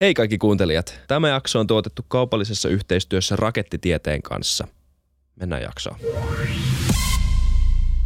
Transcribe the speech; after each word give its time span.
Hei 0.00 0.14
kaikki 0.14 0.38
kuuntelijat. 0.38 1.00
Tämä 1.08 1.28
jakso 1.28 1.60
on 1.60 1.66
tuotettu 1.66 2.04
kaupallisessa 2.08 2.68
yhteistyössä 2.68 3.36
Rakettitieteen 3.36 4.22
kanssa. 4.22 4.68
Mennään 5.36 5.62
jaksoon. 5.62 5.96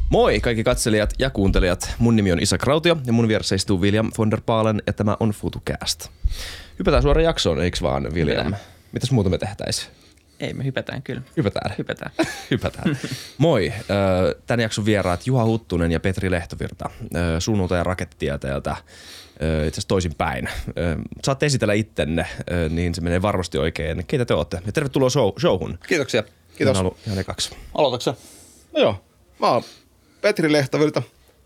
Moi 0.09 0.41
kaikki 0.41 0.65
katselijat 0.65 1.15
ja 1.19 1.31
kuuntelijat. 1.31 1.95
Mun 1.99 2.17
nimi 2.17 2.33
on 2.33 2.43
Isa 2.43 2.59
Krautio 2.59 2.97
ja 3.07 3.13
mun 3.13 3.29
vieressä 3.29 3.55
istuu 3.55 3.81
William 3.81 4.11
von 4.19 4.31
der 4.31 4.41
Paalen 4.47 4.83
ja 4.87 4.93
tämä 4.93 5.17
on 5.21 5.31
FutuCast. 5.31 6.09
Hypätään 6.79 7.03
suoraan 7.03 7.25
jaksoon, 7.25 7.63
eiks 7.63 7.83
vaan 7.83 8.03
William? 8.15 8.47
Hypätään. 8.47 8.67
Mitäs 8.93 9.11
muuta 9.11 9.31
me 9.31 9.39
tehtäis? 9.39 9.91
Ei, 10.41 10.55
me 10.55 10.65
hypätään 10.65 11.03
kyllä. 11.03 11.23
Hypätään. 11.37 11.75
Hypätään. 11.79 12.11
Hypätään. 12.51 12.99
Moi. 13.39 13.73
Tän 14.47 14.61
jakson 14.61 14.85
vieraat 14.85 15.27
Juha 15.27 15.45
Huttunen 15.45 15.93
ja 15.93 16.01
Petri 16.01 16.31
Lehtovirta 16.31 16.91
ö, 17.15 17.41
suunnalta 17.41 17.77
ja 17.77 17.85
rakettitieteeltä. 17.85 18.77
Itse 19.41 19.69
asiassa 19.69 19.89
toisinpäin. 19.89 20.49
Saatte 21.25 21.47
esitellä 21.47 21.75
ittenne, 21.75 22.27
niin 22.71 22.95
se 22.95 23.01
menee 23.01 23.23
varmasti 23.23 23.59
oikein. 23.59 24.05
Keitä 24.07 24.25
te 24.25 24.35
olette? 24.35 24.63
Ja 24.67 24.73
tervetuloa 24.73 25.11
show, 25.11 25.33
showhun. 25.41 25.79
Kiitoksia. 25.89 26.23
Kiitos. 26.57 26.79
Kiitos. 26.79 27.07
Ihan 27.07 27.19
ekaksi. 27.19 27.57
Aloitatko 27.75 28.21
No 28.73 28.81
joo. 28.81 29.05
Mä 29.39 29.47
oon 29.51 29.63
Petri 30.21 30.53
Lehtovirta. 30.53 31.03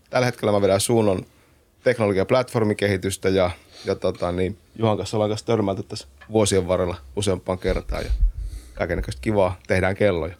Tällä 0.09 0.25
hetkellä 0.25 0.51
mä 0.51 0.61
vedän 0.61 0.81
suunnan 0.81 1.25
teknologia- 1.83 2.21
ja 2.21 2.25
platformikehitystä 2.25 3.29
ja, 3.29 3.51
ja 3.85 3.95
tota, 3.95 4.31
niin, 4.31 4.57
Juhan 4.75 4.97
kanssa 4.97 5.17
ollaan 5.17 5.29
kanssa 5.31 5.45
törmäilty 5.45 5.83
tässä 5.83 6.07
vuosien 6.31 6.67
varrella 6.67 6.95
useampaan 7.15 7.59
kertaan 7.59 8.03
ja 8.05 8.11
kaikennäköistä 8.75 9.21
kivaa. 9.21 9.59
Tehdään 9.67 9.95
kelloja. 9.95 10.35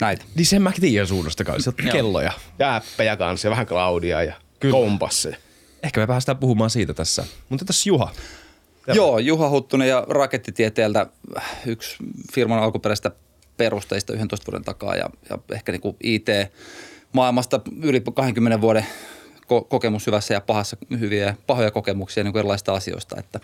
Näitä. 0.00 0.24
Niin 0.34 0.46
sen 0.46 0.62
mä 0.62 0.72
tiedän 0.80 1.06
suunnasta 1.06 1.44
kanssa. 1.44 1.72
Kelloja. 1.92 2.32
Ja 2.58 2.76
appeja 2.76 3.16
kanssa 3.16 3.48
ja 3.48 3.50
vähän 3.50 3.66
Claudia 3.66 4.22
ja 4.22 4.34
Kyllä. 4.60 4.72
kompasseja. 4.72 5.36
Ehkä 5.82 6.00
me 6.00 6.06
päästään 6.06 6.38
puhumaan 6.38 6.70
siitä 6.70 6.94
tässä. 6.94 7.24
Mutta 7.48 7.64
tässä 7.64 7.88
Juha. 7.88 8.12
Terve. 8.86 8.96
Joo, 8.96 9.18
Juha 9.18 9.48
Huttunen 9.48 9.88
ja 9.88 10.06
Rakettitieteeltä 10.08 11.06
yksi 11.66 11.96
firman 12.32 12.58
alkuperäistä 12.58 13.10
perusteista 13.56 14.12
11 14.12 14.52
vuoden 14.52 14.64
takaa 14.64 14.96
ja, 14.96 15.10
ja 15.30 15.38
ehkä 15.52 15.72
niin 15.72 15.80
kuin 15.80 15.96
IT-maailmasta 16.02 17.60
yli 17.82 18.02
20 18.14 18.60
vuoden 18.60 18.86
ko- 19.52 19.66
kokemus 19.68 20.06
hyvässä 20.06 20.34
ja 20.34 20.40
pahassa, 20.40 20.76
hyviä 21.00 21.26
ja 21.26 21.34
pahoja 21.46 21.70
kokemuksia 21.70 22.24
niin 22.24 22.32
kuin 22.32 22.40
erilaisista 22.40 22.74
asioista, 22.74 23.16
että 23.18 23.40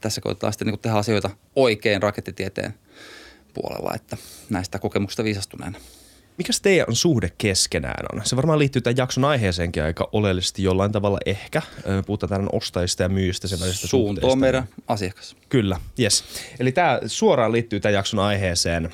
tässä 0.00 0.20
koitetaan 0.20 0.52
sitten 0.52 0.66
niin 0.66 0.72
kuin 0.72 0.80
tehdä 0.80 0.96
asioita 0.96 1.30
oikein 1.56 2.02
rakettitieteen 2.02 2.74
puolella, 3.54 3.94
että 3.94 4.16
näistä 4.50 4.78
kokemuksista 4.78 5.24
viisastuneena. 5.24 5.78
Mikäs 6.38 6.60
teidän 6.60 6.94
suhde 6.94 7.32
keskenään 7.38 8.04
on? 8.12 8.20
Se 8.24 8.36
varmaan 8.36 8.58
liittyy 8.58 8.82
tämän 8.82 8.96
jakson 8.96 9.24
aiheeseenkin 9.24 9.82
aika 9.82 10.08
oleellisesti 10.12 10.62
jollain 10.62 10.92
tavalla 10.92 11.18
ehkä. 11.26 11.62
Puhutaan 12.06 12.30
tämän 12.30 12.48
ostajista 12.52 13.02
ja 13.02 13.08
myyjistä 13.08 13.48
sen 13.48 13.60
välisestä 13.60 13.86
Suunto 13.86 14.28
on 14.28 14.38
meidän 14.38 14.68
asiakas. 14.88 15.36
Kyllä, 15.48 15.80
yes. 16.00 16.24
Eli 16.60 16.72
tämä 16.72 17.00
suoraan 17.06 17.52
liittyy 17.52 17.80
tämän 17.80 17.94
jakson 17.94 18.20
aiheeseen, 18.20 18.90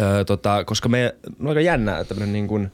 öö, 0.00 0.24
tota, 0.24 0.64
koska 0.64 0.88
me 0.88 1.14
on 1.40 1.48
aika 1.48 1.60
jännä 1.60 2.04
tämmöinen 2.04 2.32
niin 2.32 2.48
kuin 2.48 2.72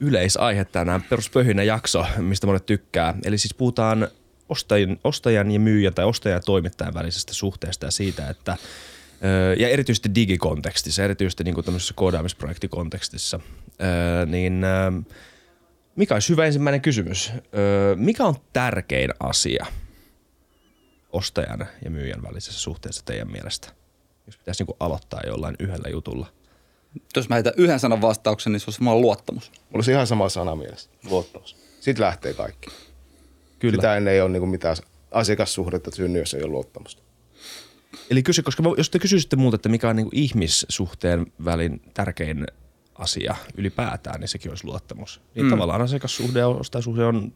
yleisaihe 0.00 0.64
tänään, 0.64 1.02
peruspöhinä 1.02 1.62
jakso, 1.62 2.06
mistä 2.18 2.46
monet 2.46 2.66
tykkää. 2.66 3.14
Eli 3.24 3.38
siis 3.38 3.54
puhutaan 3.54 4.08
ostajan, 4.48 4.98
ostajan 5.04 5.50
ja 5.50 5.60
myyjän 5.60 5.94
tai 5.94 6.04
ostajan 6.04 6.36
ja 6.36 6.40
toimittajan 6.40 6.94
välisestä 6.94 7.34
suhteesta 7.34 7.86
ja 7.86 7.90
siitä, 7.90 8.28
että 8.28 8.56
ja 9.58 9.68
erityisesti 9.68 10.14
digikontekstissa, 10.14 11.04
erityisesti 11.04 11.44
niin 11.44 11.54
kuin 11.54 11.64
tämmöisessä 11.64 11.94
koodaamisprojektikontekstissa, 11.94 13.40
niin 14.26 14.62
mikä 15.96 16.14
olisi 16.14 16.28
hyvä 16.28 16.46
ensimmäinen 16.46 16.80
kysymys? 16.80 17.32
Mikä 17.96 18.24
on 18.24 18.34
tärkein 18.52 19.10
asia 19.20 19.66
ostajan 21.12 21.66
ja 21.84 21.90
myyjän 21.90 22.22
välisessä 22.22 22.60
suhteessa 22.60 23.02
teidän 23.04 23.30
mielestä? 23.30 23.68
Jos 24.26 24.36
pitäisi 24.36 24.64
niin 24.64 24.76
aloittaa 24.80 25.20
jollain 25.26 25.56
yhdellä 25.58 25.88
jutulla. 25.88 26.26
Jos 27.16 27.28
mä 27.28 27.34
heitän 27.34 27.52
yhden 27.56 27.80
sanan 27.80 28.02
vastauksen, 28.02 28.52
niin 28.52 28.60
se 28.60 28.64
on 28.68 28.72
semmoinen 28.72 29.00
luottamus. 29.02 29.52
Olisi 29.74 29.90
ihan 29.90 30.06
sama 30.06 30.28
sana 30.28 30.56
mielessä. 30.56 30.90
Luottamus. 31.10 31.56
Sitten 31.80 32.04
lähtee 32.04 32.34
kaikki. 32.34 32.70
Kyllä. 33.58 33.76
Sitä 33.76 33.96
ennen 33.96 34.14
ei 34.14 34.20
ole 34.20 34.30
niin 34.30 34.48
mitään 34.48 34.76
asiakassuhdetta 35.10 35.90
synny, 35.90 36.18
jos 36.18 36.34
ei 36.34 36.42
ole 36.42 36.50
luottamusta. 36.50 37.02
Eli 38.10 38.22
kysy, 38.22 38.42
koska 38.42 38.62
mä- 38.62 38.74
jos 38.76 38.90
te 38.90 38.98
kysyisitte 38.98 39.36
muuta, 39.36 39.54
että 39.54 39.68
mikä 39.68 39.88
on 39.88 39.96
niin 39.96 40.08
ihmissuhteen 40.12 41.26
välin 41.44 41.82
tärkein 41.94 42.46
asia 42.94 43.34
ylipäätään, 43.56 44.20
niin 44.20 44.28
sekin 44.28 44.50
olisi 44.50 44.64
luottamus. 44.64 45.20
Niin 45.34 45.46
mm. 45.46 45.50
tavallaan 45.50 45.82
asiakassuhde 45.82 46.38
ja 46.38 46.48
ostajasuhde 46.48 47.04
on 47.04 47.32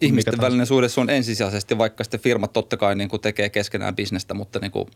Ihmisten 0.00 0.40
välinen 0.40 0.66
suhde 0.66 0.88
se 0.88 1.00
on 1.00 1.10
ensisijaisesti, 1.10 1.78
vaikka 1.78 2.04
sitten 2.04 2.20
firmat 2.20 2.52
totta 2.52 2.76
kai 2.76 2.94
niin 2.94 3.08
kuin 3.08 3.22
tekee 3.22 3.48
keskenään 3.48 3.96
bisnestä, 3.96 4.34
mutta 4.34 4.58
niin 4.58 4.70
kuin 4.70 4.88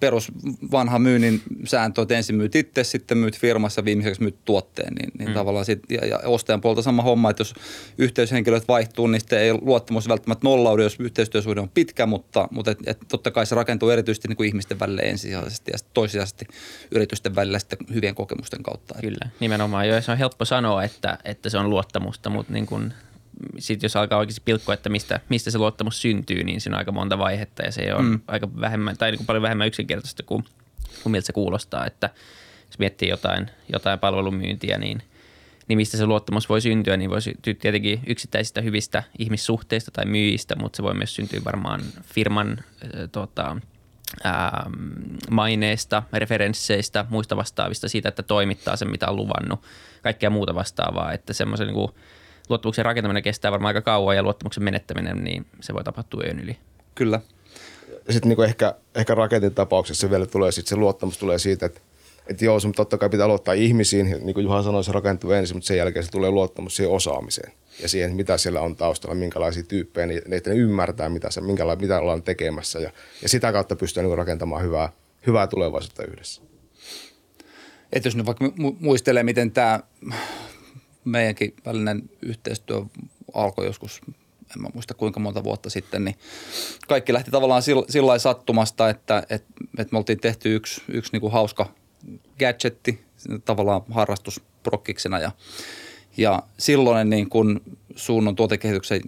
perus 0.00 0.32
vanha 0.70 0.98
myynnin 0.98 1.42
sääntö, 1.64 2.02
että 2.02 2.16
ensin 2.16 2.36
myyt 2.36 2.54
itse, 2.54 2.84
sitten 2.84 3.18
myyt 3.18 3.38
firmassa, 3.38 3.84
viimeiseksi 3.84 4.22
myyt 4.22 4.44
tuotteen, 4.44 4.94
niin, 4.94 5.12
niin 5.18 5.28
mm. 5.28 5.34
tavallaan 5.34 5.64
sit, 5.64 5.82
ja, 5.90 6.06
ja, 6.06 6.18
ostajan 6.24 6.60
puolelta 6.60 6.82
sama 6.82 7.02
homma, 7.02 7.30
että 7.30 7.40
jos 7.40 7.54
yhteyshenkilöt 7.98 8.68
vaihtuu, 8.68 9.06
niin 9.06 9.20
sitten 9.20 9.40
ei 9.40 9.52
luottamus 9.52 10.08
välttämättä 10.08 10.48
nollaudu, 10.48 10.82
jos 10.82 10.96
yhteistyösuhde 11.00 11.60
on 11.60 11.68
pitkä, 11.68 12.06
mutta, 12.06 12.48
mutta 12.50 12.70
et, 12.70 12.78
et 12.86 12.98
totta 13.08 13.30
kai 13.30 13.46
se 13.46 13.54
rakentuu 13.54 13.90
erityisesti 13.90 14.28
niin 14.28 14.36
kuin 14.36 14.48
ihmisten 14.48 14.80
välille 14.80 15.02
ensisijaisesti 15.02 15.70
ja 15.72 15.78
toisijaisesti 15.94 16.46
yritysten 16.90 17.34
välillä 17.34 17.58
sitten 17.58 17.78
hyvien 17.94 18.14
kokemusten 18.14 18.62
kautta. 18.62 18.94
Kyllä, 19.00 19.30
nimenomaan. 19.40 19.88
Joo, 19.88 20.00
se 20.00 20.12
on 20.12 20.18
helppo 20.18 20.44
sanoa, 20.44 20.84
että, 20.84 21.18
että 21.24 21.50
se 21.50 21.58
on 21.58 21.70
luottamusta, 21.70 22.30
mutta 22.30 22.52
niin 22.52 22.66
kun, 22.66 22.92
sit 23.58 23.82
jos 23.82 23.96
alkaa 23.96 24.18
oikeasti 24.18 24.42
pilkkoa, 24.44 24.74
että 24.74 24.88
mistä, 24.88 25.20
mistä 25.28 25.50
se 25.50 25.58
luottamus 25.58 26.02
syntyy, 26.02 26.44
niin 26.44 26.60
siinä 26.60 26.76
on 26.76 26.78
aika 26.78 26.92
monta 26.92 27.18
vaihetta 27.18 27.62
ja 27.62 27.72
se 27.72 27.94
on 27.94 28.04
mm. 28.04 28.20
aika 28.28 28.48
vähemmän, 28.60 28.96
tai 28.96 29.10
niin 29.10 29.18
kuin 29.18 29.26
paljon 29.26 29.42
vähemmän 29.42 29.66
yksinkertaista 29.66 30.22
kuin, 30.22 30.44
kuin 31.02 31.10
miltä 31.10 31.26
se 31.26 31.32
kuulostaa, 31.32 31.86
että 31.86 32.10
jos 32.66 32.78
miettii 32.78 33.08
jotain, 33.08 33.50
jotain 33.72 33.98
palvelumyyntiä, 33.98 34.78
niin 34.78 35.02
niin 35.68 35.76
mistä 35.76 35.96
se 35.96 36.06
luottamus 36.06 36.48
voi 36.48 36.60
syntyä, 36.60 36.96
niin 36.96 37.10
voi 37.10 37.22
syntyä 37.22 37.54
tietenkin 37.54 38.00
yksittäisistä 38.06 38.60
hyvistä 38.60 39.02
ihmissuhteista 39.18 39.90
tai 39.90 40.04
myyjistä, 40.04 40.56
mutta 40.56 40.76
se 40.76 40.82
voi 40.82 40.94
myös 40.94 41.14
syntyä 41.14 41.40
varmaan 41.44 41.80
firman 42.02 42.50
äh, 42.58 42.90
tota, 43.12 43.56
ää, 44.24 44.70
maineesta, 45.30 46.02
referensseistä, 46.12 47.04
muista 47.10 47.36
vastaavista, 47.36 47.88
siitä, 47.88 48.08
että 48.08 48.22
toimittaa 48.22 48.76
sen, 48.76 48.90
mitä 48.90 49.08
on 49.08 49.16
luvannut, 49.16 49.60
kaikkea 50.02 50.30
muuta 50.30 50.54
vastaavaa, 50.54 51.12
että 51.12 51.32
semmoisen 51.32 51.66
niin 51.66 51.90
luottamuksen 52.48 52.84
rakentaminen 52.84 53.22
kestää 53.22 53.52
varmaan 53.52 53.68
aika 53.76 53.82
kauan 53.82 54.16
ja 54.16 54.22
luottamuksen 54.22 54.64
menettäminen, 54.64 55.24
niin 55.24 55.46
se 55.60 55.74
voi 55.74 55.84
tapahtua 55.84 56.22
yön 56.24 56.40
yli. 56.40 56.56
Kyllä. 56.94 57.20
Ja 58.06 58.12
sitten 58.12 58.28
niinku 58.28 58.42
ehkä, 58.42 58.74
ehkä 58.94 59.14
raketin 59.14 59.54
tapauksessa 59.54 60.10
vielä 60.10 60.26
tulee 60.26 60.52
sit 60.52 60.66
se 60.66 60.76
luottamus 60.76 61.18
tulee 61.18 61.38
siitä, 61.38 61.66
että 61.66 61.80
että 62.26 62.44
joo, 62.44 62.60
sun 62.60 62.72
totta 62.72 62.98
kai 62.98 63.08
pitää 63.08 63.26
aloittaa 63.26 63.54
ihmisiin, 63.54 64.06
niin 64.06 64.34
kuin 64.34 64.44
Juha 64.44 64.62
sanoi, 64.62 64.84
se 64.84 64.92
rakentuu 64.92 65.30
ensin, 65.30 65.56
mutta 65.56 65.66
sen 65.66 65.76
jälkeen 65.76 66.04
se 66.04 66.10
tulee 66.10 66.30
luottamus 66.30 66.76
siihen 66.76 66.92
osaamiseen 66.92 67.52
ja 67.82 67.88
siihen, 67.88 68.16
mitä 68.16 68.38
siellä 68.38 68.60
on 68.60 68.76
taustalla, 68.76 69.14
minkälaisia 69.14 69.62
tyyppejä, 69.62 70.06
niin 70.06 70.22
että 70.32 70.50
ne 70.50 70.56
ymmärtää, 70.56 71.08
mitä, 71.08 71.30
se, 71.30 71.40
minkäla- 71.40 71.76
mitä 71.76 72.00
ollaan 72.00 72.22
tekemässä 72.22 72.78
ja, 72.78 72.90
ja 73.22 73.28
sitä 73.28 73.52
kautta 73.52 73.76
pystyy 73.76 74.02
niin 74.02 74.18
rakentamaan 74.18 74.62
hyvää, 74.62 74.92
hyvää 75.26 75.46
tulevaisuutta 75.46 76.04
yhdessä. 76.04 76.42
Että 77.92 78.06
jos 78.06 78.16
nyt 78.16 78.26
vaikka 78.26 78.46
mu- 78.46 78.76
muistelee, 78.80 79.22
miten 79.22 79.50
tämä 79.50 79.80
meidänkin 81.06 81.54
välinen 81.66 82.02
yhteistyö 82.22 82.82
alkoi 83.34 83.66
joskus, 83.66 84.00
en 84.56 84.62
mä 84.62 84.68
muista 84.74 84.94
kuinka 84.94 85.20
monta 85.20 85.44
vuotta 85.44 85.70
sitten, 85.70 86.04
niin 86.04 86.16
kaikki 86.88 87.12
lähti 87.12 87.30
tavallaan 87.30 87.62
sillä 87.62 88.06
lailla 88.06 88.18
sattumasta, 88.18 88.88
että, 88.88 89.18
että, 89.18 89.54
että 89.78 89.92
me 89.92 89.98
oltiin 89.98 90.20
tehty 90.20 90.54
yksi, 90.54 90.82
yksi 90.88 91.12
niin 91.12 91.20
kuin 91.20 91.32
hauska 91.32 91.72
gadgetti 92.38 93.04
tavallaan 93.44 93.82
harrastusprokkiksena 93.90 95.18
ja, 95.18 95.30
ja 96.16 96.42
silloinen 96.58 97.10
niin 97.10 97.28
kuin 97.28 97.60
suunnon 97.96 98.36
tuotekehityksen 98.36 99.00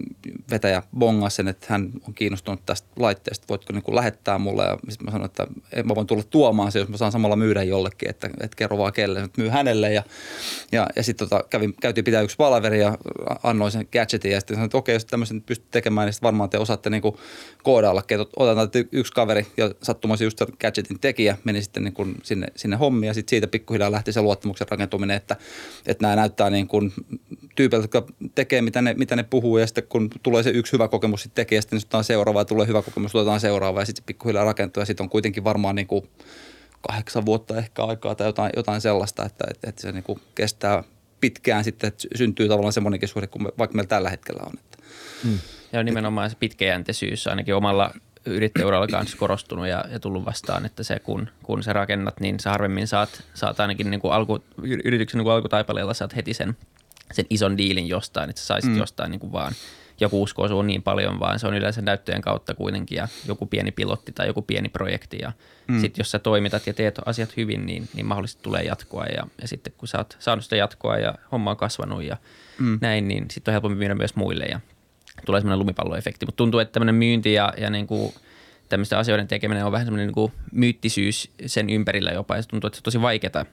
vetäjä 0.51 0.83
bongasi 0.97 1.35
sen, 1.35 1.47
että 1.47 1.65
hän 1.69 1.89
on 2.07 2.13
kiinnostunut 2.13 2.65
tästä 2.65 2.87
laitteesta, 2.95 3.45
voitko 3.49 3.73
niin 3.73 3.83
kuin 3.83 3.95
lähettää 3.95 4.37
mulle? 4.37 4.63
Ja 4.63 4.77
sitten 4.89 5.05
mä 5.05 5.11
sanoin, 5.11 5.25
että 5.25 5.47
mä 5.83 5.95
voin 5.95 6.07
tulla 6.07 6.23
tuomaan 6.23 6.71
se, 6.71 6.79
jos 6.79 6.89
mä 6.89 6.97
saan 6.97 7.11
samalla 7.11 7.35
myydä 7.35 7.63
jollekin, 7.63 8.09
että, 8.09 8.29
että 8.41 8.55
kerro 8.55 8.77
vaan 8.77 8.93
kelle, 8.93 9.19
että 9.19 9.41
myy 9.41 9.49
hänelle 9.49 9.93
ja, 9.93 10.03
ja, 10.71 10.87
ja 10.95 11.03
sitten 11.03 11.29
tota, 11.29 11.43
kävin, 11.49 11.73
käytiin 11.81 12.05
pitää 12.05 12.21
yksi 12.21 12.37
palaveri 12.37 12.79
ja 12.79 12.97
annoin 13.43 13.71
sen 13.71 13.87
gadgetin. 13.91 14.31
Ja 14.31 14.39
sitten 14.39 14.55
sanoin, 14.55 14.65
että 14.65 14.77
okei, 14.77 14.95
jos 14.95 15.05
tämmöisen 15.05 15.41
pystyt 15.41 15.71
tekemään, 15.71 16.05
niin 16.05 16.13
sitten 16.13 16.25
varmaan 16.25 16.49
te 16.49 16.57
osaatte 16.57 16.89
niin 16.89 17.01
että 18.21 18.31
otetaan 18.35 18.69
yksi 18.91 19.13
kaveri 19.13 19.47
ja 19.57 19.71
sattumasi 19.83 20.23
just 20.23 20.37
sen 20.37 20.47
gadgetin 20.61 20.99
tekijä 20.99 21.37
meni 21.43 21.61
sitten 21.61 21.83
niin 21.83 21.93
kuin 21.93 22.15
sinne, 22.23 22.47
sinne 22.55 22.75
hommiin. 22.75 23.07
Ja 23.07 23.13
sitten 23.13 23.29
siitä 23.29 23.47
pikkuhiljaa 23.47 23.91
lähti 23.91 24.13
se 24.13 24.21
luottamuksen 24.21 24.67
rakentuminen, 24.71 25.17
että, 25.17 25.35
että 25.85 26.03
nämä 26.03 26.15
näyttää 26.15 26.49
niin 26.49 26.67
kuin 26.67 26.93
tyypeiltä, 27.59 27.83
jotka 27.83 28.13
tekee 28.35 28.61
mitä 28.61 28.81
ne, 28.81 28.93
mitä 28.93 29.15
ne 29.15 29.23
puhuu 29.23 29.57
ja 29.57 29.67
sitten 29.67 29.83
kun 29.89 30.09
tulee 30.23 30.43
se 30.43 30.49
yksi 30.49 30.73
hyvä 30.73 30.87
kokemus 30.87 31.23
sitten 31.23 31.35
tekee, 31.35 31.61
sitten 31.61 31.77
otetaan 31.77 32.03
seuraava 32.03 32.41
ja 32.41 32.45
tulee 32.45 32.67
hyvä 32.67 32.81
kokemus, 32.81 33.15
otetaan 33.15 33.39
seuraava 33.39 33.79
ja 33.79 33.85
sitten 33.85 34.01
se 34.01 34.05
pikkuhiljaa 34.05 34.43
rakentuu 34.43 34.81
ja 34.81 34.85
sitten 34.85 35.03
on 35.03 35.09
kuitenkin 35.09 35.43
varmaan 35.43 35.75
niin 35.75 35.87
kuin 35.87 36.09
kahdeksan 36.87 37.25
vuotta 37.25 37.57
ehkä 37.57 37.83
aikaa 37.83 38.15
tai 38.15 38.27
jotain, 38.27 38.51
jotain 38.55 38.81
sellaista, 38.81 39.25
että, 39.25 39.45
että, 39.51 39.69
että 39.69 39.81
se 39.81 39.91
niin 39.91 40.03
kuin 40.03 40.19
kestää 40.35 40.83
pitkään 41.21 41.63
sitten, 41.63 41.87
että 41.87 42.07
syntyy 42.15 42.47
tavallaan 42.47 42.73
semmoinenkin 42.73 43.09
suhde 43.09 43.27
kuin 43.27 43.43
me, 43.43 43.49
vaikka 43.57 43.75
meillä 43.75 43.87
tällä 43.87 44.09
hetkellä 44.09 44.43
on. 44.45 44.53
Että. 44.59 44.77
Ja 45.71 45.83
nimenomaan 45.83 46.29
se 46.29 46.35
pitkäjänteisyys 46.39 47.27
ainakin 47.27 47.55
omalla 47.55 47.91
yrittäjäuralla 48.25 48.87
kanssa 48.87 49.17
korostunut 49.17 49.67
ja, 49.67 49.85
ja 49.91 49.99
tullut 49.99 50.25
vastaan, 50.25 50.65
että 50.65 50.83
se 50.83 50.99
kun, 50.99 51.29
kun 51.43 51.63
sä 51.63 51.73
rakennat, 51.73 52.19
niin 52.19 52.39
sä 52.39 52.49
harvemmin 52.49 52.87
saat, 52.87 53.23
saat 53.33 53.59
ainakin 53.59 53.89
niin 53.91 54.01
kuin 54.01 54.13
alku, 54.13 54.39
yrityksen 54.61 55.17
niin 55.17 55.23
kuin 55.23 55.33
alkutaipaleella 55.33 55.93
saat 55.93 56.15
heti 56.15 56.33
sen, 56.33 56.57
sen 57.13 57.25
ison 57.29 57.57
diilin 57.57 57.87
jostain, 57.87 58.29
että 58.29 58.41
sä 58.41 58.45
saisit 58.45 58.71
mm. 58.71 58.77
jostain 58.77 59.11
niin 59.11 59.19
kuin 59.19 59.31
vaan 59.31 59.53
joku 59.99 60.21
uskoo 60.21 60.47
suun 60.47 60.67
niin 60.67 60.83
paljon, 60.83 61.19
vaan 61.19 61.39
se 61.39 61.47
on 61.47 61.53
yleensä 61.53 61.81
näyttöjen 61.81 62.21
kautta 62.21 62.53
kuitenkin 62.53 62.95
ja 62.95 63.07
joku 63.27 63.45
pieni 63.45 63.71
pilotti 63.71 64.11
tai 64.11 64.27
joku 64.27 64.41
pieni 64.41 64.69
projekti 64.69 65.17
ja 65.21 65.31
mm. 65.67 65.81
sitten 65.81 65.99
jos 66.01 66.11
sä 66.11 66.19
toimitat 66.19 66.67
ja 66.67 66.73
teet 66.73 66.99
asiat 67.05 67.37
hyvin, 67.37 67.65
niin, 67.65 67.89
niin 67.93 68.05
mahdollisesti 68.05 68.43
tulee 68.43 68.63
jatkoa 68.63 69.05
ja, 69.05 69.27
ja 69.41 69.47
sitten 69.47 69.73
kun 69.77 69.87
sä 69.87 69.97
oot 69.97 70.17
saanut 70.19 70.43
sitä 70.43 70.55
jatkoa 70.55 70.97
ja 70.97 71.15
homma 71.31 71.51
on 71.51 71.57
kasvanut 71.57 72.03
ja 72.03 72.17
mm. 72.59 72.77
näin, 72.81 73.07
niin 73.07 73.25
sitten 73.31 73.51
on 73.51 73.53
helpompi 73.53 73.77
myydä 73.77 73.95
myös 73.95 74.15
muille 74.15 74.45
ja 74.45 74.59
tulee 75.25 75.41
semmoinen 75.41 75.59
lumipalloefekti. 75.59 76.25
Mutta 76.25 76.37
tuntuu, 76.37 76.59
että 76.59 76.71
tämmöinen 76.71 76.95
myynti 76.95 77.33
ja, 77.33 77.53
ja 77.57 77.69
niin 77.69 77.87
kuin 77.87 78.13
tämmöisten 78.69 78.99
asioiden 78.99 79.27
tekeminen 79.27 79.65
on 79.65 79.71
vähän 79.71 79.85
semmoinen 79.85 80.07
niin 80.07 80.13
kuin 80.13 80.31
myyttisyys 80.51 81.31
sen 81.45 81.69
ympärillä 81.69 82.11
jopa. 82.11 82.35
Ja 82.35 82.41
se 82.41 82.49
tuntuu, 82.49 82.67
että 82.67 82.77
se 82.77 82.79
on 82.79 82.83
tosi 82.83 83.01
vaikeaa. 83.01 83.45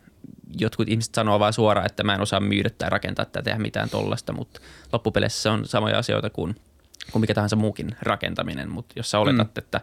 Jotkut 0.61 0.89
ihmiset 0.89 1.15
sanoo 1.15 1.41
vaan 1.41 1.53
suoraan, 1.53 1.87
että 1.87 2.05
mä 2.05 2.15
en 2.15 2.21
osaa 2.21 2.41
myydä 2.41 2.71
tai 2.71 2.91
rakentaa 2.91 3.25
tai 3.25 3.43
tehdä 3.43 3.59
mitään 3.59 3.91
tollasta, 3.91 4.33
mutta 4.33 4.61
loppupeleissä 4.93 5.43
se 5.43 5.49
on 5.49 5.67
samoja 5.67 5.99
asioita 5.99 6.31
kuin, 6.31 6.57
kuin 7.13 7.21
mikä 7.21 7.35
tahansa 7.35 7.57
muukin 7.57 7.97
rakentaminen. 8.03 8.71
Mutta 8.71 8.93
jos 8.97 9.11
sä 9.11 9.19
oletat, 9.19 9.49
mm. 9.49 9.59
että 9.59 9.81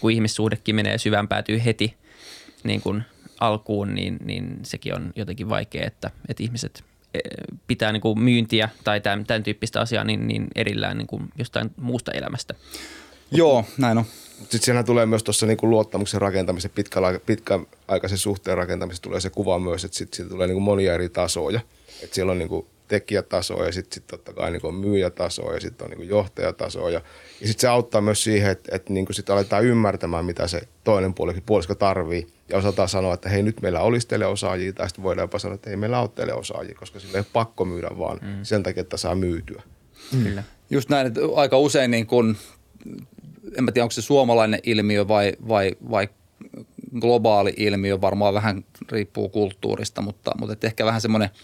kun 0.00 0.10
ihmissuhdekin 0.10 0.74
menee 0.74 0.98
syvään 0.98 1.28
päätyy 1.28 1.64
heti 1.64 1.96
niin 2.64 2.80
kuin 2.80 3.02
alkuun, 3.40 3.94
niin, 3.94 4.16
niin 4.24 4.58
sekin 4.62 4.94
on 4.94 5.12
jotenkin 5.16 5.48
vaikea, 5.48 5.86
että, 5.86 6.10
että 6.28 6.42
ihmiset 6.42 6.84
pitää 7.66 7.92
niin 7.92 8.00
kuin 8.00 8.20
myyntiä 8.20 8.68
tai 8.84 9.00
tämän, 9.00 9.24
tämän 9.24 9.42
tyyppistä 9.42 9.80
asiaa 9.80 10.04
niin, 10.04 10.28
niin 10.28 10.46
erillään 10.54 10.98
niin 10.98 11.06
kuin 11.06 11.28
jostain 11.38 11.70
muusta 11.76 12.12
elämästä. 12.12 12.54
Joo, 13.30 13.64
näin 13.78 13.98
on. 13.98 14.04
Sitten 14.38 14.62
siellä 14.62 14.82
tulee 14.82 15.06
myös 15.06 15.22
tuossa 15.22 15.46
niin 15.46 15.56
kuin 15.56 15.70
luottamuksen 15.70 16.20
rakentamisen, 16.20 16.70
pitkäaikaisen 17.26 18.18
suhteen 18.18 18.56
rakentamisessa 18.56 19.02
tulee 19.02 19.20
se 19.20 19.30
kuva 19.30 19.58
myös, 19.58 19.84
että 19.84 19.96
sitten 19.96 20.16
siitä 20.16 20.30
tulee 20.30 20.46
niin 20.46 20.54
kuin 20.54 20.62
monia 20.62 20.94
eri 20.94 21.08
tasoja. 21.08 21.60
Että 22.02 22.14
siellä 22.14 22.32
on 22.32 22.38
niin 22.38 22.48
kuin 22.48 22.66
tekijätaso 22.88 23.64
ja 23.64 23.72
sitten 23.72 23.94
sit 23.94 24.06
totta 24.06 24.32
kai 24.32 24.50
niin 24.50 24.74
myyjätaso 24.74 25.52
ja 25.52 25.60
sitten 25.60 25.84
on 25.84 25.98
niin 25.98 26.08
johtajataso. 26.08 26.88
Ja, 26.88 27.00
ja 27.40 27.46
sitten 27.46 27.60
se 27.60 27.68
auttaa 27.68 28.00
myös 28.00 28.24
siihen, 28.24 28.50
että, 28.50 28.76
että 28.76 28.92
niin 28.92 29.06
sitten 29.10 29.32
aletaan 29.32 29.64
ymmärtämään, 29.64 30.24
mitä 30.24 30.48
se 30.48 30.60
toinen 30.84 31.14
puolikin 31.14 31.42
puolisko 31.46 31.74
tarvii. 31.74 32.26
Ja 32.48 32.58
osataan 32.58 32.88
sanoa, 32.88 33.14
että 33.14 33.28
hei 33.28 33.42
nyt 33.42 33.62
meillä 33.62 33.80
olisi 33.80 34.08
teille 34.08 34.26
osaajia 34.26 34.72
tai 34.72 34.88
sitten 34.88 35.02
voidaan 35.02 35.24
jopa 35.24 35.38
sanoa, 35.38 35.54
että 35.54 35.70
ei 35.70 35.76
meillä 35.76 36.00
ole 36.00 36.08
teille 36.08 36.34
osaajia, 36.34 36.74
koska 36.74 37.00
sillä 37.00 37.14
ei 37.14 37.20
ole 37.20 37.26
pakko 37.32 37.64
myydä 37.64 37.90
vaan 37.98 38.18
mm. 38.22 38.38
sen 38.42 38.62
takia, 38.62 38.80
että 38.80 38.96
saa 38.96 39.14
myytyä. 39.14 39.62
Mm. 40.12 40.24
Kyllä. 40.24 40.42
Just 40.70 40.88
näin, 40.88 41.06
että 41.06 41.20
aika 41.36 41.58
usein 41.58 41.90
niin 41.90 42.06
kun, 42.06 42.36
en 43.58 43.64
mä 43.64 43.72
tiedä 43.72 43.84
onko 43.84 43.92
se 43.92 44.02
suomalainen 44.02 44.60
ilmiö 44.62 45.08
vai, 45.08 45.32
vai, 45.48 45.76
vai 45.90 46.08
globaali 47.00 47.54
ilmiö, 47.56 48.00
varmaan 48.00 48.34
vähän 48.34 48.64
riippuu 48.92 49.28
kulttuurista, 49.28 50.02
mutta, 50.02 50.30
mutta 50.38 50.66
ehkä 50.66 50.84
vähän 50.84 51.00
semmoinen– 51.00 51.30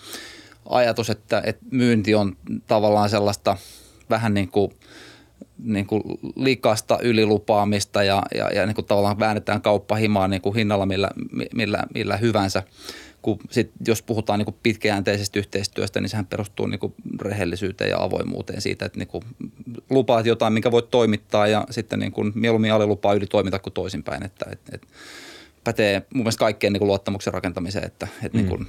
ajatus, 0.69 1.11
että, 1.11 1.43
että 1.47 1.65
myynti 1.71 2.15
on 2.15 2.37
tavallaan 2.67 3.11
sellaista 3.11 3.56
vähän 4.11 4.35
niin 4.35 4.49
kuin, 4.49 4.73
niin 5.59 5.87
kuin 5.87 6.03
likasta 6.37 6.99
ylilupaamista 7.03 8.03
ja, 8.03 8.23
ja, 8.35 8.49
ja 8.49 8.67
niin 8.67 8.75
kuin 8.75 8.87
tavallaan 8.87 9.19
väännetään 9.19 9.62
kauppahimaa 9.62 10.29
niin 10.29 10.43
kuin 10.43 10.55
hinnalla 10.55 10.87
millä, 10.87 11.11
millä, 11.55 11.83
millä 11.95 12.17
hyvänsä. 12.17 12.62
Kun 13.25 13.38
sit, 13.50 13.71
jos 13.87 14.03
puhutaan 14.03 14.38
niin 14.38 14.44
kuin 14.44 14.56
pitkäjänteisestä 14.62 15.38
yhteistyöstä, 15.38 16.00
niin 16.00 16.09
sehän 16.09 16.26
perustuu 16.26 16.67
niin 16.67 16.79
kuin 16.79 16.94
rehellisyyteen 17.21 17.91
ja 17.91 18.03
avoimuuteen 18.03 18.61
siitä, 18.61 18.85
että 18.85 18.99
niin 18.99 19.09
kuin 19.09 19.25
lupaat 19.91 20.26
jotain, 20.26 20.53
minkä 20.53 20.71
voit 20.71 20.91
toimittaa 20.91 21.47
ja 21.47 21.67
sitten 21.71 21.99
niin 21.99 22.12
kuin 22.12 22.32
mieluummin 22.35 22.73
alilupaa 22.73 23.15
yli 23.15 23.26
toimita 23.26 23.59
kuin 23.59 23.73
toisinpäin. 23.73 24.23
Että, 24.23 24.47
että, 24.53 24.71
että 24.75 24.87
pätee 25.65 26.03
mun 26.15 26.23
mielestä 26.23 26.38
kaikkeen 26.38 26.73
niin 26.73 26.79
kuin 26.79 26.88
luottamuksen 26.88 27.32
rakentamiseen, 27.32 27.87
että, 27.87 28.09
että 28.23 28.38
mm. 28.38 28.44
niin 28.44 28.49
kuin, 28.49 28.67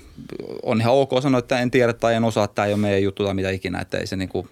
on 0.63 0.81
ihan 0.81 0.93
ok 0.93 1.11
sanoa, 1.21 1.39
että 1.39 1.59
en 1.59 1.71
tiedä 1.71 1.93
tai 1.93 2.15
en 2.15 2.23
osaa, 2.23 2.47
tämä 2.47 2.65
ei 2.65 2.73
ole 2.73 2.81
meidän 2.81 3.03
juttu 3.03 3.23
tai 3.23 3.33
mitä 3.33 3.49
ikinä, 3.49 3.79
että 3.79 3.97
ei 3.97 4.07
se 4.07 4.15
niin 4.15 4.29
kuin, 4.29 4.49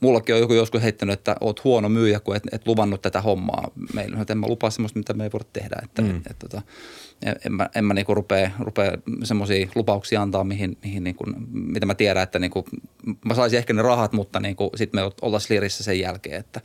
mullakin 0.00 0.34
on 0.34 0.40
joku 0.40 0.54
joskus 0.54 0.82
heittänyt, 0.82 1.18
että 1.18 1.36
oot 1.40 1.64
huono 1.64 1.88
myyjä, 1.88 2.20
kun 2.20 2.36
et, 2.36 2.42
et 2.52 2.66
luvannut 2.66 3.02
tätä 3.02 3.20
hommaa 3.20 3.70
meille. 3.94 4.20
Että 4.20 4.32
en 4.32 4.38
mä 4.38 4.46
lupaa 4.46 4.70
semmoista, 4.70 4.98
mitä 4.98 5.14
me 5.14 5.24
ei 5.24 5.32
voida 5.32 5.46
tehdä. 5.52 5.76
Että, 5.84 6.02
mm. 6.02 6.10
et, 6.10 6.26
et, 6.30 6.38
tota, 6.38 6.62
en 7.44 7.52
mä, 7.52 7.70
en 7.74 7.84
mä 7.84 7.94
niinku 7.94 8.14
rupea, 8.14 8.50
rupea 8.58 8.92
semmoisia 9.24 9.68
lupauksia 9.74 10.22
antaa, 10.22 10.44
mihin, 10.44 10.78
mihin 10.84 11.04
niinku, 11.04 11.24
mitä 11.50 11.86
mä 11.86 11.94
tiedän, 11.94 12.22
että 12.22 12.38
niinku, 12.38 12.64
mä 13.24 13.34
saisin 13.34 13.58
ehkä 13.58 13.72
ne 13.72 13.82
rahat, 13.82 14.12
mutta 14.12 14.40
niinku, 14.40 14.70
sitten 14.74 15.00
me 15.00 15.10
oltaisiin 15.22 15.56
lirissä 15.56 15.84
sen 15.84 16.00
jälkeen. 16.00 16.40
Että. 16.40 16.60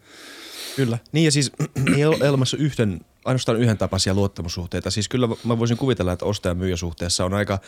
Kyllä. 0.75 0.97
Niin 1.11 1.25
ja 1.25 1.31
siis 1.31 1.51
ei 1.95 2.05
ole 2.05 2.29
olemassa 2.29 2.57
yhden 2.57 3.01
ainoastaan 3.25 3.59
yhden 3.59 3.77
tapaisia 3.77 4.13
luottamussuhteita. 4.13 4.91
Siis 4.91 5.09
kyllä 5.09 5.27
mä 5.43 5.59
voisin 5.59 5.77
kuvitella, 5.77 6.11
että 6.11 6.25
ostaja-myyjäsuhteessa 6.25 7.25
on 7.25 7.33
aika 7.33 7.59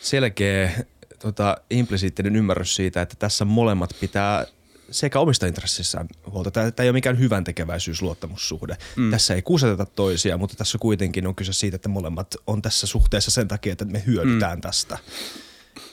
selkeä 0.00 0.70
tota, 1.18 1.56
implisiittinen 1.70 2.36
ymmärrys 2.36 2.76
siitä, 2.76 3.02
että 3.02 3.16
tässä 3.18 3.44
molemmat 3.44 3.96
pitää 4.00 4.46
sekä 4.90 5.20
omista 5.20 5.46
intressissään 5.46 6.08
huolta. 6.30 6.50
Tämä, 6.50 6.70
tämä 6.70 6.84
ei 6.84 6.88
ole 6.88 6.96
mikään 6.96 7.18
hyvän 7.18 7.44
tekeväisyys 7.44 8.02
luottamussuhde. 8.02 8.76
Mm. 8.96 9.10
Tässä 9.10 9.34
ei 9.34 9.42
kuseteta 9.42 9.86
toisia, 9.86 10.38
mutta 10.38 10.56
tässä 10.56 10.78
kuitenkin 10.78 11.26
on 11.26 11.34
kyse 11.34 11.52
siitä, 11.52 11.76
että 11.76 11.88
molemmat 11.88 12.36
on 12.46 12.62
tässä 12.62 12.86
suhteessa 12.86 13.30
sen 13.30 13.48
takia, 13.48 13.72
että 13.72 13.84
me 13.84 14.02
hyödytään 14.06 14.58
mm. 14.58 14.62
tästä 14.62 14.98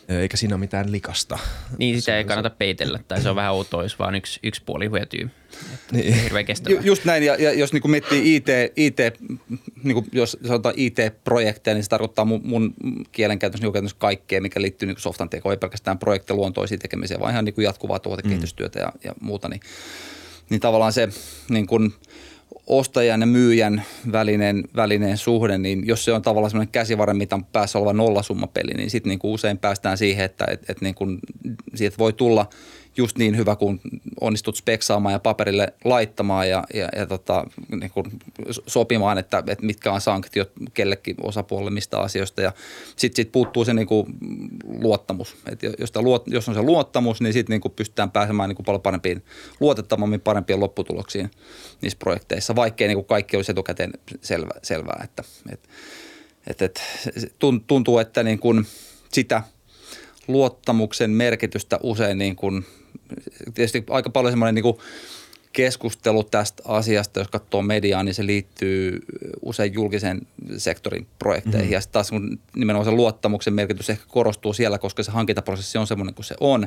eikä 0.08 0.38
siinä 0.38 0.56
ole 0.56 0.60
mitään 0.60 0.92
likasta. 0.92 1.40
Niin, 1.78 2.00
sitä 2.00 2.18
ei 2.18 2.24
kannata 2.24 2.50
peitellä, 2.50 3.00
tai 3.08 3.22
se 3.22 3.30
on 3.30 3.36
vähän 3.36 3.54
outoa, 3.54 3.84
jos 3.84 4.00
vaan 4.00 4.16
yksi, 4.16 4.40
yksi 4.44 4.62
puoli 4.66 4.90
hyötyy. 4.92 5.30
Niin. 5.92 6.14
Hirveän 6.14 6.46
kestävä. 6.46 6.80
Just 6.82 7.06
näin, 7.06 7.24
ja, 7.24 7.36
ja 7.36 7.54
jos 7.54 7.74
niinku 7.74 7.88
miettii 7.88 8.36
IT, 8.36 8.48
IT 8.76 8.98
niinku 9.84 10.06
jos 10.12 10.38
sanotaan 10.48 10.76
IT-projekteja, 10.78 11.74
niin 11.74 11.84
se 11.84 11.90
tarkoittaa 11.90 12.26
mun, 12.26 12.42
mun 12.44 12.74
kielenkäytössä 13.12 13.64
niinku 13.64 13.74
käytännössä 13.74 13.98
kaikkea, 14.00 14.42
mikä 14.42 14.62
liittyy 14.62 14.88
niinku 14.88 15.02
softan 15.02 15.30
tekoon, 15.30 15.54
ei 15.54 15.58
pelkästään 15.58 16.00
projektiluontoisiin 16.00 16.80
tekemiseen, 16.80 17.20
vaan 17.20 17.32
ihan 17.32 17.46
niinku 17.46 17.62
jatkuvaa 17.62 18.00
tuotekehitystyötä 18.00 18.80
mm. 18.80 18.86
ja, 18.86 18.92
ja 19.04 19.14
muuta. 19.22 19.50
Niin, 19.50 19.62
niin 20.50 20.62
tavallaan 20.62 20.94
se 20.94 21.10
niin 21.50 21.68
kun, 21.68 21.94
ostajan 22.68 23.22
ja 23.22 23.28
myyjän 23.28 23.84
välinen, 24.12 24.64
välinen 24.76 25.18
suhde, 25.18 25.58
niin 25.58 25.88
jos 25.88 26.06
se 26.06 26.14
on 26.14 26.22
tavallaan 26.22 26.52
semmoinen 26.52 26.72
käsivarren 26.72 27.18
mitan 27.18 27.46
päässä 27.46 27.80
oleva 27.80 27.94
nollasummapeli, 27.94 28.74
niin 28.74 28.90
sitten 28.90 29.10
niin 29.10 29.20
usein 29.24 29.58
päästään 29.58 29.98
siihen, 29.98 30.26
että 30.26 30.46
et, 30.52 30.70
et 30.70 30.82
niin 30.82 30.96
kuin 30.96 31.20
siitä 31.76 31.98
voi 31.98 32.14
tulla 32.14 32.50
just 32.98 33.18
niin 33.18 33.38
hyvä, 33.38 33.56
kun 33.56 33.80
onnistut 34.22 34.56
speksaamaan 34.56 35.14
ja 35.14 35.20
paperille 35.20 35.74
laittamaan 35.84 36.50
ja, 36.50 36.64
ja, 36.74 36.90
ja 36.96 37.06
tota, 37.06 37.46
niin 37.82 37.92
kuin 37.92 38.06
sopimaan, 38.68 39.18
että, 39.18 39.44
että 39.48 39.66
mitkä 39.66 39.92
on 39.92 40.02
sanktiot 40.02 40.52
kellekin 40.74 41.16
osapuolelle 41.22 41.72
mistä 41.72 42.00
asioista. 42.00 42.42
Ja 42.42 42.52
sitten 42.96 43.16
sit 43.16 43.32
puuttuu 43.32 43.66
se 43.66 43.74
niin 43.74 43.88
kuin 43.88 44.08
luottamus. 44.80 45.36
Et 45.52 45.60
jos, 45.80 45.92
luot, 45.96 46.24
jos 46.28 46.50
on 46.50 46.56
se 46.56 46.62
luottamus, 46.62 47.22
niin 47.22 47.34
sitten 47.34 47.60
niin 47.64 47.72
pystytään 47.76 48.12
pääsemään 48.12 48.50
niin 48.50 48.56
kuin 48.56 48.66
paljon 48.66 48.82
parempiin, 48.82 49.24
luotettavammin 49.60 50.22
parempiin 50.22 50.60
lopputuloksiin 50.60 51.32
niissä 51.82 52.00
projekteissa, 52.00 52.56
vaikkei 52.56 52.88
niin 52.88 52.98
kuin 52.98 53.08
kaikki 53.08 53.36
olisi 53.38 53.52
etukäteen 53.52 53.94
selvä, 54.22 54.52
selvää. 54.64 55.02
Että, 55.04 55.24
et, 55.52 55.60
et, 56.48 56.62
et, 56.62 56.82
tuntuu, 57.68 58.00
että 58.00 58.24
niin 58.24 58.40
kuin 58.40 58.66
sitä 59.12 59.44
luottamuksen 60.28 61.12
merkitystä 61.12 61.80
usein 61.84 62.18
niin 62.18 62.36
kuin– 62.36 62.66
tietysti 63.54 63.84
aika 63.90 64.10
paljon 64.10 64.32
semmoinen 64.32 64.56
niin 64.56 64.64
kuin 64.64 64.78
keskustelu 65.54 66.24
tästä 66.24 66.64
asiasta, 66.66 67.20
jos 67.20 67.28
katsoo 67.28 67.62
mediaa, 67.62 68.04
niin 68.04 68.16
se 68.16 68.26
liittyy 68.26 69.00
usein 69.42 69.74
julkisen 69.74 70.22
sektorin 70.58 71.08
projekteihin. 71.20 71.62
Mm-hmm. 71.62 71.74
Ja 71.74 71.82
taas 71.92 72.10
kun 72.10 72.40
nimenomaan 72.56 72.86
se 72.86 72.92
luottamuksen 72.92 73.54
merkitys 73.54 73.90
ehkä 73.90 74.06
korostuu 74.08 74.54
siellä, 74.54 74.78
koska 74.78 75.04
se 75.04 75.12
hankintaprosessi 75.12 75.78
on 75.78 75.88
semmoinen 75.88 76.16
kuin 76.16 76.26
se 76.26 76.36
on. 76.40 76.64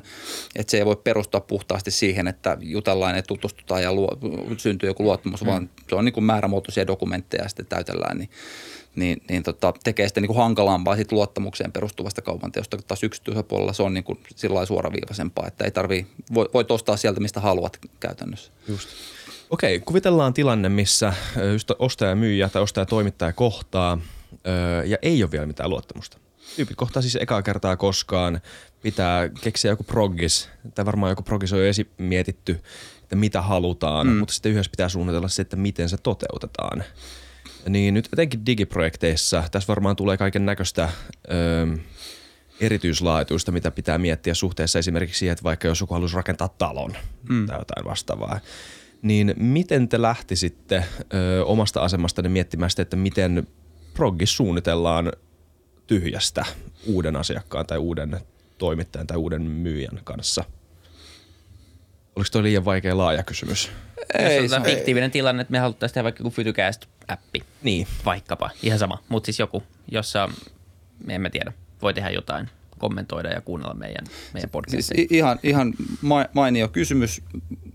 Että 0.56 0.70
se 0.70 0.78
ei 0.78 0.84
voi 0.84 0.96
perustua 0.96 1.40
puhtaasti 1.40 1.90
siihen, 1.90 2.28
että 2.28 2.56
jutellaan 2.60 3.16
ja 3.16 3.22
tutustutaan 3.22 3.82
ja 3.82 3.92
luo, 3.92 4.08
syntyy 4.56 4.88
joku 4.88 5.02
luottamus, 5.02 5.40
mm-hmm. 5.40 5.52
vaan 5.52 5.70
se 5.88 5.94
on 5.94 6.04
niin 6.04 6.12
kuin 6.12 6.24
määrämuotoisia 6.24 6.86
dokumentteja 6.86 7.42
ja 7.42 7.48
sitten 7.48 7.66
täytellään. 7.66 8.18
Niin 8.18 8.30
niin, 8.96 9.22
niin 9.28 9.42
tota, 9.42 9.72
tekee 9.84 10.08
sitten 10.08 10.22
niin 10.22 10.28
kuin 10.28 10.38
hankalampaa 10.38 10.96
sit 10.96 11.12
luottamukseen 11.12 11.72
perustuvasta 11.72 12.22
kaupanteosta, 12.22 12.76
kun 12.76 12.86
taas 12.86 13.02
yksityisellä 13.02 13.42
puolella 13.42 13.72
se 13.72 13.82
on 13.82 13.94
niin 13.94 14.04
kuin 14.04 14.20
sillä 14.36 14.66
suoraviivaisempaa, 14.66 15.46
että 15.46 15.64
ei 15.64 15.70
tarvii, 15.70 16.06
voi, 16.34 16.48
voit 16.54 16.70
ostaa 16.70 16.96
sieltä 16.96 17.20
mistä 17.20 17.40
haluat 17.40 17.78
käytännössä. 18.00 18.52
Just. 18.68 18.88
Okei, 19.50 19.80
kuvitellaan 19.80 20.34
tilanne, 20.34 20.68
missä 20.68 21.12
ostaja 21.78 22.14
myyjä 22.14 22.48
tai 22.48 22.62
ostaja 22.62 22.86
toimittaja 22.86 23.32
kohtaa 23.32 23.98
ja 24.86 24.96
ei 25.02 25.22
ole 25.22 25.30
vielä 25.30 25.46
mitään 25.46 25.70
luottamusta. 25.70 26.18
Tyypit 26.56 26.76
kohtaa 26.76 27.02
siis 27.02 27.16
ekaa 27.20 27.42
kertaa 27.42 27.76
koskaan, 27.76 28.40
pitää 28.82 29.28
keksiä 29.28 29.70
joku 29.70 29.84
progis, 29.84 30.48
tai 30.74 30.86
varmaan 30.86 31.10
joku 31.10 31.22
progis 31.22 31.52
on 31.52 31.58
jo 31.58 31.64
esimietitty, 31.64 32.60
että 33.02 33.16
mitä 33.16 33.42
halutaan, 33.42 34.06
mm. 34.06 34.16
mutta 34.16 34.34
sitten 34.34 34.52
yhdessä 34.52 34.70
pitää 34.70 34.88
suunnitella 34.88 35.28
se, 35.28 35.42
että 35.42 35.56
miten 35.56 35.88
se 35.88 35.96
toteutetaan. 35.96 36.84
Niin 37.68 37.94
nyt 37.94 38.08
etenkin 38.12 38.46
digiprojekteissa 38.46 39.44
tässä 39.50 39.68
varmaan 39.68 39.96
tulee 39.96 40.16
kaiken 40.16 40.46
näköistä 40.46 40.88
erityislaatuista, 42.60 43.52
mitä 43.52 43.70
pitää 43.70 43.98
miettiä 43.98 44.34
suhteessa 44.34 44.78
esimerkiksi 44.78 45.18
siihen, 45.18 45.32
että 45.32 45.44
vaikka 45.44 45.68
jos 45.68 45.80
joku 45.80 45.94
haluaisi 45.94 46.16
rakentaa 46.16 46.48
talon 46.48 46.92
mm. 47.28 47.46
tai 47.46 47.58
jotain 47.58 47.84
vastaavaa, 47.84 48.40
niin 49.02 49.34
miten 49.36 49.88
te 49.88 50.02
lähtisitte 50.02 50.84
ö, 51.14 51.44
omasta 51.44 51.80
asemastanne 51.80 52.28
miettimään 52.28 52.70
sitä, 52.70 52.82
että 52.82 52.96
miten 52.96 53.46
proggi 53.94 54.26
suunnitellaan 54.26 55.12
tyhjästä 55.86 56.44
uuden 56.86 57.16
asiakkaan 57.16 57.66
tai 57.66 57.78
uuden 57.78 58.20
toimittajan 58.58 59.06
tai 59.06 59.16
uuden 59.16 59.42
myyjän 59.42 60.00
kanssa? 60.04 60.44
Oliko 62.16 62.28
toi 62.32 62.42
liian 62.42 62.64
vaikea 62.64 62.96
laaja 62.96 63.22
kysymys? 63.22 63.70
Ei, 64.18 64.28
se- 64.28 64.36
Jos 64.36 64.52
on 64.52 64.62
fiktiivinen 64.62 65.10
tilanne, 65.10 65.40
että 65.42 65.52
me 65.52 65.58
haluttaisiin 65.58 65.94
tehdä 65.94 66.04
vaikka 66.04 66.20
joku 66.24 66.30
Fytycast-appi, 66.42 67.42
Niin. 67.62 67.86
vaikkapa, 68.04 68.50
ihan 68.62 68.78
sama, 68.78 68.98
mutta 69.08 69.26
siis 69.26 69.38
joku, 69.38 69.62
jossa 69.90 70.28
me 71.06 71.14
emme 71.14 71.30
tiedä, 71.30 71.52
voi 71.82 71.94
tehdä 71.94 72.10
jotain, 72.10 72.48
kommentoida 72.78 73.28
ja 73.28 73.40
kuunnella 73.40 73.74
meidän, 73.74 74.04
meidän 74.34 74.50
podcasteja. 74.50 74.82
Siis 74.96 75.08
ihan, 75.10 75.38
ihan 75.42 75.74
ma- 76.02 76.26
mainio 76.32 76.68
kysymys. 76.68 77.22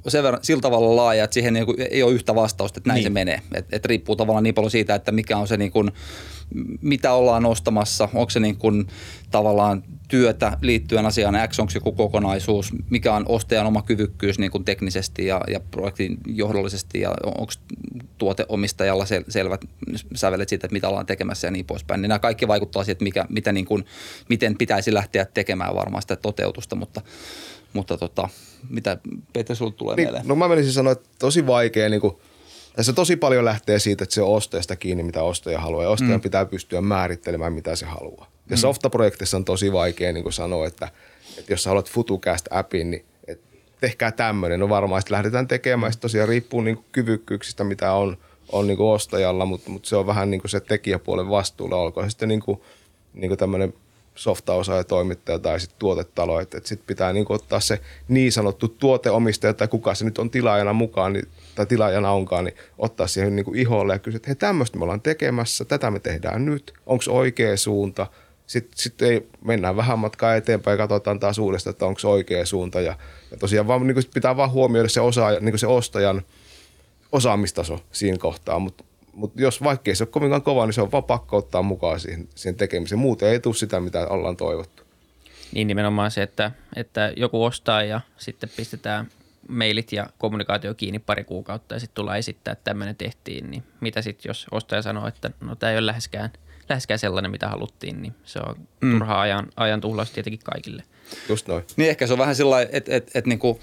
Sen 0.08 0.24
verran 0.24 0.44
sillä 0.44 0.62
tavalla 0.62 0.96
laaja, 0.96 1.24
että 1.24 1.34
siihen 1.34 1.56
ei 1.90 2.04
ole 2.04 2.12
yhtä 2.14 2.36
vastausta, 2.36 2.80
että 2.80 2.90
näin 2.90 2.96
Niin. 2.96 3.04
se 3.04 3.10
menee. 3.10 3.42
Et, 3.54 3.66
et 3.72 3.86
riippuu 3.86 4.16
tavallaan 4.16 4.44
niin 4.44 4.56
paljon 4.56 4.72
siitä, 4.72 4.96
että 4.96 5.12
mikä 5.12 5.38
on 5.38 5.48
se, 5.48 5.58
niin 5.58 5.72
kuin, 5.72 5.92
mitä 6.82 7.14
ollaan 7.14 7.46
ostamassa. 7.46 8.10
Onko 8.14 8.30
se 8.30 8.40
niin 8.40 8.58
kuin, 8.58 8.88
tavallaan 9.32 9.84
työtä 10.08 10.58
liittyen 10.62 11.06
asiaan 11.06 11.36
X, 11.50 11.60
onko 11.60 11.72
joku 11.76 11.92
kokonaisuus, 11.92 12.74
mikä 12.90 13.14
on 13.14 13.26
ostajan 13.30 13.68
oma 13.68 13.82
kyvykkyys 13.82 14.40
niin 14.40 14.52
kuin 14.52 14.66
teknisesti 14.66 15.26
ja, 15.26 15.42
ja 15.48 15.60
projektin 15.60 16.18
johdollisesti 16.26 17.00
ja 17.00 17.14
onko 17.26 17.54
tuoteomistajalla 18.18 19.06
sel, 19.06 19.24
selvät 19.28 19.62
sävelet 20.16 20.50
siitä, 20.50 20.68
että 20.68 20.74
mitä 20.74 20.90
ollaan 20.90 21.06
tekemässä 21.06 21.48
ja 21.48 21.52
niin 21.52 21.66
poispäin. 21.66 22.02
Niin 22.02 22.10
nämä 22.10 22.20
kaikki 22.20 22.48
vaikuttaa 22.48 22.84
siihen, 22.84 22.92
että 22.92 23.04
mikä, 23.04 23.26
mitä 23.30 23.52
niin 23.52 23.66
kuin, 23.66 23.86
miten 24.30 24.58
pitäisi 24.58 24.94
lähteä 24.94 25.26
tekemään 25.26 25.76
varmaan 25.76 26.02
sitä 26.02 26.16
toteutusta, 26.16 26.76
mutta, 26.76 27.02
mutta 27.74 27.98
tota, 27.98 28.30
mitä 28.70 28.98
Petri 29.34 29.56
sulle 29.56 29.74
tulee 29.74 29.96
Niin, 29.96 30.06
mieleen? 30.08 30.28
no 30.28 30.36
mä 30.36 30.48
menisin 30.48 30.74
sanoa, 30.74 30.92
että 30.92 31.10
tosi 31.20 31.48
vaikea, 31.48 31.90
niin 31.90 32.02
kuin, 32.02 32.16
tässä 32.76 32.94
tosi 32.94 33.16
paljon 33.16 33.46
lähtee 33.46 33.80
siitä, 33.80 34.04
että 34.04 34.16
se 34.16 34.22
on 34.22 34.36
ostajasta 34.36 34.76
kiinni, 34.76 35.04
mitä 35.04 35.24
ostaja 35.24 35.60
haluaa. 35.60 35.84
Ja 35.84 35.90
ostajan 35.90 36.20
mm. 36.20 36.22
pitää 36.22 36.46
pystyä 36.46 36.82
määrittelemään, 36.82 37.54
mitä 37.54 37.76
se 37.76 37.86
haluaa. 37.86 38.35
Ja 38.50 38.56
mm. 38.56 38.60
softaprojektissa 38.60 39.38
on 39.38 39.46
tosi 39.46 39.74
vaikea 39.74 40.14
niin 40.14 40.24
kuin 40.24 40.34
sanoa, 40.34 40.68
että, 40.68 40.90
että 41.38 41.54
jos 41.54 41.64
sä 41.64 41.70
haluat 41.70 41.90
FutuCast-appin, 41.90 42.92
niin 42.92 43.06
et 43.28 43.42
tehkää 43.82 44.12
tämmöinen. 44.12 44.60
No 44.60 44.70
varmaan 44.70 45.02
sitten 45.02 45.16
lähdetään 45.16 45.48
tekemään. 45.48 45.92
Sitten 45.92 46.02
tosiaan 46.02 46.30
riippuu 46.30 46.62
niin 46.62 46.86
kyvykkyyksistä, 46.92 47.64
mitä 47.64 47.94
on, 47.94 48.18
on 48.52 48.68
niin 48.68 48.80
ostajalla, 48.80 49.46
mutta, 49.46 49.70
mutta 49.70 49.90
se 49.90 49.96
on 49.96 50.08
vähän 50.08 50.32
niin 50.32 50.42
se 50.46 50.60
tekijäpuolen 50.60 51.30
vastuulla. 51.30 51.76
Olkoon 51.76 52.06
se 52.06 52.10
sitten 52.10 52.30
niin 52.30 52.42
kuin, 52.42 52.62
niin 53.14 53.30
kuin 53.30 53.40
tämmöinen 53.40 53.74
softaosaaja, 54.16 54.84
toimittaja 54.84 55.40
tai 55.40 55.60
sitten 55.60 55.80
tuotetalo, 55.80 56.40
että, 56.40 56.58
että 56.58 56.70
sitten 56.70 56.88
pitää 56.88 57.14
niin 57.14 57.26
ottaa 57.30 57.60
se 57.60 57.82
niin 58.08 58.32
sanottu 58.32 58.68
tuoteomistaja 58.68 59.54
tai 59.54 59.68
kuka 59.68 59.96
se 59.96 60.06
nyt 60.06 60.18
on 60.18 60.30
tilaajana 60.30 60.74
mukaan 60.74 61.14
niin, 61.14 61.28
tai 61.56 61.66
tilaajana 61.66 62.12
onkaan, 62.12 62.46
niin 62.46 62.56
ottaa 62.78 63.08
siihen 63.08 63.36
niin 63.36 63.56
iholle 63.56 63.94
ja 63.94 64.00
kysyä, 64.00 64.18
että 64.18 64.28
hei 64.28 64.36
tämmöistä 64.36 64.78
me 64.78 64.84
ollaan 64.84 65.02
tekemässä, 65.02 65.66
tätä 65.66 65.92
me 65.92 66.00
tehdään 66.00 66.46
nyt, 66.46 66.74
onko 66.86 67.04
oikea 67.08 67.58
suunta, 67.58 68.08
sitten 68.48 68.78
sit 68.78 69.02
ei, 69.02 69.28
mennään 69.42 69.76
vähän 69.76 70.00
matkaa 70.00 70.36
eteenpäin 70.36 70.74
ja 70.74 70.78
katsotaan 70.78 71.20
taas 71.20 71.38
uudestaan, 71.38 71.72
että 71.72 71.86
onko 71.86 72.00
se 72.00 72.08
oikea 72.08 72.46
suunta 72.46 72.82
ja, 72.82 72.96
ja 73.32 73.38
tosiaan 73.38 73.68
vaan, 73.68 73.88
niin 73.88 73.96
kuin 73.96 74.06
pitää 74.14 74.38
vaan 74.38 74.52
huomioida 74.52 74.90
se, 74.90 75.02
osaaja, 75.02 75.40
niin 75.40 75.52
kuin 75.52 75.60
se 75.60 75.68
ostajan 75.68 76.22
osaamistaso 77.12 77.80
siinä 77.92 78.18
kohtaa, 78.18 78.60
mutta 78.60 78.84
mut 79.14 79.32
jos 79.36 79.64
vaikka 79.64 79.92
ei 79.92 79.96
se 79.96 80.04
ole 80.04 80.10
kovinkaan 80.12 80.42
kova, 80.42 80.66
niin 80.66 80.74
se 80.74 80.82
on 80.82 80.92
vaan 80.92 81.04
pakko 81.04 81.38
ottaa 81.38 81.62
mukaan 81.62 82.00
siihen, 82.00 82.28
siihen 82.36 82.56
tekemiseen. 82.56 83.00
Muuten 83.00 83.30
ei 83.30 83.40
tule 83.40 83.56
sitä, 83.56 83.80
mitä 83.80 84.08
ollaan 84.08 84.38
toivottu. 84.38 84.84
Niin 85.52 85.68
nimenomaan 85.68 86.12
se, 86.12 86.24
että, 86.24 86.52
että 86.76 87.14
joku 87.18 87.44
ostaa 87.44 87.84
ja 87.84 88.02
sitten 88.18 88.50
pistetään 88.58 89.08
mailit 89.48 89.92
ja 89.92 90.10
kommunikaatio 90.18 90.74
kiinni 90.74 91.00
pari 91.00 91.24
kuukautta 91.24 91.76
ja 91.76 91.80
sitten 91.80 91.96
tullaan 91.96 92.18
esittää, 92.18 92.52
että 92.52 92.64
tämmöinen 92.64 92.96
tehtiin, 92.96 93.52
niin 93.52 93.64
mitä 93.80 94.02
sitten, 94.02 94.30
jos 94.30 94.46
ostaja 94.52 94.82
sanoo, 94.82 95.08
että 95.08 95.32
no 95.42 95.56
tämä 95.56 95.72
ei 95.72 95.78
ole 95.78 95.86
läheskään, 95.86 96.32
läheskään 96.70 97.00
sellainen, 97.00 97.32
mitä 97.32 97.50
haluttiin, 97.50 98.02
niin 98.02 98.14
se 98.24 98.40
on 98.40 98.56
mm. 98.82 98.92
turha 98.92 99.22
ajan, 99.22 99.48
ajan 99.58 99.82
tuhlaus 99.82 100.12
tietenkin 100.12 100.40
kaikille. 100.44 100.84
Just 101.30 101.48
noin. 101.48 101.64
Niin 101.76 101.90
ehkä 101.90 102.08
se 102.08 102.14
on 102.14 102.20
vähän 102.20 102.36
sillä 102.36 102.62
että 102.62 102.96
et, 102.96 103.12
et, 103.14 103.26
niinku, 103.26 103.60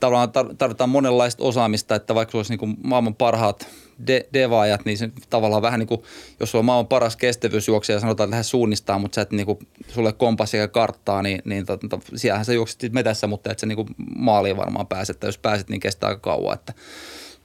tavallaan 0.00 0.28
tar- 0.28 0.54
tarvitaan 0.58 0.90
monenlaista 0.90 1.44
osaamista, 1.44 1.94
että 1.94 2.14
vaikka 2.14 2.30
sulla 2.30 2.40
olisi 2.40 2.52
niinku 2.52 2.66
maailman 2.82 3.14
parhaat 3.14 3.68
de- 4.06 4.26
devaajat, 4.32 4.84
niin 4.84 4.98
se 4.98 5.10
tavallaan 5.30 5.62
vähän 5.62 5.80
niin 5.80 5.86
kuin, 5.86 6.02
jos 6.40 6.50
sulla 6.50 6.60
on 6.60 6.64
maailman 6.64 6.86
paras 6.86 7.16
kestävyysjuoksija 7.16 7.96
ja 7.96 8.00
sanotaan, 8.00 8.26
että 8.26 8.30
lähde 8.30 8.42
suunnistaa, 8.42 8.98
mutta 8.98 9.14
sä 9.14 9.20
et 9.20 9.32
niinku, 9.32 9.58
sulle 9.88 10.12
kompassia 10.12 10.60
ja 10.60 10.68
karttaa, 10.68 11.22
niin, 11.22 11.42
niin 11.44 11.66
to, 11.66 11.76
to, 11.76 12.00
siellähän 12.14 12.44
sä 12.44 12.52
juokset 12.52 12.92
metässä, 12.92 13.26
mutta 13.26 13.52
et 13.52 13.58
sä 13.58 13.66
niinku 13.66 13.86
maaliin 14.16 14.56
varmaan 14.56 14.86
pääset, 14.86 15.20
tai 15.20 15.28
jos 15.28 15.38
pääset, 15.38 15.68
niin 15.68 15.80
kestää 15.80 16.08
aika 16.08 16.20
kauan, 16.20 16.54
että 16.54 16.72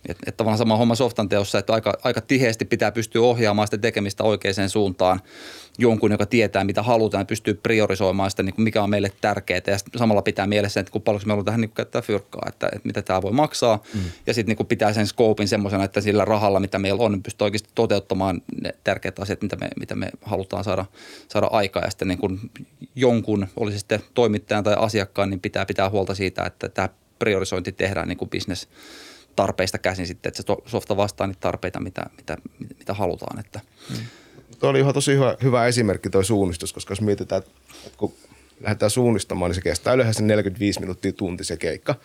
että 0.09 0.23
et 0.27 0.37
tavallaan 0.37 0.57
sama 0.57 0.77
homma 0.77 0.95
softan 0.95 1.29
teossa, 1.29 1.59
että 1.59 1.73
aika, 1.73 1.93
aika 2.03 2.21
tiheesti 2.21 2.65
pitää 2.65 2.91
pystyä 2.91 3.21
ohjaamaan 3.21 3.67
sitä 3.67 3.77
tekemistä 3.77 4.23
oikeaan 4.23 4.69
suuntaan 4.69 5.21
jonkun, 5.77 6.11
joka 6.11 6.25
tietää, 6.25 6.63
mitä 6.63 6.83
halutaan, 6.83 7.21
ja 7.21 7.25
pystyy 7.25 7.53
priorisoimaan 7.53 8.31
sitä, 8.31 8.43
niin 8.43 8.53
kuin 8.53 8.63
mikä 8.63 8.83
on 8.83 8.89
meille 8.89 9.11
tärkeää. 9.21 9.61
Ja 9.67 9.77
samalla 9.95 10.21
pitää 10.21 10.47
mielessä, 10.47 10.79
että 10.79 10.91
kun 10.91 11.01
paljon 11.01 11.21
me 11.25 11.31
halutaan 11.31 11.45
tähän 11.45 11.61
niin 11.61 11.69
kuin 11.69 11.75
käyttää 11.75 12.01
fyrkkaa, 12.01 12.45
että, 12.47 12.67
että 12.67 12.87
mitä 12.87 13.01
tämä 13.01 13.21
voi 13.21 13.31
maksaa. 13.31 13.83
Mm. 13.93 13.99
Ja 14.27 14.33
sitten 14.33 14.55
niin 14.59 14.67
pitää 14.67 14.93
sen 14.93 15.07
scopein 15.07 15.47
semmoisena, 15.47 15.83
että 15.83 16.01
sillä 16.01 16.25
rahalla, 16.25 16.59
mitä 16.59 16.79
meillä 16.79 17.03
on, 17.03 17.11
niin 17.11 17.23
pystyy 17.23 17.45
oikeasti 17.45 17.69
toteuttamaan 17.75 18.41
ne 18.61 18.75
tärkeät 18.83 19.19
asiat, 19.19 19.41
mitä 19.41 19.55
me, 19.55 19.67
mitä 19.79 19.95
me 19.95 20.09
halutaan 20.21 20.63
saada, 20.63 20.85
saada 21.27 21.47
aikaa. 21.47 21.83
Ja 21.83 21.89
sitten 21.89 22.07
niin 22.07 22.19
kuin 22.19 22.39
jonkun, 22.95 23.47
olisi 23.57 23.79
sitten 23.79 23.99
toimittajan 24.13 24.63
tai 24.63 24.75
asiakkaan, 24.77 25.29
niin 25.29 25.39
pitää 25.39 25.65
pitää 25.65 25.89
huolta 25.89 26.15
siitä, 26.15 26.43
että 26.43 26.69
tämä 26.69 26.89
priorisointi 27.19 27.71
tehdään 27.71 28.07
niin 28.07 28.17
kuin 28.17 28.29
business 28.29 28.67
tarpeista 29.35 29.77
käsin 29.77 30.07
sitten, 30.07 30.29
että 30.29 30.43
se 30.43 30.57
softa 30.65 30.97
vastaa 30.97 31.27
niitä 31.27 31.39
tarpeita, 31.39 31.79
mitä, 31.79 32.05
mitä, 32.17 32.37
mitä 32.77 32.93
halutaan. 32.93 33.39
Että. 33.39 33.59
Mm. 33.89 34.05
Tuo 34.59 34.69
oli 34.69 34.79
ihan 34.79 34.93
tosi 34.93 35.13
hyvä, 35.13 35.37
hyvä 35.43 35.67
esimerkki 35.67 36.09
tuo 36.09 36.23
suunnistus, 36.23 36.73
koska 36.73 36.91
jos 36.91 37.01
mietitään, 37.01 37.43
että 37.85 37.97
kun 37.97 38.13
lähdetään 38.59 38.89
suunnistamaan, 38.89 39.49
niin 39.49 39.55
se 39.55 39.61
kestää 39.61 39.93
yleensä 39.93 40.23
45 40.23 40.79
minuuttia 40.79 41.13
tunti 41.13 41.43
se 41.43 41.57
keikka. 41.57 41.95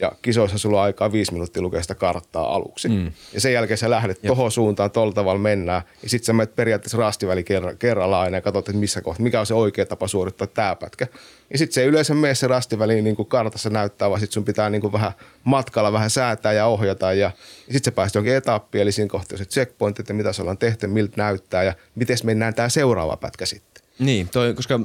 Ja 0.00 0.12
kisoissa 0.22 0.58
sulla 0.58 0.78
on 0.78 0.84
aikaa 0.84 1.12
viisi 1.12 1.32
minuuttia 1.32 1.62
lukea 1.62 1.82
sitä 1.82 1.94
karttaa 1.94 2.54
aluksi. 2.54 2.88
Mm. 2.88 3.12
Ja 3.32 3.40
sen 3.40 3.52
jälkeen 3.52 3.78
sä 3.78 3.90
lähdet 3.90 4.22
tohon 4.26 4.52
suuntaan, 4.52 4.90
tuolla 4.90 5.12
tavalla 5.12 5.40
mennään. 5.40 5.82
Ja 6.02 6.08
sitten 6.08 6.26
sä 6.26 6.32
menet 6.32 6.56
periaatteessa 6.56 6.98
rastiväli 6.98 7.44
kerran, 7.44 7.78
kerrallaan 7.78 8.24
aina 8.24 8.36
ja 8.36 8.40
katsot, 8.40 8.68
että 8.68 8.80
missä 8.80 9.00
kohtaa, 9.00 9.22
mikä 9.22 9.40
on 9.40 9.46
se 9.46 9.54
oikea 9.54 9.86
tapa 9.86 10.08
suorittaa 10.08 10.46
tämä 10.46 10.76
pätkä. 10.76 11.06
Ja 11.50 11.58
sitten 11.58 11.74
se 11.74 11.80
ei 11.82 11.86
yleensä 11.86 12.14
mene 12.14 12.34
se 12.34 12.46
rastiväli 12.46 13.02
niin 13.02 13.16
kuin 13.16 13.28
kartassa 13.28 13.70
näyttää, 13.70 14.10
vaan 14.10 14.20
sitten 14.20 14.34
sun 14.34 14.44
pitää 14.44 14.70
niin 14.70 14.80
kuin 14.80 14.92
vähän 14.92 15.12
matkalla 15.44 15.92
vähän 15.92 16.10
säätää 16.10 16.52
ja 16.52 16.66
ohjata. 16.66 17.12
Ja, 17.12 17.26
ja 17.66 17.72
sitten 17.72 17.84
sä 17.84 17.92
pääset 17.92 18.14
jonkin 18.14 18.34
etappiin, 18.34 18.82
eli 18.82 18.92
siinä 18.92 19.08
kohtaa 19.08 19.38
se 19.38 19.44
checkpoint, 19.44 20.00
että 20.00 20.12
mitä 20.12 20.32
se 20.32 20.42
ollaan 20.42 20.58
tehty, 20.58 20.86
miltä 20.86 21.14
näyttää 21.16 21.62
ja 21.62 21.74
miten 21.94 22.16
mennään 22.24 22.54
tämä 22.54 22.68
seuraava 22.68 23.16
pätkä 23.16 23.46
sitten. 23.46 23.75
Niin, 23.98 24.28
toi, 24.28 24.54
koska 24.54 24.80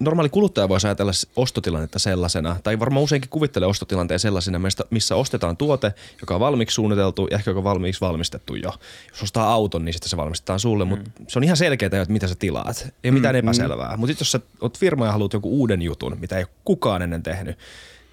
normaali 0.00 0.28
kuluttaja 0.28 0.68
voisi 0.68 0.86
ajatella 0.86 1.12
ostotilannetta 1.36 1.98
sellaisena, 1.98 2.56
tai 2.62 2.78
varmaan 2.78 3.02
useinkin 3.02 3.30
kuvittelee 3.30 3.68
ostotilanteen 3.68 4.20
sellaisena, 4.20 4.60
missä 4.90 5.16
ostetaan 5.16 5.56
tuote, 5.56 5.94
joka 6.20 6.34
on 6.34 6.40
valmiiksi 6.40 6.74
suunniteltu 6.74 7.28
ja 7.30 7.36
ehkä 7.36 7.50
joka 7.50 7.60
on 7.60 7.64
valmiiksi 7.64 8.00
valmistettu 8.00 8.54
jo. 8.54 8.72
Jos 9.10 9.22
ostaa 9.22 9.52
auton, 9.52 9.84
niin 9.84 9.92
sitten 9.92 10.08
se 10.08 10.16
valmistetaan 10.16 10.60
sulle, 10.60 10.84
mm. 10.84 10.88
mutta 10.88 11.10
se 11.28 11.38
on 11.38 11.44
ihan 11.44 11.56
selkeää, 11.56 12.02
että 12.02 12.12
mitä 12.12 12.26
sä 12.26 12.34
tilaat. 12.34 12.88
Ei 13.04 13.10
mitään 13.10 13.34
mm, 13.34 13.38
epäselvää. 13.38 13.96
Mutta 13.96 14.16
jos 14.20 14.32
sä 14.32 14.40
oot 14.60 14.78
firma 14.78 15.06
ja 15.06 15.12
haluat 15.12 15.32
joku 15.32 15.50
uuden 15.50 15.82
jutun, 15.82 16.16
mitä 16.20 16.36
ei 16.36 16.42
ole 16.42 16.54
kukaan 16.64 17.02
ennen 17.02 17.22
tehnyt, 17.22 17.58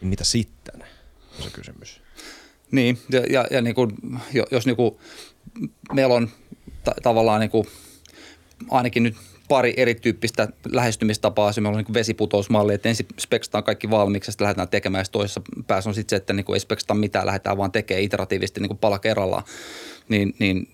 niin 0.01 0.09
mitä 0.09 0.23
sitten? 0.23 0.83
On 1.37 1.43
se 1.43 1.49
kysymys. 1.49 2.01
Niin, 2.71 2.99
ja, 3.09 3.21
ja, 3.29 3.47
ja 3.51 3.61
niin 3.61 3.75
kuin, 3.75 3.91
jo- 4.33 4.47
jos 4.51 4.65
niin 4.65 4.75
kuin, 4.75 4.95
meillä 5.93 6.15
on 6.15 6.29
ta- 6.83 6.95
tavallaan 7.03 7.39
niin 7.39 7.51
kuin, 7.51 7.67
ainakin 8.69 9.03
nyt 9.03 9.15
pari 9.47 9.73
erityyppistä 9.77 10.47
lähestymistapaa. 10.71 11.51
Se 11.51 11.61
on 11.65 11.73
niin 11.73 11.93
vesiputousmalli, 11.93 12.73
että 12.73 12.89
ensin 12.89 13.07
speksataan 13.19 13.63
kaikki 13.63 13.89
valmiiksi 13.89 14.31
sitten 14.31 14.45
lähdetään 14.45 14.69
tekemään. 14.69 15.01
Ja 15.01 15.05
toisessa 15.11 15.41
päässä 15.67 15.89
on 15.89 15.93
sitten 15.93 16.09
se, 16.09 16.15
että 16.15 16.33
niin 16.33 16.45
kuin 16.45 16.55
ei 16.55 16.59
speksata 16.59 16.93
mitään, 16.93 17.25
lähdetään 17.25 17.57
vaan 17.57 17.71
tekemään 17.71 18.03
iteratiivisesti 18.03 18.59
niin 18.59 18.69
kuin 18.69 18.77
pala 18.77 18.99
kerrallaan. 18.99 19.43
Niin, 20.09 20.35
niin 20.39 20.67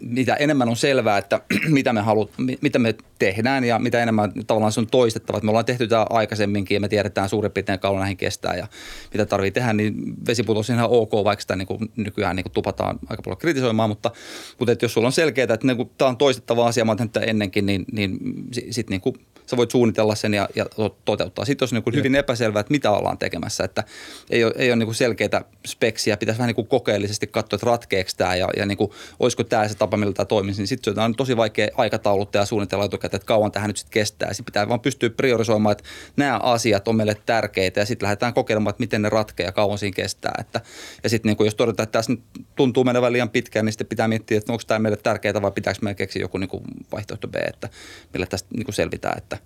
mitä 0.00 0.34
enemmän 0.34 0.68
on 0.68 0.76
selvää, 0.76 1.18
että 1.18 1.40
mitä 1.68 1.92
me, 1.92 2.00
halut, 2.00 2.30
mi- 2.38 2.58
mitä 2.60 2.78
me 2.78 2.94
tehdään 3.18 3.64
ja 3.64 3.78
mitä 3.78 4.02
enemmän 4.02 4.32
tavallaan 4.46 4.72
se 4.72 4.80
on 4.80 4.86
toistettava. 4.86 5.38
Että 5.38 5.44
me 5.44 5.50
ollaan 5.50 5.64
tehty 5.64 5.88
tämä 5.88 6.06
aikaisemminkin 6.10 6.74
ja 6.74 6.80
me 6.80 6.88
tiedetään 6.88 7.28
suurin 7.28 7.52
piirtein 7.52 7.78
kauan 7.78 8.00
näihin 8.00 8.16
kestää 8.16 8.56
ja 8.56 8.66
mitä 9.12 9.26
tarvii 9.26 9.50
tehdä, 9.50 9.72
niin 9.72 9.94
vesiputous 10.26 10.70
on 10.70 10.76
ihan 10.76 10.90
ok, 10.90 11.12
vaikka 11.12 11.40
sitä 11.40 11.56
niin 11.56 11.66
kuin 11.66 11.90
nykyään 11.96 12.36
niin 12.36 12.44
kuin 12.44 12.52
tupataan 12.52 12.98
aika 13.08 13.22
paljon 13.22 13.38
kritisoimaan, 13.38 13.90
mutta, 13.90 14.10
mutta 14.58 14.72
että 14.72 14.84
jos 14.84 14.92
sulla 14.92 15.08
on 15.08 15.12
selkeää, 15.12 15.54
että 15.54 15.66
niin 15.66 15.90
tämä 15.98 16.08
on 16.08 16.16
toistettava 16.16 16.66
asia, 16.66 16.84
mä 16.84 16.90
oon 16.90 16.96
tehnyt 16.96 17.28
ennenkin, 17.28 17.66
niin, 17.66 17.84
niin 17.92 18.18
sitten 18.50 18.90
niin 18.90 19.00
kuin 19.00 19.16
sä 19.46 19.56
voit 19.56 19.70
suunnitella 19.70 20.14
sen 20.14 20.34
ja, 20.34 20.48
ja 20.54 20.64
to- 20.64 20.98
toteuttaa. 21.04 21.44
Sitten 21.44 21.66
jos 21.66 21.72
on 21.72 21.82
niin 21.84 21.96
hyvin 21.96 22.14
epäselvää, 22.14 22.60
että 22.60 22.70
mitä 22.70 22.90
ollaan 22.90 23.18
tekemässä, 23.18 23.64
että 23.64 23.84
ei 24.30 24.44
ole, 24.44 24.52
ei 24.56 24.70
ole 24.70 24.76
niin 24.76 24.86
kuin 24.86 24.94
selkeitä 24.94 25.44
speksiä, 25.66 26.16
pitäisi 26.16 26.38
vähän 26.38 26.48
niin 26.48 26.54
kuin 26.54 26.66
kokeellisesti 26.66 27.26
katsoa, 27.26 27.56
että 27.56 27.66
ratkeeko 27.66 28.10
tämä 28.16 28.36
ja, 28.36 28.48
ja 28.56 28.66
niin 28.66 28.78
kuin, 28.78 28.90
olisiko 29.20 29.44
tämä 29.44 29.68
se 29.68 29.74
tapa, 29.74 29.96
millä 29.96 30.12
tämä 30.12 30.24
toimisi, 30.24 30.60
niin 30.60 30.68
sitten 30.68 30.94
se 30.94 31.00
on 31.00 31.14
tosi 31.14 31.36
vaikea 31.36 31.68
aikatauluttaa 31.76 32.42
ja 32.42 32.46
suunnitella 32.46 32.84
etukäteen, 32.84 33.16
että 33.16 33.26
kauan 33.26 33.52
tähän 33.52 33.68
nyt 33.68 33.76
sitten 33.76 33.92
kestää. 33.92 34.32
Sitten 34.32 34.44
pitää 34.44 34.68
vaan 34.68 34.80
pystyä 34.80 35.10
priorisoimaan, 35.10 35.72
että 35.72 35.84
nämä 36.16 36.38
asiat 36.38 36.88
on 36.88 36.96
meille 36.96 37.16
tärkeitä 37.26 37.80
ja 37.80 37.86
sitten 37.86 38.06
lähdetään 38.06 38.34
kokeilemaan, 38.34 38.70
että 38.70 38.82
miten 38.82 39.02
ne 39.02 39.08
ratkeaa 39.08 39.48
ja 39.48 39.52
kauan 39.52 39.78
siinä 39.78 39.94
kestää. 39.94 40.34
Että, 40.40 40.60
ja 41.02 41.10
sitten 41.10 41.36
niin 41.38 41.46
jos 41.46 41.54
todetaan, 41.54 41.84
että 41.84 41.98
tässä 41.98 42.12
nyt 42.12 42.22
tuntuu 42.56 42.84
menevän 42.84 43.12
liian 43.12 43.30
pitkään, 43.30 43.64
niin 43.64 43.72
sitten 43.72 43.86
pitää 43.86 44.08
miettiä, 44.08 44.38
että 44.38 44.52
onko 44.52 44.62
tämä 44.66 44.78
meille 44.78 44.96
tärkeää 44.96 45.42
vai 45.42 45.50
pitääkö 45.50 45.78
meidän 45.82 45.96
keksiä 45.96 46.22
joku 46.22 46.38
niin 46.38 46.48
kuin 46.48 46.64
vaihtoehto 46.92 47.28
B, 47.28 47.34
että 47.34 47.68
millä 48.12 48.26
tästä 48.26 48.48
niin 48.54 48.64
kuin 48.64 48.74
selvitään. 48.74 49.18
Että, 49.18 49.38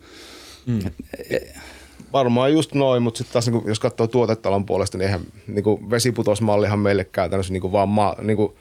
mm. 0.66 0.78
et, 0.86 0.94
et, 1.30 1.56
Varmaan 2.12 2.52
just 2.52 2.74
noin, 2.74 3.02
mutta 3.02 3.18
sitten 3.18 3.32
taas 3.32 3.46
niin 3.46 3.60
kuin, 3.60 3.68
jos 3.68 3.80
katsoo 3.80 4.06
tuotetalon 4.06 4.66
puolesta, 4.66 4.98
niin 4.98 5.06
eihän 5.06 5.20
niin 5.46 5.64
kuin 5.64 5.90
vesiputosmallihan 5.90 6.78
meille 6.78 7.04
käytännössä 7.04 7.52
niin 7.52 7.60
kuin 7.60 7.72
vaan 7.72 7.88
ma, 7.88 8.14
niin 8.22 8.36
kuin 8.36 8.52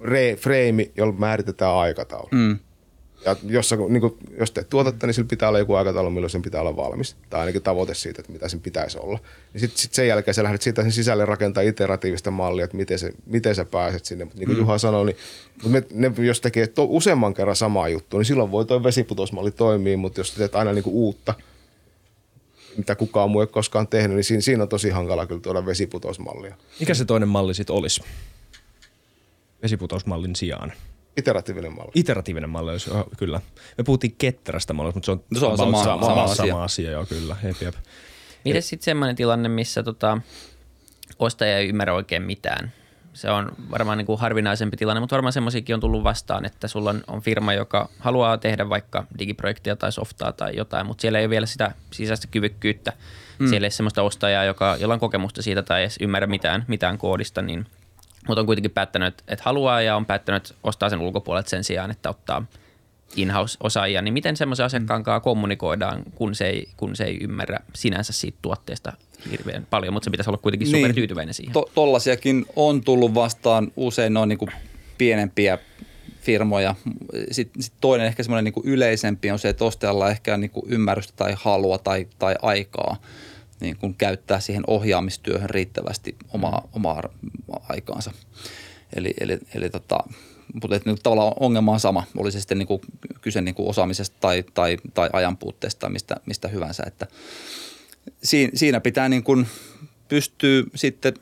re, 0.00 0.36
frame, 0.36 0.90
jolla 0.96 1.12
määritetään 1.12 1.74
aikataulu. 1.74 2.28
Mm. 2.32 2.58
Ja 3.24 3.36
jos, 3.44 3.74
niin 3.88 4.00
kuin, 4.00 4.14
jos 4.38 4.50
teet 4.50 4.68
tuotetta, 4.68 5.06
niin 5.06 5.14
sillä 5.14 5.28
pitää 5.28 5.48
olla 5.48 5.58
joku 5.58 5.74
aikataulu, 5.74 6.10
milloin 6.10 6.30
sen 6.30 6.42
pitää 6.42 6.60
olla 6.60 6.76
valmis. 6.76 7.16
Tai 7.30 7.40
ainakin 7.40 7.62
tavoite 7.62 7.94
siitä, 7.94 8.20
että 8.20 8.32
mitä 8.32 8.48
sen 8.48 8.60
pitäisi 8.60 8.98
olla. 8.98 9.18
Niin 9.52 9.60
sitten 9.60 9.78
sit 9.78 9.94
sen 9.94 10.08
jälkeen 10.08 10.34
sä 10.34 10.42
lähdet 10.42 10.62
siitä 10.62 10.82
sen 10.82 10.92
sisälle 10.92 11.24
rakentaa 11.24 11.62
iteratiivista 11.62 12.30
mallia, 12.30 12.64
että 12.64 12.76
miten, 12.76 12.98
se, 12.98 13.12
miten 13.26 13.54
sä 13.54 13.64
pääset 13.64 14.04
sinne. 14.04 14.24
Mutta 14.24 14.38
niin 14.38 14.46
kuin 14.46 14.56
mm. 14.56 14.60
Juha 14.60 14.78
sanoi, 14.78 15.06
niin 15.06 15.16
me, 15.66 15.82
ne, 15.92 16.12
jos 16.18 16.40
tekee 16.40 16.66
to, 16.66 16.86
useamman 16.88 17.34
kerran 17.34 17.56
samaa 17.56 17.88
juttua, 17.88 18.20
niin 18.20 18.26
silloin 18.26 18.50
voi 18.50 18.64
tuo 18.64 18.82
vesiputosmalli 18.82 19.50
toimia, 19.50 19.96
mutta 19.96 20.20
jos 20.20 20.32
teet 20.32 20.54
aina 20.54 20.72
niin 20.72 20.84
kuin 20.84 20.94
uutta– 20.94 21.34
mitä 22.76 22.94
kukaan 22.94 23.30
muu 23.30 23.40
ei 23.40 23.46
koskaan 23.46 23.88
tehnyt, 23.88 24.16
niin 24.16 24.24
siinä, 24.24 24.40
siinä 24.40 24.62
on 24.62 24.68
tosi 24.68 24.90
hankala 24.90 25.26
kyllä 25.26 25.40
tuoda 25.40 25.66
vesiputosmallia. 25.66 26.56
Mikä 26.80 26.94
se 26.94 27.04
toinen 27.04 27.28
malli 27.28 27.54
sitten 27.54 27.76
olisi 27.76 28.00
vesiputosmallin 29.66 30.36
sijaan? 30.36 30.72
Iteratiivinen 31.16 31.72
malli. 31.72 31.90
Iteratiivinen 31.94 32.50
malli 32.50 32.70
olisi, 32.70 32.90
oh, 32.90 33.06
kyllä. 33.16 33.40
Me 33.78 33.84
puhuttiin 33.84 34.14
ketterästä 34.18 34.72
mallista, 34.72 34.96
mutta 34.96 35.06
se 35.06 35.12
on, 35.12 35.24
no, 35.30 35.40
se 35.40 35.46
on 35.46 35.56
sama, 35.56 35.84
sama, 35.84 36.06
sama, 36.06 36.22
asia. 36.22 36.46
sama 36.46 36.64
asia. 36.64 36.90
joo, 36.90 37.06
kyllä. 37.06 37.36
Jep, 37.42 37.62
jep. 37.62 37.74
Miten 38.44 38.62
sitten 38.62 38.84
semmoinen 38.84 39.16
tilanne, 39.16 39.48
missä 39.48 39.82
tota, 39.82 40.18
ostaja 41.18 41.58
ei 41.58 41.68
ymmärrä 41.68 41.94
oikein 41.94 42.22
mitään? 42.22 42.72
se 43.16 43.30
on 43.30 43.52
varmaan 43.70 43.98
niin 43.98 44.06
kuin 44.06 44.20
harvinaisempi 44.20 44.76
tilanne, 44.76 45.00
mutta 45.00 45.16
varmaan 45.16 45.32
semmoisiakin 45.32 45.74
on 45.74 45.80
tullut 45.80 46.04
vastaan, 46.04 46.44
että 46.44 46.68
sulla 46.68 46.90
on, 46.90 47.04
on 47.06 47.22
firma, 47.22 47.52
joka 47.52 47.88
haluaa 47.98 48.38
tehdä 48.38 48.68
vaikka 48.68 49.04
digiprojektia 49.18 49.76
tai 49.76 49.92
softaa 49.92 50.32
tai 50.32 50.56
jotain, 50.56 50.86
mutta 50.86 51.00
siellä 51.00 51.18
ei 51.18 51.24
ole 51.24 51.30
vielä 51.30 51.46
sitä 51.46 51.72
sisäistä 51.90 52.28
kyvykkyyttä. 52.30 52.92
Mm. 53.38 53.48
Siellä 53.48 53.64
ei 53.64 53.66
ole 53.66 53.70
semmoista 53.70 54.02
ostajaa, 54.02 54.44
joka, 54.44 54.76
jolla 54.80 54.94
on 54.94 55.00
kokemusta 55.00 55.42
siitä 55.42 55.62
tai 55.62 55.80
edes 55.80 55.96
ymmärrä 56.00 56.26
mitään, 56.26 56.64
mitään 56.68 56.98
koodista, 56.98 57.42
niin, 57.42 57.66
mutta 58.28 58.40
on 58.40 58.46
kuitenkin 58.46 58.70
päättänyt, 58.70 59.22
että 59.28 59.44
haluaa 59.44 59.82
ja 59.82 59.96
on 59.96 60.06
päättänyt 60.06 60.54
ostaa 60.64 60.90
sen 60.90 61.00
ulkopuolelta 61.00 61.50
sen 61.50 61.64
sijaan, 61.64 61.90
että 61.90 62.10
ottaa 62.10 62.46
in-house-osaajia, 63.16 64.02
niin 64.02 64.14
miten 64.14 64.36
semmoisen 64.36 64.66
asiakkaan 64.66 65.02
kanssa 65.02 65.20
kommunikoidaan, 65.20 66.02
kun 66.14 66.34
se, 66.34 66.46
ei, 66.46 66.68
kun 66.76 66.96
se 66.96 67.04
ei 67.04 67.18
ymmärrä 67.20 67.58
sinänsä 67.74 68.12
siitä 68.12 68.38
tuotteesta 68.42 68.92
hirveän 69.30 69.66
paljon, 69.70 69.92
mutta 69.92 70.04
se 70.04 70.10
pitäisi 70.10 70.30
olla 70.30 70.38
kuitenkin 70.38 70.72
niin, 70.72 70.76
supertyytyväinen 70.76 71.34
siihen. 71.34 71.52
To, 71.52 71.70
tollasiakin 71.74 72.46
on 72.56 72.80
tullut 72.80 73.14
vastaan 73.14 73.72
usein 73.76 74.14
noin 74.14 74.28
niin 74.28 74.38
kuin 74.38 74.50
pienempiä 74.98 75.58
firmoja. 76.20 76.74
Sitten 77.30 77.62
sit 77.62 77.72
toinen 77.80 78.06
ehkä 78.06 78.22
semmoinen 78.22 78.44
niin 78.44 78.72
yleisempi 78.72 79.30
on 79.30 79.38
se, 79.38 79.48
että 79.48 79.64
ostajalla 79.64 80.10
ehkä 80.10 80.36
niin 80.36 80.50
kuin 80.50 80.66
ymmärrystä 80.68 81.12
tai 81.16 81.34
halua 81.36 81.78
tai, 81.78 82.06
tai 82.18 82.34
aikaa 82.42 82.96
niin 83.60 83.76
kuin 83.76 83.94
käyttää 83.94 84.40
siihen 84.40 84.64
ohjaamistyöhön 84.66 85.50
riittävästi 85.50 86.16
omaa, 86.32 86.68
omaa 86.72 87.02
aikaansa. 87.68 88.12
Eli, 88.96 89.14
eli, 89.20 89.38
eli 89.54 89.70
tota, 89.70 89.98
mutta 90.62 90.76
että, 90.76 90.90
niin, 90.90 90.98
tavallaan 91.02 91.34
ongelma 91.40 91.72
on 91.72 91.80
sama, 91.80 92.02
oli 92.16 92.32
se 92.32 92.40
sitten 92.40 92.58
niin 92.58 92.66
kuin 92.66 92.80
kyse 93.20 93.40
niin 93.40 93.54
kuin 93.54 93.68
osaamisesta 93.68 94.16
tai, 94.20 94.44
tai, 94.54 94.76
tai 94.94 95.10
ajanpuutteesta 95.12 95.80
tai 95.80 95.90
mistä, 95.90 96.16
mistä 96.26 96.48
hyvänsä. 96.48 96.82
Että, 96.86 97.06
siinä, 98.22 98.50
siinä 98.54 98.80
pitää 98.80 99.08
niin 99.08 99.22
kuin 99.22 99.46
pystyä 100.08 100.62
sitten 100.74 101.14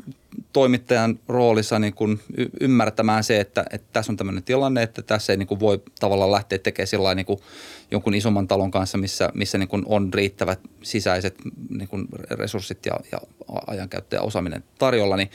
toimittajan 0.52 1.18
roolissa 1.28 1.78
niin 1.78 1.94
kuin 1.94 2.20
ymmärtämään 2.60 3.24
se, 3.24 3.40
että, 3.40 3.64
että 3.70 3.88
tässä 3.92 4.12
on 4.12 4.16
tämmöinen 4.16 4.42
tilanne, 4.42 4.82
että 4.82 5.02
tässä 5.02 5.32
ei 5.32 5.36
niin 5.36 5.46
kuin 5.46 5.60
voi 5.60 5.82
tavallaan 6.00 6.32
lähteä 6.32 6.58
tekemään 6.58 6.86
sillä 6.86 7.14
niin 7.14 7.26
kuin 7.26 7.38
jonkun 7.90 8.14
isomman 8.14 8.48
talon 8.48 8.70
kanssa, 8.70 8.98
missä, 8.98 9.30
missä 9.34 9.58
niin 9.58 9.68
kuin 9.68 9.82
on 9.86 10.14
riittävät 10.14 10.60
sisäiset 10.82 11.34
niin 11.70 11.88
kuin 11.88 12.08
resurssit 12.30 12.86
ja, 12.86 12.92
ja 13.12 13.18
ajankäyttö 13.66 14.16
ja 14.16 14.22
osaaminen 14.22 14.64
tarjolla, 14.78 15.16
niin 15.16 15.30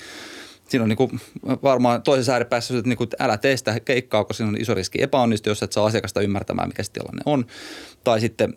siinä 0.69 0.83
on 0.83 0.89
niin 0.89 0.97
kuin 0.97 1.19
varmaan 1.63 2.01
toisessa 2.01 2.33
ääripäässä, 2.33 2.77
että, 2.77 2.89
niin 2.89 2.97
kuin, 2.97 3.09
älä 3.19 3.37
tee 3.37 3.57
sitä 3.57 3.79
keikkaa, 3.79 4.23
koska 4.23 4.33
siinä 4.33 4.49
on 4.49 4.61
iso 4.61 4.73
riski 4.73 5.01
epäonnistua, 5.01 5.51
jos 5.51 5.63
et 5.63 5.71
saa 5.71 5.85
asiakasta 5.85 6.21
ymmärtämään, 6.21 6.69
mikä 6.69 6.83
se 6.83 6.91
tilanne 6.91 7.21
on. 7.25 7.45
Tai 8.03 8.19
sitten 8.19 8.53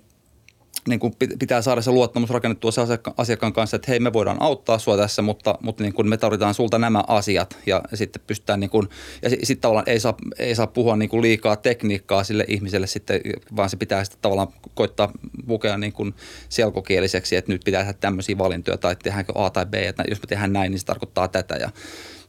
niin 0.88 1.01
kuin 1.01 1.14
pitää 1.38 1.62
saada 1.62 1.83
se 1.83 1.90
luottamus 1.90 2.31
rakennettua 2.31 2.71
se 2.71 2.81
asiakkaan 3.16 3.53
kanssa, 3.53 3.77
että 3.77 3.90
hei 3.90 4.01
me 4.01 4.12
voidaan 4.12 4.42
auttaa 4.42 4.79
sua 4.79 4.97
tässä, 4.97 5.23
mutta, 5.23 5.59
mutta 5.62 5.83
niin 5.83 5.92
kuin 5.92 6.09
me 6.09 6.16
tarvitaan 6.16 6.55
sulta 6.55 6.79
nämä 6.79 7.05
asiat 7.09 7.59
ja 7.66 7.83
sitten 7.95 8.23
pystytään 8.27 8.61
niin 8.61 8.71
kuin, 8.71 8.88
ja 9.23 9.31
sitten 9.31 9.61
tavallaan 9.61 9.88
ei 9.88 10.01
saa, 10.01 10.14
ei 10.38 10.55
saa 10.55 10.66
puhua 10.66 10.97
niin 10.97 11.09
kuin 11.09 11.23
liikaa 11.23 11.57
tekniikkaa 11.57 12.25
sille 12.25 12.45
ihmiselle 12.49 12.87
sitten, 12.87 13.21
vaan 13.57 13.71
se 13.71 13.77
pitää 13.77 14.05
sitten 14.05 14.23
tavallaan 14.23 14.49
koittaa 14.75 15.12
pukea 15.47 15.79
niin 15.79 15.92
kuin 15.92 16.14
selkokieliseksi, 16.49 17.37
että 17.37 17.53
nyt 17.53 17.62
pitää 17.64 17.81
tehdä 17.81 17.92
tämmöisiä 17.92 18.38
valintoja 18.38 18.79
tai 18.79 18.97
tehdäänkö 18.97 19.33
A 19.35 19.51
tai 19.51 19.66
B, 19.66 19.75
että 19.75 20.05
jos 20.09 20.23
me 20.23 20.27
tehdään 20.27 20.53
näin, 20.53 20.71
niin 20.71 20.81
se 20.81 20.87
tarkoittaa 20.87 21.29
tätä 21.29 21.55
ja 21.55 21.71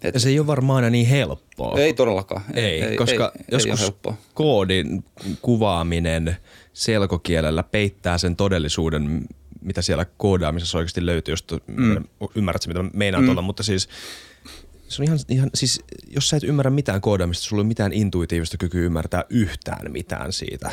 et, 0.02 0.14
ja 0.14 0.20
se 0.20 0.30
ei 0.30 0.40
ole 0.40 0.48
varmaan 0.48 0.76
aina 0.76 0.90
niin 0.90 1.08
helppoa. 1.08 1.80
Ei 1.80 1.94
todellakaan. 1.94 2.42
Ei, 2.54 2.82
ei 2.82 2.98
koska 2.98 3.32
ei, 3.38 3.46
joskus 3.52 3.82
ei 3.82 4.14
koodin 4.34 5.04
kuvaaminen– 5.42 6.38
selkokielellä 6.74 7.64
peittää 7.64 8.18
sen 8.18 8.36
todellisuuden, 8.36 9.26
mitä 9.62 9.82
siellä 9.82 10.06
koodaamisessa 10.18 10.78
oikeasti 10.78 11.06
löytyy, 11.06 11.32
jos 11.32 11.46
mm. 11.68 12.04
ymmärrät 12.36 12.68
mitä 12.68 12.84
meinaan 12.94 13.24
mm. 13.24 13.26
tuolla, 13.26 13.42
mutta 13.42 13.64
siis 13.64 13.90
se 14.88 15.02
on 15.02 15.04
ihan, 15.04 15.20
ihan, 15.30 15.50
siis 15.54 15.84
jos 16.08 16.30
sä 16.30 16.38
et 16.38 16.44
ymmärrä 16.44 16.72
mitään 16.72 17.02
koodaamista, 17.02 17.44
sulla 17.44 17.60
ei 17.60 17.64
ole 17.64 17.68
mitään 17.68 17.94
intuitiivista 17.94 18.58
kykyä 18.58 18.82
ymmärtää 18.82 19.26
yhtään 19.30 19.92
mitään 19.92 20.34
siitä. 20.34 20.72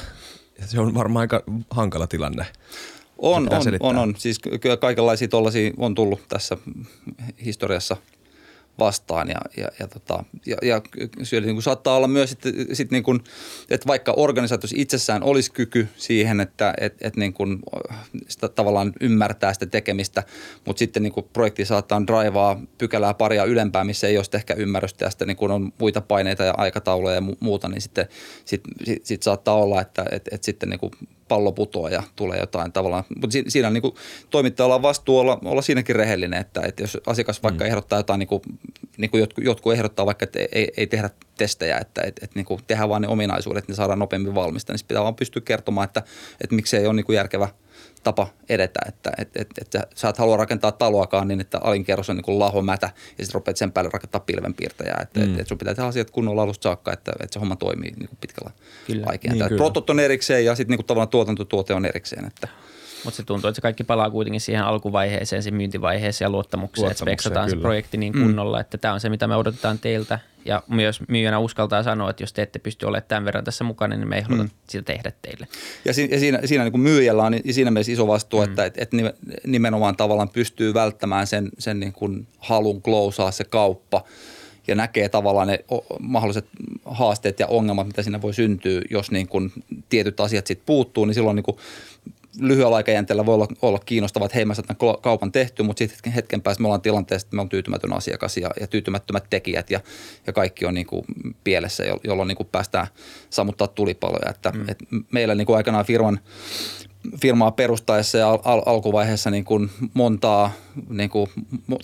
Se 0.67 0.81
on 0.81 0.95
varmaan 0.95 1.21
aika 1.21 1.43
hankala 1.71 2.07
tilanne. 2.07 2.47
On, 3.19 3.49
on, 3.53 3.63
on, 3.81 3.99
on. 3.99 4.15
Siis 4.19 4.39
kyllä 4.61 4.77
kaikenlaisia 4.77 5.29
tollaisia 5.29 5.73
on 5.77 5.95
tullut 5.95 6.21
tässä 6.29 6.57
historiassa– 7.45 7.97
vastaan. 8.81 9.29
Ja, 9.29 9.41
ja, 9.57 9.69
ja, 9.79 9.89
tota, 9.89 10.25
ja, 10.47 10.57
ja 10.63 10.81
siellä 11.23 11.47
niin 11.47 11.57
kuin 11.57 11.63
saattaa 11.63 11.97
olla 11.97 12.09
myös, 12.09 12.33
että, 12.33 12.49
sit 12.73 12.91
niin 12.91 13.03
kuin, 13.03 13.21
että 13.71 13.87
vaikka 13.87 14.13
organisaatiossa 14.17 14.77
itsessään 14.79 15.23
olisi 15.23 15.53
kyky 15.53 15.89
siihen, 15.97 16.41
että 16.41 16.75
et, 16.81 16.95
et 17.01 17.17
niin 17.17 17.33
kuin 17.33 17.59
sitä 18.29 18.49
tavallaan 18.49 18.93
ymmärtää 19.01 19.53
sitä 19.53 19.67
tekemistä, 19.67 20.23
mutta 20.67 20.79
sitten 20.79 21.03
niin 21.03 21.13
kuin 21.13 21.27
projekti 21.33 21.65
saattaa 21.65 22.07
draivaa 22.07 22.61
pykälää 22.79 23.15
paria 23.15 23.45
ylempää, 23.45 23.85
missä 23.85 24.07
ei 24.07 24.19
ole 24.19 24.27
ehkä 24.35 24.55
ymmärrystä 24.55 25.05
ja 25.05 25.11
sitten 25.11 25.29
niin 25.29 25.37
kuin 25.37 25.53
on 25.53 25.73
muita 25.79 26.01
paineita 26.01 26.45
ja 26.45 26.55
aikatauluja 26.57 27.15
ja 27.15 27.23
muuta, 27.41 27.69
niin 27.69 27.81
sitten 27.81 28.07
sit, 28.45 28.61
sit, 28.85 29.07
sit 29.07 29.23
saattaa 29.23 29.55
olla, 29.55 29.81
että 29.81 30.05
et, 30.11 30.29
et 30.33 30.45
sitten 30.45 30.69
niin 30.69 30.81
kuin 30.81 30.93
pallo 31.31 31.53
putoaa 31.53 31.91
ja 31.91 32.03
tulee 32.17 32.39
jotain 32.39 32.73
tavallaan. 32.73 33.05
Mutta 33.21 33.37
siinä 33.49 33.69
on 33.69 33.75
niin 33.75 33.83
kuin, 33.83 33.95
toimittajalla 34.31 34.75
on 34.75 34.83
vastuu 34.83 35.19
olla, 35.19 35.39
olla 35.45 35.63
siinäkin 35.63 35.97
rehellinen, 35.97 36.41
että, 36.41 36.61
että 36.65 36.83
jos 36.83 36.99
asiakas 37.07 37.43
vaikka 37.43 37.65
mm. 37.65 37.69
ehdottaa 37.69 37.99
jotain, 37.99 38.19
niin 38.19 38.29
kuin, 38.29 38.43
niin 38.97 39.11
kuin 39.11 39.21
jotkut, 39.21 39.45
jotkut 39.45 39.73
ehdottaa 39.73 40.07
vaikka, 40.07 40.25
että 40.25 40.39
ei, 40.53 40.73
ei 40.77 40.87
tehdä 40.87 41.11
testejä, 41.39 41.79
että, 41.79 42.03
että, 42.03 42.21
että 42.25 42.39
niin 42.39 42.47
kuin 42.47 42.61
tehdään 42.67 42.89
vain 42.89 43.03
ne 43.03 43.09
ominaisuudet, 43.09 43.59
että 43.59 43.73
ne 43.73 43.77
saadaan 43.77 43.99
nopeammin 43.99 44.35
valmista, 44.35 44.73
niin 44.73 44.81
pitää 44.89 45.03
vaan 45.03 45.15
pystyä 45.15 45.43
kertomaan, 45.45 45.85
että, 45.85 46.03
että 46.41 46.57
miksei 46.57 46.87
ole 46.87 46.95
niin 46.95 47.07
kuin 47.07 47.17
järkevä– 47.17 47.49
tapa 48.03 48.27
edetä, 48.49 48.81
että 48.89 49.11
et, 49.19 49.37
et, 49.37 49.49
et 49.61 49.89
sä 49.95 50.09
et 50.09 50.19
halua 50.19 50.37
rakentaa 50.37 50.73
taloakaan 50.73 51.29
niin, 51.29 51.41
että 51.41 51.59
alinkerros 51.59 52.11
on 52.11 52.17
niin 52.17 52.25
kuin 52.25 52.65
mätä 52.65 52.91
ja 53.19 53.25
sitten 53.25 53.35
rupeat 53.35 53.57
sen 53.57 53.73
päälle 53.73 53.91
rakentaa 53.93 54.21
pilvenpiirtäjää. 54.21 54.99
Että 55.03 55.21
mm. 55.21 55.35
et, 55.35 55.41
et 55.41 55.49
sun 55.49 55.59
pitää 55.59 55.75
tehdä 55.75 55.89
asiat 55.89 56.11
kunnolla 56.11 56.43
alusta 56.43 56.63
saakka, 56.63 56.93
että, 56.93 57.13
että 57.21 57.33
se 57.35 57.41
homma 57.41 57.57
toimii 57.57 57.91
niin 57.91 58.09
kuin 58.09 58.19
pitkällä 58.21 58.51
aikaa. 59.07 59.33
Niin, 59.33 59.57
Protot 59.57 59.91
on 59.91 60.01
erikseen 60.01 60.45
ja 60.45 60.55
sitten 60.55 60.77
niin 60.77 60.87
tavallaan 60.87 61.09
tuotantotuote 61.09 61.75
on 61.75 61.87
erikseen. 61.87 62.27
Että. 62.27 62.49
Mutta 63.05 63.17
se 63.17 63.23
tuntuu, 63.23 63.49
että 63.49 63.57
se 63.57 63.63
kaikki 63.63 63.85
palaa 63.85 64.11
kuitenkin 64.11 64.41
siihen 64.41 64.65
alkuvaiheeseen, 64.65 65.43
siihen 65.43 65.57
myyntivaiheeseen 65.57 66.27
ja 66.27 66.31
luottamukseen, 66.31 66.85
luottamukseen 66.85 67.13
että 67.13 67.23
speksataan 67.23 67.49
kyllä. 67.49 67.61
se 67.61 67.63
projekti 67.63 67.97
niin 67.97 68.13
mm. 68.13 68.23
kunnolla, 68.23 68.57
mm. 68.57 68.61
että 68.61 68.79
tämä 68.79 68.95
on 68.95 69.01
se, 69.01 69.09
mitä 69.09 69.27
me 69.27 69.37
odotetaan 69.37 69.79
teiltä. 69.79 70.19
Ja 70.45 70.63
myös 70.69 71.01
myyjänä 71.09 71.39
uskaltaa 71.39 71.83
sanoa, 71.83 72.11
että 72.11 72.23
jos 72.23 72.33
te 72.33 72.43
ette 72.43 72.59
pysty 72.59 72.87
olemaan 72.87 73.09
tämän 73.09 73.25
verran 73.25 73.45
tässä 73.45 73.65
mukana, 73.65 73.97
niin 73.97 74.09
me 74.09 74.17
ei 74.17 74.23
haluta 74.23 74.43
mm. 74.43 74.51
sitä 74.69 74.83
tehdä 74.83 75.13
teille. 75.23 75.49
Ja 75.85 75.95
siinä, 75.95 76.15
ja 76.15 76.21
siinä, 76.21 76.41
siinä 76.45 76.65
niin 76.65 76.73
kuin 76.73 76.81
myyjällä 76.81 77.23
on 77.23 77.35
siinä 77.51 77.71
mielessä 77.71 77.93
iso 77.93 78.07
vastuu, 78.07 78.41
mm. 78.41 78.45
että, 78.45 78.65
että, 78.65 78.83
että 78.83 78.97
nimenomaan 79.47 79.97
tavallaan 79.97 80.29
pystyy 80.29 80.75
välttämään 80.75 81.27
sen, 81.27 81.49
sen 81.59 81.81
niin 81.81 81.93
kuin 81.93 82.27
halun 82.39 82.83
klousaa 82.83 83.31
se 83.31 83.45
kauppa 83.45 84.05
ja 84.67 84.75
näkee 84.75 85.09
tavallaan 85.09 85.49
ne 85.49 85.65
mahdolliset 86.01 86.47
haasteet 86.85 87.41
ja 87.41 87.47
ongelmat, 87.47 87.87
mitä 87.87 88.03
siinä 88.03 88.23
voi 88.23 88.35
syntyä, 88.35 88.83
jos 88.91 89.11
niin 89.11 89.29
kuin 89.29 89.53
tietyt 89.89 90.21
asiat 90.21 90.47
sitten 90.47 90.67
puuttuu, 90.67 91.05
niin 91.05 91.15
silloin 91.15 91.37
niin 91.37 91.45
kuin 91.45 91.57
lyhyellä 92.39 92.77
aikajänteellä 92.77 93.27
voi 93.27 93.35
olla, 93.35 93.49
olla 93.63 93.79
kiinnostavaa, 93.79 94.27
että 94.27 94.37
hei 94.37 94.45
mä 94.45 94.55
tämän 94.55 95.01
kaupan 95.01 95.33
tehty, 95.33 95.63
mutta 95.63 95.79
sitten 95.79 96.13
hetken 96.13 96.43
päästä 96.43 96.63
me 96.63 96.67
ollaan 96.67 96.83
tilanteessa, 96.83 97.27
että 97.27 97.37
me 97.37 97.43
on 97.43 97.49
tyytymätön 97.49 97.93
asiakas 97.93 98.37
ja, 98.37 98.51
ja 98.61 98.67
tyytymättömät 98.67 99.25
tekijät 99.31 99.71
ja, 99.71 99.81
ja 100.27 100.33
kaikki 100.33 100.67
on 100.67 100.75
niin 100.75 100.87
kuin 100.87 101.05
pielessä, 101.45 101.85
jolloin 102.05 102.29
niin 102.29 102.37
kuin 102.37 102.49
päästään 102.53 102.87
sammuttaa 103.31 103.67
tulipaloja. 103.67 104.31
Että, 104.31 104.51
mm. 104.51 104.69
et 104.69 104.79
meillä 105.13 105.35
niin 105.35 105.47
kuin 105.47 105.57
aikanaan 105.57 105.85
firman 105.85 106.21
firmaa 107.21 107.51
perustaessa 107.51 108.19
ja 108.19 108.31
al- 108.31 108.39
al- 108.45 108.63
alkuvaiheessa 108.67 109.31
niin 109.31 109.45
kuin 109.45 109.71
montaa, 109.95 110.53
niin 110.89 111.11
kuin, 111.11 111.31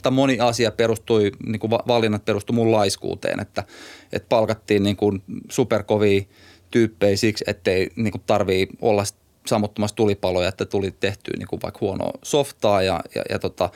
tai 0.03 0.13
moni 0.13 0.41
asia 0.41 0.71
perustui, 0.71 1.33
niin 1.47 1.61
kuin 1.61 1.71
valinnat 1.71 2.25
perustui 2.25 2.55
mun 2.55 2.73
laiskuuteen, 2.73 3.41
että, 3.41 3.65
että 4.13 4.29
palkattiin 4.29 4.83
niin 4.83 4.97
kuin 4.97 5.23
superkovia 5.51 6.23
tyyppejä 6.71 7.17
siksi, 7.17 7.45
ettei 7.47 7.91
niin 7.97 8.13
kuin 8.13 8.23
tarvii 8.27 8.69
olla 8.81 9.05
sammuttamassa 9.49 9.97
tulipaloja, 9.97 10.49
että 10.49 10.65
tuli 10.65 10.91
tehtyä 10.91 11.35
niin 11.39 11.49
kuin 11.49 11.63
vaikka 11.63 11.79
huonoa 11.81 12.13
softaa 12.23 12.83
ja, 12.83 13.01
ja, 13.15 13.23
ja 13.31 13.39
tota, 13.39 13.71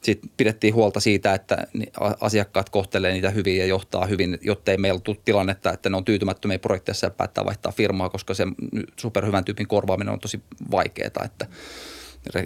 sitten 0.00 0.30
pidettiin 0.36 0.74
huolta 0.74 1.00
siitä, 1.00 1.34
että 1.34 1.66
asiakkaat 2.20 2.70
kohtelee 2.70 3.12
niitä 3.12 3.30
hyvin 3.30 3.58
ja 3.58 3.66
johtaa 3.66 4.06
hyvin, 4.06 4.38
jotta 4.40 4.70
ei 4.70 4.78
meillä 4.78 5.00
tule 5.00 5.16
tilannetta, 5.24 5.72
että 5.72 5.90
ne 5.90 5.96
on 5.96 6.04
tyytymättömiä 6.04 6.58
projekteissa 6.58 7.06
ja 7.06 7.10
päättää 7.10 7.44
vaihtaa 7.44 7.72
firmaa, 7.72 8.08
koska 8.08 8.34
se 8.34 8.46
superhyvän 8.96 9.44
tyypin 9.44 9.68
korvaaminen 9.68 10.12
on 10.12 10.20
tosi 10.20 10.40
vaikeaa, 10.70 11.24
että 11.24 11.46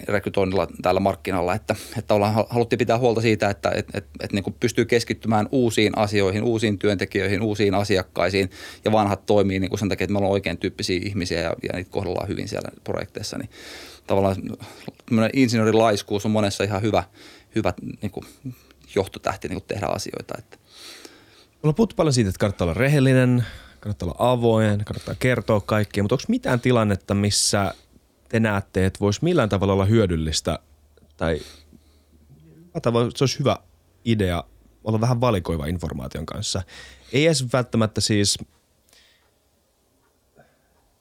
rekrytoinnilla 0.07 0.67
täällä 0.81 0.99
markkinalla, 0.99 1.53
että, 1.53 1.75
että 1.97 2.13
ollaan, 2.13 2.45
haluttiin 2.49 2.77
pitää 2.77 2.97
huolta 2.97 3.21
siitä, 3.21 3.49
että 3.49 3.71
et, 3.75 3.87
et, 3.93 4.05
et 4.19 4.33
niin 4.33 4.55
pystyy 4.59 4.85
keskittymään 4.85 5.47
uusiin 5.51 5.97
asioihin, 5.97 6.43
uusiin 6.43 6.79
työntekijöihin, 6.79 7.41
uusiin 7.41 7.73
asiakkaisiin 7.73 8.49
ja 8.85 8.91
vanhat 8.91 9.25
toimii 9.25 9.59
niin 9.59 9.69
kuin 9.69 9.79
sen 9.79 9.89
takia, 9.89 10.05
että 10.05 10.11
me 10.11 10.17
ollaan 10.17 10.33
oikein 10.33 10.57
tyyppisiä 10.57 10.99
ihmisiä 11.03 11.41
ja, 11.41 11.53
ja 11.63 11.73
niitä 11.73 11.91
kohdellaan 11.91 12.27
hyvin 12.27 12.47
siellä 12.47 12.69
projekteissa, 12.83 13.37
niin 13.37 13.49
tavallaan 14.07 14.35
insinöörilaiskuus 15.33 16.25
on 16.25 16.31
monessa 16.31 16.63
ihan 16.63 16.81
hyvä, 16.81 17.03
hyvä 17.55 17.73
niin 18.01 18.11
kuin 18.11 18.25
johtotähti 18.95 19.47
niin 19.47 19.59
kuin 19.59 19.67
tehdä 19.67 19.85
asioita. 19.85 20.35
Että. 20.37 20.57
Ollaan 21.63 21.75
puhuttu 21.75 21.95
paljon 21.95 22.13
siitä, 22.13 22.29
että 22.29 22.39
kannattaa 22.39 22.65
olla 22.65 22.73
rehellinen, 22.73 23.45
kannattaa 23.79 24.09
olla 24.09 24.31
avoin, 24.31 24.85
kannattaa 24.85 25.15
kertoa 25.19 25.61
kaikkea, 25.61 26.03
mutta 26.03 26.15
onko 26.15 26.23
mitään 26.27 26.59
tilannetta, 26.59 27.13
missä 27.13 27.73
te 28.29 28.39
näette, 28.39 28.85
että 28.85 28.99
voisi 28.99 29.19
millään 29.23 29.49
tavalla 29.49 29.73
olla 29.73 29.85
hyödyllistä 29.85 30.59
tai 31.17 31.39
se 33.15 33.23
olisi 33.23 33.39
hyvä 33.39 33.57
idea 34.05 34.43
olla 34.83 35.01
vähän 35.01 35.21
valikoiva 35.21 35.65
informaation 35.65 36.25
kanssa. 36.25 36.61
Ei 37.13 37.25
edes 37.25 37.53
välttämättä 37.53 38.01
siis, 38.01 38.37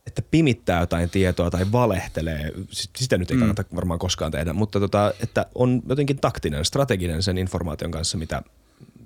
että 0.06 0.22
pimittää 0.30 0.80
jotain 0.80 1.10
tietoa 1.10 1.50
tai 1.50 1.72
valehtelee, 1.72 2.52
sitä 2.96 3.18
nyt 3.18 3.30
ei 3.30 3.36
mm. 3.36 3.40
kannata 3.40 3.62
mm. 3.62 3.76
varmaan 3.76 3.98
koskaan 3.98 4.32
tehdä, 4.32 4.52
mutta 4.52 4.80
tota, 4.80 5.12
että 5.22 5.46
on 5.54 5.82
jotenkin 5.88 6.18
taktinen, 6.20 6.64
strateginen 6.64 7.22
sen 7.22 7.38
informaation 7.38 7.90
kanssa, 7.90 8.18
mitä 8.18 8.42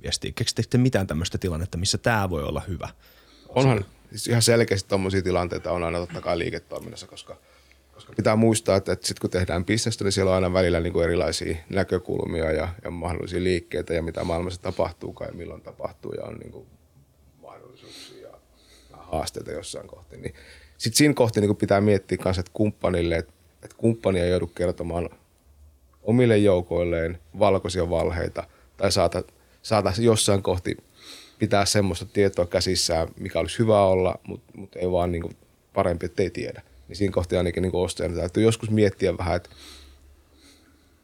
viestii. 0.02 0.32
Keksittekö 0.32 0.78
mitään 0.78 1.06
tämmöistä 1.06 1.38
tilannetta, 1.38 1.78
missä 1.78 1.98
tämä 1.98 2.30
voi 2.30 2.42
olla 2.42 2.62
hyvä? 2.68 2.88
Onhan 3.48 3.84
siis 4.10 4.26
ihan 4.26 4.42
selkeästi 4.42 4.88
tuommoisia 4.88 5.22
tilanteita 5.22 5.72
on 5.72 5.84
aina 5.84 5.98
totta 5.98 6.20
kai 6.20 6.38
liiketoiminnassa, 6.38 7.06
koska– 7.06 7.36
koska 8.00 8.12
pitää 8.16 8.36
muistaa, 8.36 8.76
että, 8.76 8.92
että 8.92 9.06
sitten 9.06 9.20
kun 9.20 9.30
tehdään 9.30 9.64
bisnestä, 9.64 10.04
niin 10.04 10.12
siellä 10.12 10.30
on 10.30 10.34
aina 10.34 10.52
välillä 10.52 10.80
niin 10.80 10.92
kuin 10.92 11.04
erilaisia 11.04 11.56
näkökulmia 11.68 12.52
ja, 12.52 12.68
ja 12.84 12.90
mahdollisia 12.90 13.42
liikkeitä 13.42 13.94
ja 13.94 14.02
mitä 14.02 14.24
maailmassa 14.24 14.62
tapahtuu 14.62 15.16
ja 15.20 15.32
milloin 15.32 15.62
tapahtuu 15.62 16.12
ja 16.12 16.24
on 16.24 16.34
niin 16.34 16.52
kuin 16.52 16.66
mahdollisuuksia 17.42 18.28
ja 18.90 18.96
haasteita 18.96 19.50
jossain 19.50 19.88
kohti. 19.88 20.16
Niin 20.16 20.34
sitten 20.78 20.96
siinä 20.98 21.14
kohti 21.14 21.40
niin 21.40 21.56
pitää 21.56 21.80
miettiä 21.80 22.18
myös, 22.24 22.38
että 22.38 22.50
kumppanille, 22.54 23.16
että, 23.16 23.32
että 23.62 23.76
kumppani 23.76 24.20
ei 24.20 24.30
joudu 24.30 24.46
kertomaan 24.46 25.10
omille 26.02 26.38
joukoilleen 26.38 27.18
valkoisia 27.38 27.90
valheita 27.90 28.44
tai 28.76 28.92
saata, 28.92 29.22
saata 29.62 29.92
jossain 29.98 30.42
kohti 30.42 30.76
pitää 31.38 31.64
semmoista 31.64 32.06
tietoa 32.06 32.46
käsissään, 32.46 33.08
mikä 33.18 33.40
olisi 33.40 33.58
hyvä 33.58 33.84
olla, 33.84 34.14
mutta, 34.26 34.52
mutta 34.56 34.78
ei 34.78 34.90
vaan 34.90 35.12
niin 35.12 35.22
kuin 35.22 35.36
parempi, 35.72 36.06
että 36.06 36.22
ei 36.22 36.30
tiedä 36.30 36.62
niin 36.90 36.96
siinä 36.96 37.12
kohti 37.12 37.36
ainakin 37.36 37.62
niin 37.62 37.74
ostajana 37.74 38.16
täytyy 38.16 38.42
joskus 38.42 38.70
miettiä 38.70 39.18
vähän, 39.18 39.36
että 39.36 39.50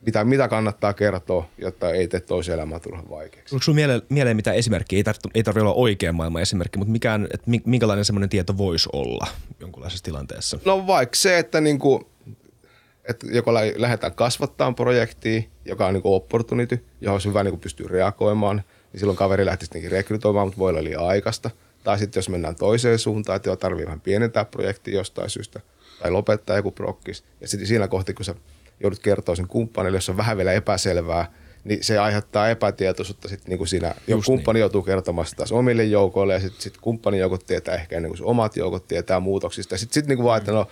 mitä, 0.07 0.25
mitä 0.25 0.49
kannattaa 0.49 0.93
kertoa, 0.93 1.49
jotta 1.59 1.91
ei 1.91 2.09
tee 2.09 2.21
toisen 2.21 2.55
elämää 2.55 2.81
turhan 2.81 3.11
vaikeaksi. 3.11 3.55
Onko 3.55 3.63
sinulla 3.63 3.77
mieleen, 3.77 4.03
mieleen 4.09 4.37
mitä 4.37 4.53
esimerkkiä? 4.53 4.97
Ei, 4.97 5.05
tarvitse, 5.05 5.29
ei 5.35 5.43
tarvitse 5.43 5.63
olla 5.63 5.75
oikean 5.75 6.15
maailman 6.15 6.43
esimerkki, 6.43 6.79
mutta 6.79 6.93
mikään, 6.93 7.29
että 7.35 7.51
minkälainen 7.65 8.05
semmoinen 8.05 8.29
tieto 8.29 8.59
voisi 8.59 8.89
olla 8.93 9.27
jonkunlaisessa 9.61 10.05
tilanteessa? 10.05 10.59
No 10.65 10.87
vaikka 10.87 11.17
se, 11.17 11.39
että, 11.39 11.61
niin 11.61 11.79
kuin, 11.79 12.07
että 13.09 13.27
joko 13.31 13.55
lähdetään 13.55 14.15
kasvattaa 14.15 14.73
projektia, 14.73 15.43
joka 15.65 15.87
on 15.87 15.95
niin 15.95 16.03
opportunity, 16.05 16.85
johon 17.01 17.15
olisi 17.15 17.29
hyvä 17.29 17.45
niin 17.45 17.61
pystyä 17.61 17.87
reagoimaan, 17.91 18.63
niin 18.93 19.01
silloin 19.01 19.17
kaveri 19.17 19.47
lähtisi 19.47 19.89
rekrytoimaan, 19.89 20.47
mutta 20.47 20.59
voi 20.59 20.71
olla 20.71 20.85
liian 20.85 21.07
aikaista. 21.07 21.51
Tai 21.85 21.99
sitten 21.99 22.19
jos 22.19 22.29
mennään 22.29 22.57
toiseen 22.57 22.99
suuntaan, 22.99 23.37
että 23.37 23.57
tarvii 23.57 23.87
vähän 23.87 24.01
pienentää 24.01 24.45
projektia 24.45 24.95
jostain 24.95 25.31
syystä– 25.31 25.61
tai 26.03 26.11
lopettaa 26.11 26.57
joku 26.57 26.71
prokkis. 26.71 27.25
Ja 27.41 27.49
sitten 27.49 27.69
siinä 27.69 27.89
kohti, 27.89 28.15
kun 28.15 28.25
sä 28.25 28.35
joudut 28.81 28.99
kertoa 28.99 29.35
sen 29.35 29.49
kumppanille, 29.49 29.97
jos 29.97 30.09
on 30.09 30.17
vähän 30.17 30.37
vielä 30.37 30.53
epäselvää, 30.53 31.33
niin 31.65 31.85
se 31.85 31.99
aiheuttaa 31.99 32.51
epätietoisuutta 32.51 33.29
sitten 33.29 33.49
niin 33.49 33.59
kuin 33.59 33.69
siinä. 33.69 33.95
jo 34.07 34.21
kumppani 34.27 34.57
niin. 34.57 34.61
joutuu 34.61 34.83
kertomaan 34.83 35.27
taas 35.37 35.53
omille 35.53 35.85
joukoille 35.85 36.35
ja 36.35 36.41
sitten 36.41 36.61
sit 36.61 36.77
kumppanin 36.81 37.21
joukot 37.21 37.47
tietää 37.47 37.75
ehkä 37.75 37.97
ennen 37.97 38.11
kuin 38.11 38.25
omat 38.25 38.57
joukot 38.57 38.89
tietää 38.89 39.21
muutoksista. 39.21 39.75
Ja 39.75 39.79
sitten 39.79 39.95
sit 39.95 40.07
niin 40.07 40.17
kuin 40.17 40.27
vaan, 40.27 40.39
että 40.39 40.53
no, 40.53 40.69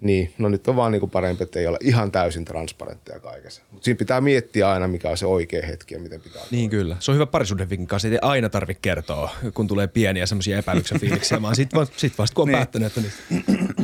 niin, 0.00 0.34
no 0.38 0.48
nyt 0.48 0.68
on 0.68 0.76
vaan 0.76 0.92
niin 0.92 1.00
kuin 1.00 1.10
parempi, 1.10 1.42
että 1.42 1.58
ei 1.58 1.66
ole 1.66 1.78
ihan 1.80 2.12
täysin 2.12 2.44
transparentteja 2.44 3.20
kaikessa. 3.20 3.62
Mutta 3.70 3.84
siinä 3.84 3.98
pitää 3.98 4.20
miettiä 4.20 4.70
aina, 4.70 4.88
mikä 4.88 5.10
on 5.10 5.16
se 5.16 5.26
oikea 5.26 5.66
hetki 5.66 5.94
ja 5.94 6.00
miten 6.00 6.20
pitää. 6.20 6.42
Niin 6.50 6.70
kyllä. 6.70 6.96
Se 7.00 7.10
on 7.10 7.14
hyvä 7.14 7.26
parisuuden 7.26 7.70
vinkin 7.70 7.86
kanssa. 7.86 8.08
Ei 8.08 8.18
aina 8.22 8.48
tarvitse 8.48 8.80
kertoa, 8.82 9.30
kun 9.54 9.66
tulee 9.66 9.86
pieniä 9.86 10.26
semmoisia 10.26 10.58
epäilyksen 10.58 11.00
fiiliksiä, 11.00 11.42
vaan 11.42 11.56
sitten 11.56 11.86
sit 11.96 12.18
vasta 12.18 12.34
kun 12.34 12.42
on 12.42 12.48
niin. 12.48 12.56
päättänyt, 12.56 12.86
että 12.96 13.00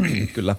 niin. 0.02 0.28
kyllä. 0.34 0.56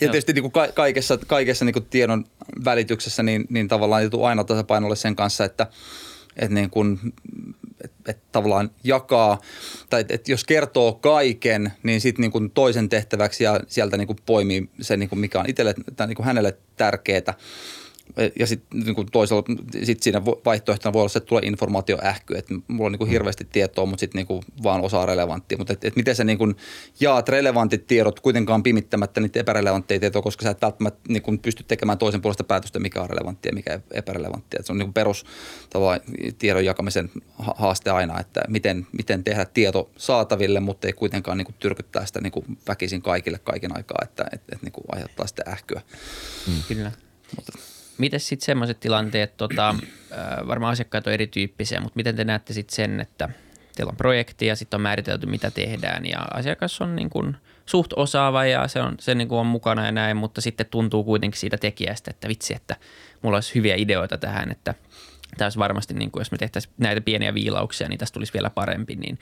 Ja 0.00 0.08
tietysti 0.10 0.32
niin 0.32 0.50
kuin 0.52 0.72
kaikessa, 0.74 1.18
kaikessa 1.26 1.64
niin 1.64 1.72
kuin 1.72 1.86
tiedon 1.90 2.24
välityksessä 2.64 3.22
niin, 3.22 3.44
niin 3.50 3.68
tavallaan 3.68 4.02
joutuu 4.02 4.24
aina 4.24 4.44
tasapainolle 4.44 4.96
sen 4.96 5.16
kanssa, 5.16 5.44
että, 5.44 5.66
että 6.36 6.54
niin 6.54 6.70
kuin, 6.70 6.98
että, 7.84 8.10
että 8.10 8.22
tavallaan 8.32 8.70
jakaa, 8.84 9.40
tai 9.90 10.00
että, 10.00 10.14
että 10.14 10.32
jos 10.32 10.44
kertoo 10.44 10.92
kaiken, 10.92 11.72
niin 11.82 12.00
sitten 12.00 12.22
niin 12.22 12.32
kuin 12.32 12.50
toisen 12.50 12.88
tehtäväksi 12.88 13.44
ja 13.44 13.60
sieltä 13.66 13.96
niin 13.96 14.06
kuin 14.06 14.18
poimii 14.26 14.68
se, 14.80 14.96
niin 14.96 15.08
kuin 15.08 15.18
mikä 15.18 15.40
on 15.40 15.48
itselle 15.48 15.74
tai 15.96 16.06
niin 16.06 16.16
kuin 16.16 16.26
hänelle 16.26 16.56
tärkeää 16.76 17.34
ja 18.38 18.46
sitten 18.46 18.80
niin 18.80 19.06
toisella 19.12 19.44
sit 19.82 20.02
siinä 20.02 20.24
vaihtoehtona 20.24 20.92
voi 20.92 21.00
olla 21.00 21.08
se, 21.08 21.18
että 21.18 21.28
tulee 21.28 21.42
informaatioähky, 21.44 22.34
että 22.36 22.54
mulla 22.68 22.86
on 22.86 22.92
niin 22.92 22.98
kuin 22.98 23.10
hirveästi 23.10 23.46
tietoa, 23.52 23.86
mutta 23.86 24.00
sitten 24.00 24.26
niin 24.30 24.42
vaan 24.62 24.80
osa 24.80 25.06
relevanttia. 25.06 25.58
Mutta 25.58 25.72
et, 25.72 25.84
et 25.84 25.96
miten 25.96 26.16
sä 26.16 26.24
niin 26.24 26.38
kuin 26.38 26.56
jaat 27.00 27.28
relevantit 27.28 27.86
tiedot 27.86 28.20
kuitenkaan 28.20 28.62
pimittämättä 28.62 29.20
niitä 29.20 29.40
epärelevantteja 29.40 30.00
tietoja, 30.00 30.22
koska 30.22 30.42
sä 30.42 30.50
et 30.50 30.62
välttämättä 30.62 31.00
niin 31.08 31.22
kuin 31.22 31.38
pysty 31.38 31.64
tekemään 31.68 31.98
toisen 31.98 32.22
puolesta 32.22 32.44
päätöstä, 32.44 32.78
mikä 32.78 33.02
on 33.02 33.10
relevanttia 33.10 33.50
ja 33.50 33.54
mikä 33.54 33.80
epärelevanttia. 33.90 34.60
Et 34.60 34.66
se 34.66 34.72
on 34.72 34.78
niin 34.78 34.86
kuin 34.86 34.94
perus 34.94 35.24
tiedon 36.38 36.64
jakamisen 36.64 37.10
haaste 37.38 37.90
aina, 37.90 38.20
että 38.20 38.40
miten, 38.48 38.86
miten 38.92 39.24
tehdä 39.24 39.44
tieto 39.44 39.90
saataville, 39.96 40.60
mutta 40.60 40.86
ei 40.86 40.92
kuitenkaan 40.92 41.38
niin 41.38 41.46
kuin 41.46 41.56
tyrkyttää 41.58 42.06
sitä 42.06 42.20
niin 42.20 42.32
kuin 42.32 42.58
väkisin 42.68 43.02
kaikille 43.02 43.38
kaiken 43.38 43.76
aikaa, 43.76 43.98
että 44.02 44.24
et, 44.32 44.42
et 44.52 44.62
niin 44.62 44.72
kuin 44.72 44.84
aiheuttaa 44.92 45.26
sitä 45.26 45.42
ähkyä. 45.48 45.82
Mm. 46.46 46.62
Kyllä. 46.68 46.92
Mutta, 47.36 47.52
Miten 47.98 48.20
sitten 48.20 48.46
semmoiset 48.46 48.80
tilanteet, 48.80 49.36
tota, 49.36 49.74
varmaan 50.46 50.72
asiakkaat 50.72 51.06
on 51.06 51.12
erityyppisiä, 51.12 51.80
mutta 51.80 51.96
miten 51.96 52.16
te 52.16 52.24
näette 52.24 52.52
sitten 52.52 52.74
sen, 52.74 53.00
että 53.00 53.28
teillä 53.76 53.90
on 53.90 53.96
projekti 53.96 54.46
ja 54.46 54.56
sitten 54.56 54.78
on 54.78 54.82
määritelty, 54.82 55.26
mitä 55.26 55.50
tehdään 55.50 56.06
ja 56.06 56.18
asiakas 56.18 56.80
on 56.80 56.96
niin 56.96 57.10
kuin 57.10 57.36
suht 57.66 57.92
osaava 57.96 58.44
ja 58.44 58.68
se, 58.68 58.80
on, 58.80 58.94
se 59.00 59.14
niin 59.14 59.28
on 59.30 59.46
mukana 59.46 59.86
ja 59.86 59.92
näin, 59.92 60.16
mutta 60.16 60.40
sitten 60.40 60.66
tuntuu 60.66 61.04
kuitenkin 61.04 61.40
siitä 61.40 61.56
tekijästä, 61.56 62.10
että 62.10 62.28
vitsi, 62.28 62.54
että 62.54 62.76
mulla 63.22 63.36
olisi 63.36 63.54
hyviä 63.54 63.74
ideoita 63.74 64.18
tähän, 64.18 64.50
että 64.50 64.74
tämä 65.36 65.46
olisi 65.46 65.58
varmasti, 65.58 65.94
niin 65.94 66.10
kuin, 66.10 66.20
jos 66.20 66.32
me 66.32 66.38
tehtäisiin 66.38 66.74
näitä 66.78 67.00
pieniä 67.00 67.34
viilauksia, 67.34 67.88
niin 67.88 67.98
tästä 67.98 68.14
tulisi 68.14 68.32
vielä 68.32 68.50
parempi, 68.50 68.96
niin 68.96 69.18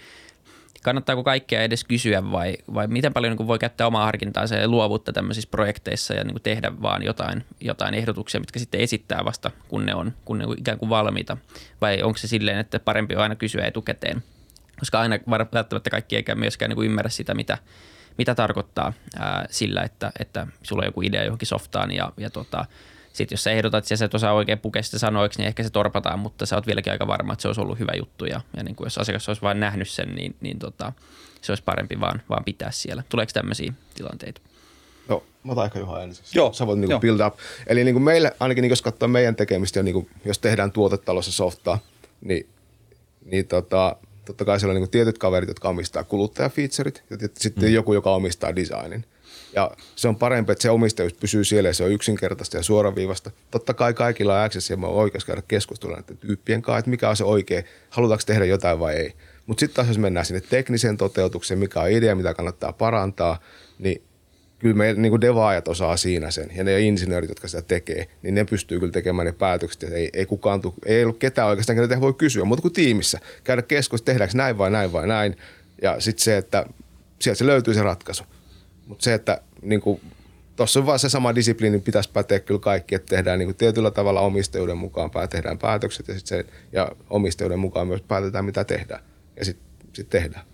kannattaako 0.83 1.25
kaikkea 1.25 1.63
edes 1.63 1.85
kysyä 1.85 2.31
vai, 2.31 2.57
vai 2.75 2.87
miten 2.87 3.13
paljon 3.13 3.37
niin 3.37 3.47
voi 3.47 3.59
käyttää 3.59 3.87
omaa 3.87 4.05
harkintaansa 4.05 4.55
ja 4.55 4.69
luovuutta 4.69 5.13
tämmöisissä 5.13 5.51
projekteissa 5.51 6.15
ja 6.15 6.25
niin 6.25 6.43
tehdä 6.43 6.73
vaan 6.83 7.03
jotain, 7.03 7.45
jotain 7.61 7.95
ehdotuksia, 7.95 8.41
mitkä 8.41 8.59
sitten 8.59 8.81
esittää 8.81 9.25
vasta, 9.25 9.51
kun 9.69 9.87
ne 9.87 9.95
on, 9.95 10.13
kun 10.25 10.39
ne 10.39 10.45
ikään 10.57 10.79
kuin 10.79 10.91
valmiita. 10.91 11.37
Vai 11.81 12.03
onko 12.03 12.19
se 12.19 12.29
silleen, 12.29 12.59
että 12.59 12.81
parempi 12.81 13.17
on 13.17 13.23
aina 13.23 13.35
kysyä 13.37 13.67
etukäteen? 13.67 14.23
Koska 14.79 15.01
aina 15.01 15.19
välttämättä 15.53 15.91
kaikki 15.91 16.17
eikä 16.17 16.35
myöskään 16.35 16.71
niin 16.71 16.85
ymmärrä 16.85 17.11
sitä, 17.11 17.35
mitä, 17.35 17.59
mitä 18.19 18.35
tarkoittaa 18.35 18.93
ää, 19.19 19.47
sillä, 19.51 19.83
että, 19.83 20.13
että 20.19 20.47
sulla 20.63 20.81
on 20.83 20.89
joku 20.89 21.03
idea 21.03 21.25
johonkin 21.25 21.49
softaan 21.49 21.91
ja, 21.93 22.13
ja 22.17 22.31
tota, 22.31 22.67
sitten 23.13 23.35
jos 23.35 23.45
sä 23.45 23.51
ehdotat 23.51 23.91
ja 23.91 23.97
sä 23.97 24.05
et 24.05 24.15
osaa 24.15 24.33
oikein 24.33 24.59
pukea 24.59 24.83
sitä 24.83 24.99
sanoiksi, 24.99 25.39
niin 25.39 25.49
ehkä 25.49 25.63
se 25.63 25.71
torpataan, 25.71 26.19
mutta 26.19 26.47
sä 26.47 26.57
oot 26.57 26.67
vieläkin 26.67 26.93
aika 26.93 27.07
varma, 27.07 27.33
että 27.33 27.43
se 27.43 27.49
olisi 27.49 27.61
ollut 27.61 27.79
hyvä 27.79 27.93
juttu. 27.99 28.25
Ja, 28.25 28.41
ja 28.57 28.63
niin 28.63 28.77
kuin 28.77 28.87
jos 28.87 28.99
asiakas 28.99 29.29
olisi 29.29 29.43
vain 29.43 29.61
nähnyt 29.61 29.89
sen, 29.89 30.15
niin, 30.15 30.37
niin 30.41 30.59
tota, 30.59 30.93
se 31.41 31.53
olisi 31.53 31.63
parempi 31.65 32.01
vaan, 32.01 32.23
vaan 32.29 32.45
pitää 32.45 32.71
siellä. 32.71 33.03
Tuleeko 33.09 33.33
tämmöisiä 33.35 33.73
tilanteita? 33.95 34.41
No, 35.09 35.23
mä 35.45 35.53
otan 35.53 35.65
ehkä 35.65 35.79
Juha 35.79 36.03
ensin. 36.03 36.25
Joo, 36.35 36.53
Sä 36.53 36.67
voit 36.67 36.79
niinku 36.79 36.93
joo. 36.93 37.01
build 37.01 37.21
up. 37.21 37.35
Eli 37.67 37.85
niinku 37.85 38.01
meille, 38.01 38.37
ainakin 38.41 38.63
niinku 38.63 38.73
jos 38.73 38.83
katsoo 38.83 39.09
meidän 39.09 39.37
tekemistä, 39.37 39.79
ja 39.79 39.83
niinku, 39.83 40.09
jos 40.25 40.39
tehdään 40.39 40.73
tuotetalossa 40.73 41.33
softaa, 41.33 41.79
niin, 42.21 42.49
niin 43.25 43.47
tota, 43.47 43.97
totta 44.25 44.45
kai 44.45 44.61
siellä 44.61 44.71
on 44.71 44.75
niinku 44.75 44.91
tietyt 44.91 45.19
kaverit, 45.19 45.49
jotka 45.49 45.69
omistaa 45.69 46.05
kuluttajafeaturit, 46.05 47.05
ja 47.11 47.17
sitten 47.39 47.65
mm. 47.65 47.75
joku, 47.75 47.95
joka 47.95 48.15
omistaa 48.15 48.57
designin. 48.57 49.05
Ja 49.55 49.71
se 49.97 50.09
on 50.09 50.17
parempi, 50.17 50.53
että 50.53 50.63
se 50.63 50.71
omistajuus 50.71 51.15
pysyy 51.15 51.45
siellä 51.45 51.69
ja 51.69 51.75
se 51.75 51.85
on 51.85 51.93
yksinkertaista 51.93 52.57
ja 52.57 52.63
suoraviivasta. 52.63 53.31
Totta 53.51 53.75
kai 53.75 53.95
kaikilla 53.95 54.39
on 54.39 54.45
access 54.45 54.71
ja 54.71 54.77
on 54.77 54.85
oikeus 54.85 55.25
käydä 55.25 55.43
keskustelua 55.49 55.97
näiden 55.97 56.17
tyyppien 56.17 56.63
kanssa, 56.63 56.79
että 56.79 56.91
mikä 56.91 57.09
on 57.09 57.17
se 57.17 57.25
oikea, 57.25 57.63
halutaanko 57.91 58.23
tehdä 58.27 58.45
jotain 58.45 58.79
vai 58.81 58.95
ei. 58.95 59.13
Mutta 59.47 59.61
sitten 59.61 59.77
taas 59.77 59.89
jos 59.89 59.99
mennään 59.99 60.27
sinne 60.27 60.41
tekniseen 60.41 60.97
toteutukseen, 60.97 61.61
mikä 61.61 61.81
on 61.81 61.91
idea, 61.91 62.15
mitä 62.15 62.35
kannattaa 62.35 62.73
parantaa, 62.73 63.41
niin 63.79 64.03
kyllä 64.59 64.75
me 64.75 64.93
niin 64.93 65.21
devaajat 65.21 65.69
osaa 65.69 65.97
siinä 65.97 66.31
sen, 66.31 66.51
ja 66.57 66.65
ne 66.65 66.81
insinöörit, 66.81 67.29
jotka 67.29 67.49
sitä 67.49 67.63
tekee, 67.63 68.07
niin 68.23 68.35
ne 68.35 68.45
pystyy 68.45 68.81
kyllä 68.81 68.93
tekemään 68.93 69.27
ne 69.27 69.33
päätökset, 69.33 69.83
ei, 69.83 70.11
ei 70.13 70.27
kukaan 70.27 70.61
tuu, 70.61 70.75
ei 70.87 71.05
ollut 71.05 71.19
ketään 71.19 71.49
oikeastaan, 71.49 71.79
ketä 71.79 72.01
voi 72.01 72.15
kysyä, 72.15 72.45
mutta 72.45 72.63
kuin 72.63 72.73
tiimissä, 72.73 73.19
käydä 73.45 73.63
keskus, 73.63 74.03
tehdäänkö 74.03 74.37
näin 74.37 74.59
vai 74.59 74.71
näin 74.71 74.93
vai 74.93 75.07
näin, 75.07 75.37
ja 75.83 76.01
sitten 76.01 76.25
se, 76.25 76.37
että 76.37 76.67
sieltä 77.21 77.39
se 77.39 77.47
löytyy 77.47 77.75
se 77.75 77.83
ratkaisu. 77.83 78.25
Mutta 78.93 79.05
se, 79.05 79.15
että 79.15 79.41
niin 79.63 79.83
tuossa 80.57 80.81
on 80.81 80.87
vaan 80.87 80.99
se 80.99 81.09
sama 81.09 81.35
disipliini, 81.35 81.79
pitäisi 81.79 82.11
päteä 82.13 82.41
kyllä 82.41 82.61
kaikki, 82.61 82.95
että 82.95 83.17
tehdään 83.17 83.39
niin 83.39 83.55
tietyllä 83.55 83.91
tavalla 83.91 84.21
omistajuuden 84.21 84.79
mukaan, 84.79 85.11
tehdään 85.31 85.59
päätökset 85.59 86.09
ja, 86.09 86.15
sit 86.15 86.27
se, 86.27 86.47
ja 86.73 86.93
omistajuuden 87.11 87.59
mukaan 87.59 87.87
myös 87.87 88.03
päätetään, 88.03 88.45
mitä 88.45 88.65
tehdään, 88.65 89.03
ja 89.37 89.45
sitten 89.45 89.67
sit 89.93 90.09
tehdään. 90.11 90.45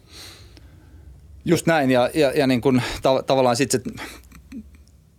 Just 1.44 1.66
näin, 1.66 1.90
ja, 1.90 2.10
ja, 2.14 2.32
ja 2.34 2.46
niin 2.46 2.60
kuin 2.60 2.82
ta- 3.02 3.22
tavallaan 3.22 3.56
sitten 3.56 3.82
se, 3.84 4.04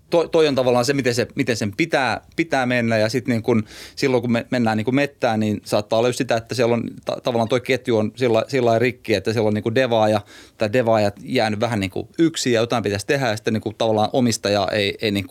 to, 0.10 0.28
toi 0.28 0.48
on 0.48 0.56
tavallaan 0.56 0.86
se, 0.86 0.94
miten, 0.94 1.16
se, 1.16 1.28
miten 1.36 1.58
sen 1.58 1.74
pitää, 1.78 2.22
pitää 2.36 2.66
mennä, 2.66 2.98
ja 2.98 3.10
sitten 3.10 3.32
niin 3.32 3.44
kuin, 3.44 3.64
silloin 3.96 4.22
kun 4.22 4.32
me 4.32 4.46
mennään 4.50 4.78
niin 4.78 4.86
kuin 4.86 4.96
mettään, 4.96 5.40
niin 5.40 5.62
saattaa 5.66 6.00
olla 6.00 6.12
sitä, 6.12 6.36
että 6.36 6.56
siellä 6.56 6.74
on 6.74 6.84
ta- 7.06 7.22
tavallaan 7.24 7.50
toi 7.50 7.62
ketju 7.62 7.98
on 7.98 8.12
sillä, 8.16 8.46
sillä 8.48 8.80
rikki, 8.80 9.14
että 9.14 9.34
siellä 9.34 9.48
on 9.48 9.54
niin 9.54 9.76
devaaja 9.76 10.22
tai 10.58 10.74
devaajat 10.74 11.16
jäänyt 11.24 11.60
vähän 11.60 11.80
niin 11.80 11.92
yksin, 12.18 12.54
ja 12.54 12.62
jotain 12.62 12.84
pitäisi 12.84 13.08
tehdä, 13.08 13.28
ja 13.28 13.36
sitten 13.36 13.54
niin 13.54 13.76
tavallaan 13.78 14.10
omistaja 14.14 14.68
ei, 14.72 14.98
ei 15.02 15.12
niin 15.12 15.26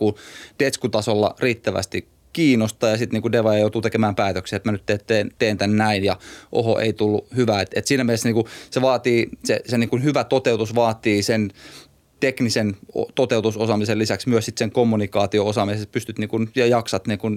detskutasolla 0.59 1.35
riittävästi 1.41 2.09
kiinnosta 2.33 2.89
ja 2.89 2.97
sitten 2.97 3.17
niinku 3.17 3.33
devaaja 3.33 3.61
joutuu 3.61 3.83
tekemään 3.83 4.15
päätöksiä, 4.15 4.57
että 4.57 4.69
mä 4.69 4.73
nyt 4.73 4.87
teen, 4.87 5.01
teen, 5.07 5.31
teen 5.39 5.59
tämän 5.59 5.77
näin 5.77 6.05
ja 6.05 6.17
oho 6.53 6.79
ei 6.79 6.93
tullut 6.93 7.27
hyvä. 7.37 7.61
Et, 7.61 7.71
et 7.75 7.87
siinä 7.87 8.05
mielessä 8.05 8.29
niinku 8.29 8.49
se 8.71 8.83
vaatii, 8.83 9.29
se, 9.45 9.61
se 9.67 9.79
niinku 9.79 9.99
hyvä 9.99 10.25
toteutus 10.25 10.75
vaatii 10.75 11.23
sen 11.23 11.51
teknisen 12.21 12.77
toteutusosaamisen 13.15 13.99
lisäksi 13.99 14.29
myös 14.29 14.45
sit 14.45 14.59
sen 14.59 14.73
kommunikaatio-osaamisen, 14.73 15.83
että 15.83 15.93
pystyt 15.93 16.19
niinku, 16.19 16.41
ja 16.55 16.67
jaksat 16.67 17.07
niinku 17.07 17.29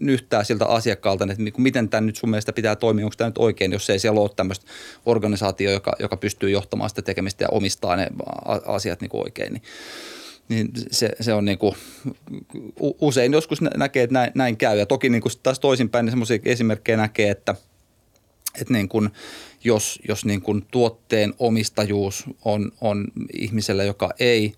nyhtää 0.00 0.44
siltä 0.44 0.66
asiakkaalta, 0.66 1.24
että 1.24 1.42
niinku, 1.42 1.60
miten 1.60 1.88
tämä 1.88 2.00
nyt 2.00 2.16
sun 2.16 2.30
mielestä 2.30 2.52
pitää 2.52 2.76
toimia, 2.76 3.04
onko 3.04 3.14
tämä 3.16 3.28
nyt 3.28 3.38
oikein, 3.38 3.72
jos 3.72 3.90
ei 3.90 3.98
siellä 3.98 4.20
ole 4.20 4.30
tämmöistä 4.36 4.66
organisaatio, 5.06 5.70
joka, 5.70 5.92
joka 5.98 6.16
pystyy 6.16 6.50
johtamaan 6.50 6.90
sitä 6.90 7.02
tekemistä 7.02 7.44
ja 7.44 7.48
omistaa 7.48 7.96
ne 7.96 8.06
asiat 8.66 9.00
niinku 9.00 9.20
oikein. 9.20 9.52
Niin 9.52 9.62
niin 10.50 10.70
se, 10.90 11.10
se 11.20 11.34
on 11.34 11.44
niinku, 11.44 11.76
u- 12.80 12.96
usein 13.00 13.32
joskus 13.32 13.60
nä- 13.60 13.70
näkee, 13.76 14.02
että 14.02 14.14
näin, 14.14 14.32
näin 14.34 14.56
käy. 14.56 14.78
Ja 14.78 14.86
toki 14.86 15.10
sit 15.28 15.42
taas 15.42 15.58
toisinpäin 15.58 16.04
niin 16.04 16.12
semmoisia 16.12 16.38
esimerkkejä 16.44 16.96
näkee, 16.96 17.30
että, 17.30 17.54
että 18.60 18.72
niin 18.72 18.88
kun, 18.88 19.10
jos, 19.64 19.98
jos 20.08 20.24
niin 20.24 20.42
kun 20.42 20.66
tuotteen 20.70 21.34
omistajuus 21.38 22.24
on, 22.44 22.72
on 22.80 23.06
ihmisellä, 23.32 23.84
joka 23.84 24.10
ei 24.18 24.52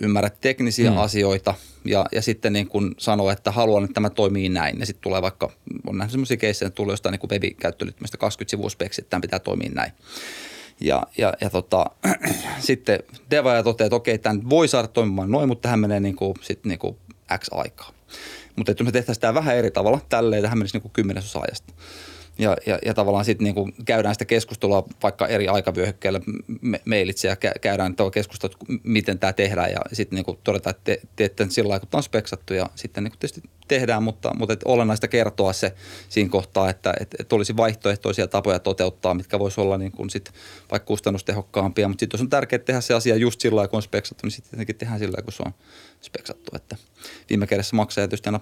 ymmärrä 0.00 0.30
teknisiä 0.40 0.90
mm. 0.90 0.98
asioita 0.98 1.54
ja, 1.84 2.06
ja 2.12 2.22
sitten 2.22 2.52
niin 2.52 2.68
kun 2.68 2.94
sanoo, 2.98 3.30
että 3.30 3.50
haluan, 3.50 3.84
että 3.84 3.94
tämä 3.94 4.10
toimii 4.10 4.48
näin. 4.48 4.80
Ja 4.80 4.86
sitten 4.86 5.02
tulee 5.02 5.22
vaikka, 5.22 5.50
on 5.86 5.98
nähnyt 5.98 6.10
semmoisia 6.10 6.36
keissejä, 6.36 6.66
että 6.66 6.76
tulee 6.76 6.92
jostain 6.92 7.12
niin 7.12 7.30
webikäyttöliittymistä 7.30 8.16
20 8.16 8.50
sivua 8.50 8.68
speksi, 8.70 9.00
että 9.00 9.10
tämä 9.10 9.20
pitää 9.20 9.38
toimia 9.38 9.70
näin. 9.74 9.92
Ja, 10.80 11.02
ja, 11.18 11.34
ja 11.40 11.50
tota, 11.50 11.86
sitten 12.60 12.98
devaaja 13.30 13.62
toteaa, 13.62 13.86
että 13.86 13.96
okei, 13.96 14.18
tämä 14.18 14.40
voi 14.50 14.68
saada 14.68 14.88
toimimaan 14.88 15.30
noin, 15.30 15.48
mutta 15.48 15.62
tähän 15.62 15.80
menee 15.80 16.00
niin 16.00 16.16
kuin, 16.16 16.34
sit 16.40 16.64
niin 16.64 16.78
kuin 16.78 16.96
X 17.38 17.48
aikaa. 17.50 17.92
Mutta 18.56 18.72
jos 18.72 18.82
me 18.82 18.92
tehtäisiin 18.92 19.20
tämä 19.20 19.34
vähän 19.34 19.56
eri 19.56 19.70
tavalla, 19.70 20.00
tälleen 20.08 20.42
tähän 20.42 20.58
menisi 20.58 20.76
niin 20.76 20.82
kuin 20.82 20.92
kymmenesosa 20.92 21.40
ajasta. 21.40 21.74
Ja, 22.38 22.56
ja, 22.66 22.78
ja 22.84 22.94
tavallaan 22.94 23.24
sitten 23.24 23.44
niin 23.44 23.74
käydään 23.84 24.14
sitä 24.14 24.24
keskustelua 24.24 24.86
vaikka 25.02 25.26
eri 25.26 25.48
aikavyöhykkeillä 25.48 26.20
me, 26.84 27.00
ja 27.00 27.34
kä- 27.34 27.58
käydään 27.60 27.96
tuo 27.96 28.10
keskustelu, 28.10 28.52
miten 28.82 29.18
tämä 29.18 29.32
tehdään. 29.32 29.70
Ja 29.70 29.80
sitten 29.92 30.16
niin 30.16 30.38
todetaan, 30.44 30.76
että 30.76 30.84
te, 30.84 31.00
teette 31.16 31.46
sillä 31.48 31.68
lailla, 31.68 31.80
kun 31.80 31.96
on 31.98 32.02
speksattu 32.02 32.54
ja 32.54 32.70
sitten 32.74 33.04
niin 33.04 33.12
tietysti 33.12 33.42
tehdään, 33.68 34.02
mutta, 34.02 34.34
mutta 34.38 34.52
et 34.52 34.60
olennaista 34.64 35.08
kertoa 35.08 35.52
se 35.52 35.74
siinä 36.08 36.30
kohtaa, 36.30 36.70
että 36.70 36.94
et, 37.00 37.14
et 37.18 37.32
olisi 37.32 37.56
vaihtoehtoisia 37.56 38.26
tapoja 38.26 38.58
toteuttaa, 38.58 39.14
mitkä 39.14 39.38
voisi 39.38 39.60
olla 39.60 39.78
niin 39.78 39.92
kuin 39.92 40.10
sit 40.10 40.32
vaikka 40.70 40.86
kustannustehokkaampia, 40.86 41.88
mutta 41.88 42.00
sitten 42.00 42.18
jos 42.18 42.22
on 42.22 42.30
tärkeää 42.30 42.62
tehdä 42.62 42.80
se 42.80 42.94
asia 42.94 43.16
just 43.16 43.40
sillä 43.40 43.56
lailla, 43.56 43.68
kun 43.68 43.76
on 43.76 43.82
speksattu, 43.82 44.26
niin 44.26 44.32
sitten 44.32 44.50
tietenkin 44.50 44.76
tehdään 44.76 44.98
sillä 44.98 45.12
lailla, 45.12 45.24
kun 45.24 45.32
se 45.32 45.42
on 45.46 45.52
speksattu, 46.00 46.56
että 46.56 46.76
viime 47.30 47.46
kädessä 47.46 47.76
maksaja 47.76 48.08
tietysti 48.08 48.28
aina 48.28 48.40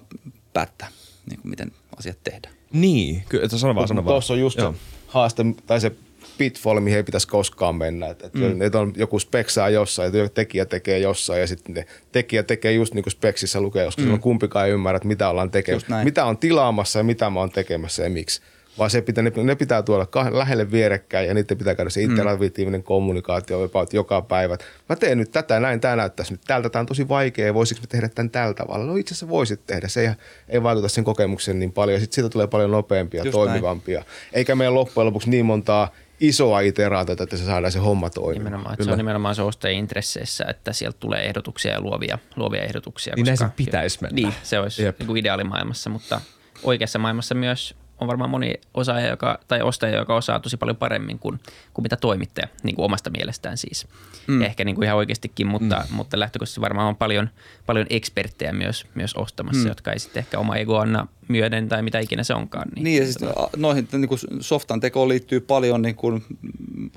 päättää, 0.53 0.87
niin 1.29 1.41
kuin 1.41 1.49
miten 1.49 1.71
asiat 1.97 2.17
tehdään. 2.23 2.56
Niin, 2.73 3.23
kyllä, 3.29 3.47
sano 3.47 3.75
vaan, 3.75 3.87
sano 3.87 4.05
vaan. 4.05 4.13
Tuossa 4.13 4.33
on 4.33 4.39
just 4.39 4.57
Joo. 4.57 4.71
se 4.71 4.77
haaste, 5.07 5.45
tai 5.65 5.81
se 5.81 5.91
pitfall, 6.37 6.79
mihin 6.79 6.97
ei 6.97 7.03
pitäisi 7.03 7.27
koskaan 7.27 7.75
mennä. 7.75 8.07
Et, 8.07 8.23
et 8.23 8.33
mm. 8.33 8.61
et 8.61 8.75
on 8.75 8.93
joku 8.95 9.19
speksaa 9.19 9.69
jossain, 9.69 10.13
ja 10.13 10.29
tekijä 10.29 10.65
tekee 10.65 10.99
jossain, 10.99 11.41
ja 11.41 11.47
sitten 11.47 11.75
ne 11.75 11.85
tekijä 12.11 12.43
tekee 12.43 12.71
just 12.71 12.93
niin 12.93 13.03
kuin 13.03 13.11
speksissä 13.11 13.61
lukee, 13.61 13.85
koska 13.85 14.01
mm. 14.01 14.19
kumpikaan 14.19 14.65
ei 14.65 14.71
ymmärrä, 14.71 14.97
että 14.97 15.07
mitä 15.07 15.29
ollaan 15.29 15.51
tekemässä. 15.51 16.03
Mitä 16.03 16.25
on 16.25 16.37
tilaamassa 16.37 16.99
ja 16.99 17.03
mitä 17.03 17.29
mä 17.29 17.39
oon 17.39 17.51
tekemässä 17.51 18.03
ja 18.03 18.09
miksi. 18.09 18.41
Vaan 18.77 18.89
se 18.89 19.01
pitää, 19.01 19.23
ne, 19.23 19.31
ne 19.43 19.55
pitää 19.55 19.83
tuoda 19.83 20.03
kah- 20.03 20.37
lähelle 20.37 20.71
vierekkäin 20.71 21.27
ja 21.27 21.33
niiden 21.33 21.57
pitää 21.57 21.75
käydä 21.75 21.89
se 21.89 22.01
interaktiivinen 22.01 22.83
kommunikaatio 22.83 23.63
about 23.63 23.93
joka 23.93 24.21
päivä. 24.21 24.57
Mä 24.89 24.95
teen 24.95 25.17
nyt 25.17 25.31
tätä, 25.31 25.59
näin 25.59 25.79
tämä 25.79 25.95
näyttäisi 25.95 26.33
nyt 26.33 26.41
tältä, 26.47 26.69
tämä 26.69 26.79
on 26.79 26.85
tosi 26.85 27.09
vaikea, 27.09 27.53
voisiko 27.53 27.81
me 27.81 27.87
tehdä 27.87 28.09
tämän 28.09 28.29
tällä 28.29 28.53
tavalla? 28.53 28.85
No 28.85 28.95
itse 28.95 29.13
asiassa 29.13 29.29
voisit 29.29 29.65
tehdä, 29.67 29.87
se 29.87 30.01
ei, 30.01 30.09
ei 30.49 30.63
vaikuta 30.63 30.89
sen 30.89 31.03
kokemukseen 31.03 31.59
niin 31.59 31.71
paljon 31.71 31.93
ja 31.93 31.99
sitten 31.99 32.15
siitä 32.15 32.29
tulee 32.29 32.47
paljon 32.47 32.71
nopeampia, 32.71 33.23
Just 33.23 33.31
toimivampia. 33.31 34.03
Eikä 34.33 34.55
meillä 34.55 34.75
loppujen 34.75 35.05
lopuksi 35.05 35.29
niin 35.29 35.45
montaa 35.45 35.91
isoa 36.19 36.59
iteraatiota, 36.59 37.23
että 37.23 37.37
se 37.37 37.45
saadaan 37.45 37.71
se 37.71 37.79
homma 37.79 38.09
toimimaan. 38.09 38.45
Nimenomaan, 38.45 38.73
että 38.73 38.85
se 38.85 38.91
on 38.91 38.97
nimenomaan 38.97 39.35
se 39.35 39.41
ostajien 39.41 39.79
intresseissä, 39.79 40.45
että 40.49 40.73
sieltä 40.73 40.97
tulee 40.99 41.25
ehdotuksia 41.25 41.71
ja 41.71 41.81
luovia, 41.81 42.19
luovia 42.35 42.63
ehdotuksia. 42.63 43.13
Niin 43.15 43.25
näin 43.25 43.37
sen 43.37 43.51
pitäisi 43.51 43.97
mennä. 44.01 44.15
Niin, 44.15 44.33
se 44.43 44.59
olisi 44.59 44.83
Jep. 44.83 44.99
niin 44.99 45.07
kuin 45.07 45.17
ideaalimaailmassa, 45.17 45.89
mutta 45.89 46.21
oikeassa 46.63 46.99
maailmassa 46.99 47.35
myös 47.35 47.75
on 47.99 48.07
varmaan 48.07 48.29
moni 48.29 48.53
osaaja 48.73 49.09
joka, 49.09 49.39
tai 49.47 49.61
ostaja, 49.61 49.97
joka 49.97 50.15
osaa 50.15 50.39
tosi 50.39 50.57
paljon 50.57 50.77
paremmin 50.77 51.19
kuin, 51.19 51.39
kuin 51.73 51.83
mitä 51.83 51.95
toimittaja, 51.95 52.47
niin 52.63 52.75
kuin 52.75 52.85
omasta 52.85 53.09
mielestään 53.09 53.57
siis. 53.57 53.87
Mm. 54.27 54.41
Ehkä 54.41 54.65
niin 54.65 54.75
kuin 54.75 54.85
ihan 54.85 54.97
oikeastikin, 54.97 55.47
mutta, 55.47 55.85
mm. 55.89 55.95
mutta 55.95 56.19
lähtökohtaisesti 56.19 56.61
varmaan 56.61 56.87
on 56.87 56.95
paljon, 56.95 57.29
paljon 57.65 57.85
eksperttejä 57.89 58.53
myös, 58.53 58.85
myös 58.95 59.13
ostamassa, 59.13 59.61
mm. 59.61 59.67
jotka 59.67 59.91
ei 59.91 59.99
sitten 59.99 60.19
ehkä 60.19 60.39
oma 60.39 60.55
ego 60.55 60.77
anna 60.77 61.07
myöden 61.27 61.69
tai 61.69 61.81
mitä 61.81 61.99
ikinä 61.99 62.23
se 62.23 62.33
onkaan. 62.33 62.69
Niin, 62.75 62.83
niin 62.83 62.97
ja 62.97 63.03
siis 63.03 63.17
noihin 63.55 63.87
niin 63.91 64.07
kuin 64.07 64.19
softan 64.39 64.79
tekoon 64.79 65.09
liittyy 65.09 65.39
paljon 65.39 65.81
niin 65.81 65.95
kuin, 65.95 66.25
mm, 66.41 66.89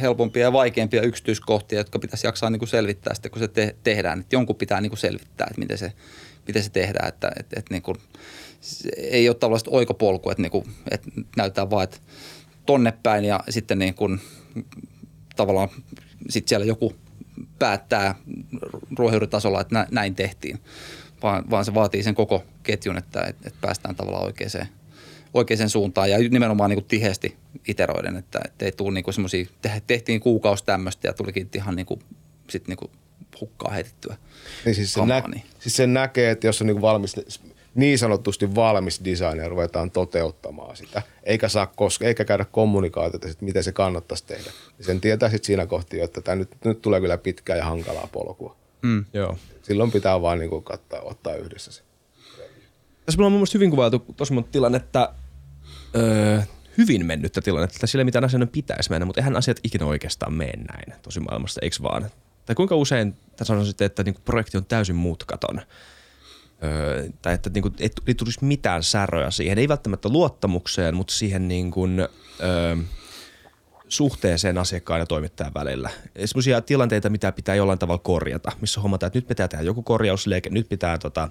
helpompia 0.00 0.42
ja 0.42 0.52
vaikeampia 0.52 1.02
yksityiskohtia, 1.02 1.78
jotka 1.78 1.98
pitäisi 1.98 2.26
jaksaa 2.26 2.50
niin 2.50 2.58
kuin 2.58 2.68
selvittää 2.68 3.14
sitten, 3.14 3.30
kun 3.30 3.40
se 3.40 3.48
te- 3.48 3.76
tehdään. 3.82 4.20
Että 4.20 4.36
jonkun 4.36 4.56
pitää 4.56 4.80
niin 4.80 4.90
kuin 4.90 4.98
selvittää, 4.98 5.46
että 5.50 5.60
miten 5.60 5.78
se, 5.78 5.92
miten 6.46 6.62
se 6.62 6.70
tehdään. 6.70 7.08
Että, 7.08 7.32
että, 7.38 7.58
että 7.58 7.74
niin 7.74 7.82
kuin, 7.82 7.96
ei 8.96 9.28
ole 9.28 9.36
tällaista 9.36 9.70
oikopolkua, 9.70 10.32
että, 10.32 10.42
niin 10.42 10.52
kuin, 10.52 10.64
että 10.90 11.10
näytetään 11.36 11.70
vaan, 11.70 11.84
että 11.84 11.98
tonne 12.66 12.92
päin 13.02 13.24
ja 13.24 13.40
sitten 13.48 13.78
niin 13.78 13.94
kuin, 13.94 14.20
tavallaan 15.36 15.68
sitten 16.28 16.48
siellä 16.48 16.66
joku 16.66 16.94
päättää 17.58 18.14
ruohonjuuritasolla, 18.98 19.60
että 19.60 19.74
nä- 19.74 19.88
näin 19.90 20.14
tehtiin, 20.14 20.58
vaan, 21.22 21.50
vaan 21.50 21.64
se 21.64 21.74
vaatii 21.74 22.02
sen 22.02 22.14
koko 22.14 22.44
ketjun, 22.62 22.98
että, 22.98 23.20
että, 23.20 23.50
päästään 23.60 23.96
tavallaan 23.96 24.24
oikeaan, 24.24 24.66
oikeaan 25.34 25.68
suuntaan 25.68 26.10
ja 26.10 26.18
nimenomaan 26.18 26.70
niin 26.70 26.76
kuin 26.76 26.88
tiheästi 26.88 27.36
iteroiden, 27.68 28.16
että, 28.16 28.40
että 28.44 28.64
ei 28.64 28.72
tule 28.72 28.94
niin 28.94 29.04
kuin 29.04 29.14
semmoisia, 29.14 29.46
tehtiin 29.86 30.20
kuukausi 30.20 30.64
tämmöistä 30.64 31.08
ja 31.08 31.12
tulikin 31.12 31.48
ihan 31.54 31.76
niin 31.76 31.86
kuin, 31.86 32.00
sit 32.50 32.68
niin 32.68 32.76
kuin 32.76 32.90
hukkaa 33.40 33.72
heitettyä. 33.72 34.16
Niin 34.64 34.74
siis, 34.74 34.92
se 34.94 35.06
nä- 35.06 35.22
siis 35.58 35.76
sen 35.76 35.94
näkee, 35.94 36.30
että 36.30 36.46
jos 36.46 36.60
on 36.60 36.66
niin 36.66 36.80
valmis, 36.80 37.16
niin 37.74 37.98
sanotusti 37.98 38.54
valmis 38.54 39.00
design 39.04 39.38
ja 39.38 39.48
ruvetaan 39.48 39.90
toteuttamaan 39.90 40.76
sitä, 40.76 41.02
eikä 41.24 41.48
saa 41.48 41.66
koska, 41.66 42.04
eikä 42.04 42.24
käydä 42.24 42.44
kommunikaatiota, 42.44 43.28
että 43.28 43.44
miten 43.44 43.64
se 43.64 43.72
kannattaisi 43.72 44.24
tehdä. 44.26 44.50
Sen 44.80 45.00
tietää 45.00 45.28
sitten 45.28 45.46
siinä 45.46 45.66
kohti, 45.66 46.00
että 46.00 46.20
tämä 46.20 46.36
nyt, 46.36 46.56
nyt 46.64 46.82
tulee 46.82 47.00
kyllä 47.00 47.18
pitkää 47.18 47.56
ja 47.56 47.64
hankalaa 47.64 48.08
polkua. 48.12 48.56
Mm. 48.82 49.04
Joo. 49.12 49.38
Silloin 49.62 49.92
pitää 49.92 50.22
vaan 50.22 50.38
niin 50.38 50.64
kattaa, 50.64 51.00
ottaa 51.00 51.34
yhdessä 51.34 51.72
se. 51.72 51.82
Tässä 53.06 53.18
me 53.18 53.22
ollaan 53.22 53.32
mun 53.32 53.38
mielestä 53.38 53.58
hyvin 53.58 53.70
kuvailtu 53.70 54.04
tosi 54.16 54.32
monta 54.32 54.50
tilannetta, 54.52 55.14
öö, 55.96 56.40
hyvin 56.78 57.06
mennyttä 57.06 57.40
tilannetta, 57.40 57.86
sillä 57.86 58.04
mitään 58.04 58.24
asioiden 58.24 58.48
pitäisi 58.48 58.90
mennä, 58.90 59.06
mutta 59.06 59.20
eihän 59.20 59.36
asiat 59.36 59.60
ikinä 59.64 59.86
oikeastaan 59.86 60.32
mene 60.32 60.52
näin 60.56 61.00
tosi 61.02 61.20
maailmasta, 61.20 61.60
eikö 61.62 61.76
vaan? 61.82 62.10
Tai 62.46 62.54
kuinka 62.54 62.76
usein 62.76 63.14
tai 63.36 63.46
sanoisin, 63.46 63.74
että 63.80 64.02
niin 64.02 64.14
kuin 64.14 64.24
projekti 64.24 64.56
on 64.56 64.64
täysin 64.64 64.96
mutkaton. 64.96 65.62
Öö, 66.64 67.08
tai 67.22 67.34
että 67.34 67.50
niin 67.54 67.62
kuin, 67.62 67.74
ei, 67.78 67.90
ei 68.06 68.14
tulisi 68.14 68.44
mitään 68.44 68.82
säröä 68.82 69.30
siihen, 69.30 69.58
ei 69.58 69.68
välttämättä 69.68 70.08
luottamukseen, 70.08 70.96
mutta 70.96 71.14
siihen 71.14 71.48
niin 71.48 71.70
kuin, 71.70 72.00
öö, 72.00 72.76
suhteeseen 73.88 74.58
asiakkaan 74.58 75.00
ja 75.00 75.06
toimittajan 75.06 75.54
välillä. 75.54 75.90
Sellaisia 76.24 76.60
tilanteita, 76.60 77.10
mitä 77.10 77.32
pitää 77.32 77.54
jollain 77.54 77.78
tavalla 77.78 78.02
korjata, 78.04 78.52
missä 78.60 78.80
huomataan, 78.80 79.06
että 79.06 79.16
nyt 79.16 79.28
pitää 79.28 79.48
tehdä 79.48 79.64
joku 79.64 79.82
korjausliike, 79.82 80.50
nyt 80.50 80.68
pitää 80.68 80.98
tota, 80.98 81.28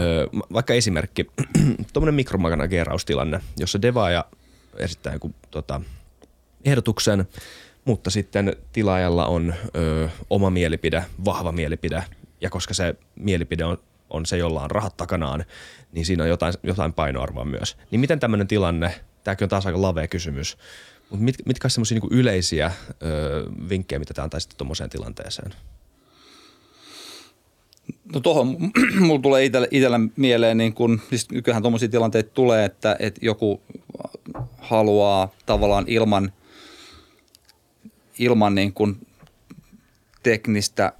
öö, 0.00 0.26
vaikka 0.52 0.74
esimerkki, 0.74 1.26
tuommoinen 1.92 2.14
mikromanageraustilanne, 2.14 3.40
jossa 3.58 3.82
devaaja 3.82 4.24
esittää 4.76 5.12
joku 5.12 5.34
tota, 5.50 5.80
ehdotuksen, 6.64 7.28
mutta 7.84 8.10
sitten 8.10 8.56
tilaajalla 8.72 9.26
on 9.26 9.54
ö, 9.76 10.08
oma 10.30 10.50
mielipide, 10.50 11.04
vahva 11.24 11.52
mielipide, 11.52 12.04
ja 12.40 12.50
koska 12.50 12.74
se 12.74 12.94
mielipide 13.16 13.64
on, 13.64 13.78
on 14.10 14.26
se, 14.26 14.36
jolla 14.36 14.62
on 14.62 14.70
rahat 14.70 14.96
takanaan, 14.96 15.44
niin 15.92 16.06
siinä 16.06 16.22
on 16.22 16.28
jotain, 16.28 16.54
jotain 16.62 16.92
painoarvoa 16.92 17.44
myös. 17.44 17.76
Niin 17.90 18.00
miten 18.00 18.20
tämmöinen 18.20 18.46
tilanne, 18.46 18.94
tämäkin 19.24 19.44
on 19.44 19.48
taas 19.48 19.66
aika 19.66 19.82
lavea 19.82 20.08
kysymys, 20.08 20.56
mutta 21.10 21.24
mit, 21.24 21.34
mitkä 21.46 21.66
ovat 21.66 21.72
semmoisia 21.72 21.98
niin 22.00 22.18
yleisiä 22.18 22.72
ö, 23.02 23.46
vinkkejä, 23.68 23.98
mitä 23.98 24.14
te 24.14 24.22
antaisitte 24.22 24.56
tuommoiseen 24.56 24.90
tilanteeseen? 24.90 25.54
No 28.14 28.20
tuohon 28.20 28.56
mulla 29.06 29.22
tulee 29.22 29.44
itsellä, 29.44 29.68
itsellä 29.70 30.00
mieleen, 30.16 30.58
niin 30.58 30.74
kun, 30.74 31.00
siis 31.10 31.28
kyllähän 31.44 31.62
tuommoisia 31.62 31.88
tilanteita 31.88 32.30
tulee, 32.30 32.64
että, 32.64 32.96
että 32.98 33.20
joku 33.22 33.60
haluaa 34.58 35.28
tavallaan 35.46 35.84
ilman, 35.88 36.32
ilman 38.18 38.54
niin 38.54 38.72
kuin 38.72 39.06
teknistä 40.22 40.92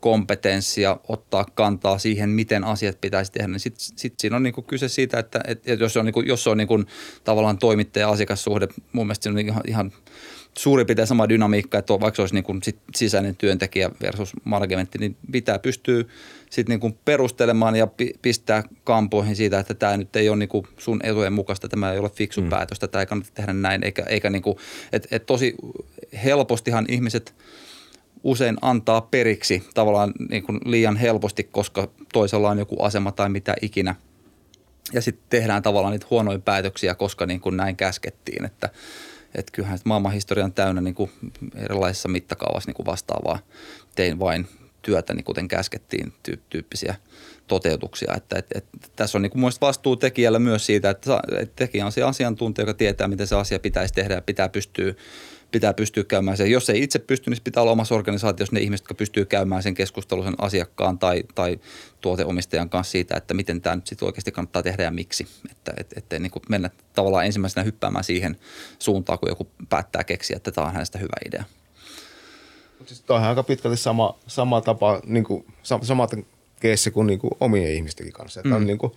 kompetenssia 0.00 0.96
ottaa 1.08 1.46
kantaa 1.54 1.98
siihen, 1.98 2.30
miten 2.30 2.64
asiat 2.64 3.00
pitäisi 3.00 3.32
tehdä, 3.32 3.48
niin 3.48 3.60
sitten 3.60 3.84
sit 3.96 4.14
siinä 4.18 4.36
on 4.36 4.42
niinku 4.42 4.62
kyse 4.62 4.88
siitä, 4.88 5.18
että 5.18 5.40
et, 5.46 5.68
et 5.68 5.80
jos 5.80 5.96
on, 5.96 6.04
niinku, 6.04 6.20
jos 6.20 6.46
on 6.46 6.56
niinku 6.56 6.84
tavallaan 7.24 7.58
toimittaja-asiakassuhde, 7.58 8.68
mun 8.92 9.06
mielestä 9.06 9.22
se 9.22 9.30
on 9.30 9.38
ihan, 9.38 9.62
ihan 9.66 9.92
suurin 10.58 10.86
piirtein 10.86 11.06
sama 11.06 11.28
dynamiikka, 11.28 11.78
että 11.78 12.00
vaikka 12.00 12.16
se 12.16 12.22
olisi 12.22 12.34
niinku 12.34 12.56
sit 12.62 12.78
sisäinen 12.94 13.36
työntekijä 13.36 13.90
versus 14.02 14.32
managementti, 14.44 14.98
niin 14.98 15.16
pitää 15.32 15.58
pystyä 15.58 16.04
sitten 16.50 16.72
niinku 16.72 16.98
perustelemaan 17.04 17.76
ja 17.76 17.88
pistää 18.22 18.62
kampoihin 18.84 19.36
siitä, 19.36 19.58
että 19.58 19.74
tämä 19.74 19.96
nyt 19.96 20.16
ei 20.16 20.28
ole 20.28 20.36
niinku 20.36 20.66
sun 20.78 21.00
etujen 21.02 21.32
mukaista, 21.32 21.68
tämä 21.68 21.92
ei 21.92 21.98
ole 21.98 22.10
fiksu 22.10 22.40
mm. 22.40 22.48
päätös, 22.48 22.78
tämä 22.78 23.02
ei 23.02 23.06
kannata 23.06 23.30
tehdä 23.34 23.52
näin, 23.52 23.84
eikä, 23.84 24.02
eikä 24.02 24.30
niinku, 24.30 24.58
että 24.92 25.08
et 25.10 25.26
tosi 25.26 25.54
helpostihan 26.24 26.84
ihmiset– 26.88 27.34
usein 28.24 28.56
antaa 28.62 29.00
periksi 29.00 29.68
tavallaan 29.74 30.12
niin 30.30 30.42
kuin 30.42 30.60
liian 30.64 30.96
helposti, 30.96 31.44
koska 31.44 31.88
toisella 32.12 32.50
on 32.50 32.58
joku 32.58 32.82
asema 32.82 33.12
tai 33.12 33.28
mitä 33.28 33.54
ikinä. 33.62 33.94
Ja 34.92 35.02
sitten 35.02 35.26
tehdään 35.30 35.62
tavallaan 35.62 35.92
niitä 35.92 36.06
huonoja 36.10 36.38
päätöksiä, 36.38 36.94
koska 36.94 37.26
niin 37.26 37.40
kuin 37.40 37.56
näin 37.56 37.76
käskettiin, 37.76 38.44
että 38.44 38.70
että 39.34 39.52
kyllähän 39.52 39.78
maailman 39.84 40.12
historia 40.12 40.44
on 40.44 40.52
täynnä 40.52 40.80
niin 40.80 40.94
kuin 40.94 41.10
erilaisissa 41.56 42.08
mittakaavassa 42.08 42.68
niin 42.68 42.74
kuin 42.74 42.86
vastaavaa. 42.86 43.38
Tein 43.94 44.18
vain 44.18 44.48
työtäni, 44.82 45.22
kuten 45.22 45.48
käskettiin, 45.48 46.12
tyyppisiä 46.50 46.94
toteutuksia. 47.46 48.14
Että, 48.16 48.38
että, 48.38 48.58
että 48.58 48.88
tässä 48.96 49.18
on 49.18 49.22
niin 49.22 49.30
kuin 49.30 49.52
vastuu 49.60 49.96
tekijällä 49.96 50.38
myös 50.38 50.66
siitä, 50.66 50.90
että, 50.90 51.20
että 51.38 51.56
tekijä 51.56 51.86
on 51.86 51.92
se 51.92 52.02
asiantuntija, 52.02 52.62
joka 52.62 52.74
tietää, 52.74 53.08
miten 53.08 53.26
se 53.26 53.36
asia 53.36 53.58
pitäisi 53.58 53.94
tehdä 53.94 54.14
ja 54.14 54.22
pitää 54.22 54.48
pystyä 54.48 54.94
pitää 55.50 55.74
pystyä 55.74 56.04
käymään 56.04 56.36
sen. 56.36 56.50
Jos 56.50 56.70
ei 56.70 56.82
itse 56.82 56.98
pysty, 56.98 57.30
niin 57.30 57.40
pitää 57.44 57.62
olla 57.62 57.72
omassa 57.72 57.94
organisaatiossa 57.94 58.54
ne 58.54 58.60
ihmiset, 58.60 58.84
jotka 58.84 58.94
pystyy 58.94 59.24
käymään 59.24 59.62
sen 59.62 59.74
keskustelun 59.74 60.24
sen 60.24 60.34
asiakkaan 60.38 60.98
tai, 60.98 61.24
tai 61.34 61.60
tuoteomistajan 62.00 62.70
kanssa 62.70 62.92
siitä, 62.92 63.16
että 63.16 63.34
miten 63.34 63.60
tämä 63.60 63.76
nyt 63.76 63.86
sitten 63.86 64.06
oikeasti 64.06 64.32
kannattaa 64.32 64.62
tehdä 64.62 64.82
ja 64.82 64.90
miksi. 64.90 65.26
Että 65.50 65.72
et, 65.76 65.92
ettei 65.96 66.18
niin 66.18 66.30
kuin 66.30 66.42
mennä 66.48 66.70
tavallaan 66.94 67.26
ensimmäisenä 67.26 67.64
hyppäämään 67.64 68.04
siihen 68.04 68.36
suuntaan, 68.78 69.18
kun 69.18 69.28
joku 69.28 69.50
päättää 69.68 70.04
keksiä, 70.04 70.36
että 70.36 70.52
tämä 70.52 70.66
on 70.66 70.72
hänestä 70.72 70.98
hyvä 70.98 71.16
idea. 71.26 71.44
Siis 72.86 73.04
on 73.08 73.22
aika 73.22 73.42
pitkälti 73.42 73.76
sama, 73.76 74.18
sama 74.26 74.60
tapa, 74.60 75.00
niin 75.06 75.24
kuin, 75.24 75.46
samat 75.82 76.10
keissi 76.60 76.90
kuin, 76.90 77.06
niin 77.06 77.18
kuin 77.18 77.30
omien 77.40 77.72
ihmistenkin 77.72 78.12
kanssa. 78.12 78.40
Että 78.40 78.48
mm. 78.48 78.56
on 78.56 78.66
niin 78.66 78.78
kuin, 78.78 78.92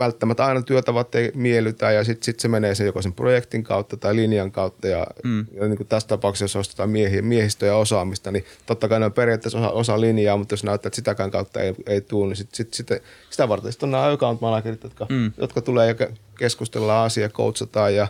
välttämättä 0.00 0.46
aina 0.46 0.62
työtavat 0.62 1.14
ei 1.14 1.32
miellytä 1.34 1.92
ja 1.92 2.04
sitten 2.04 2.24
sit 2.24 2.40
se 2.40 2.48
menee 2.48 2.74
sen 2.74 2.86
joko 2.86 3.02
sen 3.02 3.12
projektin 3.12 3.64
kautta 3.64 3.96
tai 3.96 4.16
linjan 4.16 4.52
kautta 4.52 4.88
ja, 4.88 5.06
mm. 5.24 5.46
ja 5.52 5.68
niin 5.68 5.76
kuin 5.76 5.86
tässä 5.86 6.08
tapauksessa, 6.08 6.44
jos 6.44 6.56
ostetaan 6.56 6.90
miehi, 6.90 7.22
miehistöä 7.22 7.68
ja 7.68 7.76
osaamista, 7.76 8.30
niin 8.30 8.44
totta 8.66 8.88
kai 8.88 9.00
ne 9.00 9.06
on 9.06 9.12
periaatteessa 9.12 9.58
osa, 9.58 9.70
osa 9.70 10.00
linjaa, 10.00 10.36
mutta 10.36 10.52
jos 10.52 10.64
näyttää, 10.64 10.88
että 10.88 10.96
sitäkään 10.96 11.30
kautta 11.30 11.60
ei, 11.60 11.74
ei 11.86 12.00
tule, 12.00 12.28
niin 12.28 12.36
sit, 12.36 12.54
sit, 12.54 12.74
sit, 12.74 12.88
sitä 13.30 13.48
varten 13.48 13.72
sitten 13.72 13.86
on 13.86 13.90
nämä 13.90 14.10
account 14.10 14.40
managerit, 14.40 14.82
jotka, 14.82 15.06
mm. 15.08 15.32
jotka 15.38 15.60
tulee 15.60 15.88
ja 15.88 15.94
keskustellaan 16.38 17.06
asia, 17.06 17.28
coachataan 17.28 17.94
ja 17.94 18.08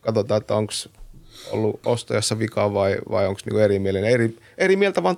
katsotaan, 0.00 0.40
että 0.40 0.54
onko 0.54 0.72
ollut 1.50 1.80
ostajassa 1.86 2.38
vikaa 2.38 2.74
vai, 2.74 2.98
vai 3.10 3.26
onko 3.26 3.40
niinku 3.44 3.58
eri 3.58 3.78
mielinen. 3.78 4.10
Eri, 4.10 4.38
eri 4.58 4.76
mieltä 4.76 5.02
vaan 5.02 5.16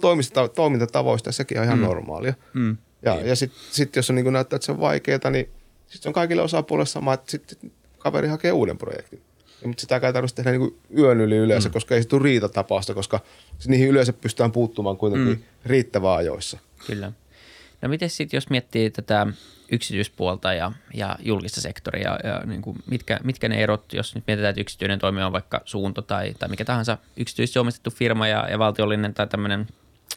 toimintatavoista, 0.54 1.32
sekin 1.32 1.58
on 1.58 1.64
ihan 1.64 1.78
mm. 1.78 1.84
normaalia. 1.84 2.34
Mm. 2.54 2.76
Ja, 3.02 3.20
ja 3.20 3.36
sitten 3.36 3.60
sit, 3.70 3.96
jos 3.96 4.10
on, 4.10 4.16
niin 4.16 4.32
näyttää, 4.32 4.56
että 4.56 4.66
se 4.66 4.72
on 4.72 4.80
vaikeaa, 4.80 5.30
niin 5.30 5.50
sitten 5.90 6.11
on 6.11 6.14
kaikille 6.14 6.42
osapuolille 6.42 6.87
sama, 6.87 7.14
että 7.14 7.31
sitten 7.31 7.72
kaveri 7.98 8.29
hakee 8.29 8.53
uuden 8.53 8.79
projektin. 8.79 9.22
Ja, 9.62 9.68
mutta 9.68 9.81
sitä 9.81 9.96
ei 9.96 10.12
tarvitse 10.12 10.37
tehdä 10.37 10.50
niin 10.50 10.79
yön 10.98 11.20
yli 11.20 11.37
yleensä, 11.37 11.68
mm. 11.68 11.72
koska 11.72 11.94
ei 11.94 12.03
se 12.03 12.09
tule 12.09 12.22
riitatapausta, 12.22 12.94
koska 12.94 13.20
niihin 13.66 13.88
yleensä 13.88 14.12
pystytään 14.12 14.53
puuttumaan 14.53 14.96
kuitenkin 14.96 15.29
mm. 15.29 15.42
riittävää 15.64 16.14
ajoissa. 16.14 16.59
Kyllä. 16.87 17.12
No 17.83 17.88
miten 17.88 18.11
sitten, 18.11 18.37
jos 18.37 18.50
miettii 18.50 18.90
tätä 18.90 19.26
yksityispuolta 19.72 20.55
ja, 20.55 20.72
ja 20.94 21.16
julkista 21.22 21.61
sektoria, 21.61 22.18
ja 22.24 22.42
niin 22.46 22.62
kuin 22.62 22.76
mitkä, 22.87 23.20
mitkä 23.24 23.48
ne 23.48 23.62
erot, 23.62 23.92
jos 23.92 24.14
nyt 24.14 24.24
mietitään, 24.26 24.50
että 24.50 24.61
yksityinen 24.61 24.98
toimija 24.98 25.26
on 25.26 25.33
vaikka 25.33 25.61
suunto 25.64 26.03
tai, 26.03 26.35
tai 26.38 26.48
mikä 26.48 26.64
tahansa 26.64 26.98
yksityisesti 27.16 27.59
omistettu 27.59 27.90
firma 27.90 28.29
ja, 28.29 28.48
ja 28.50 28.59
valtiollinen 28.59 29.14
tai 29.14 29.26
tämmöinen 29.26 29.66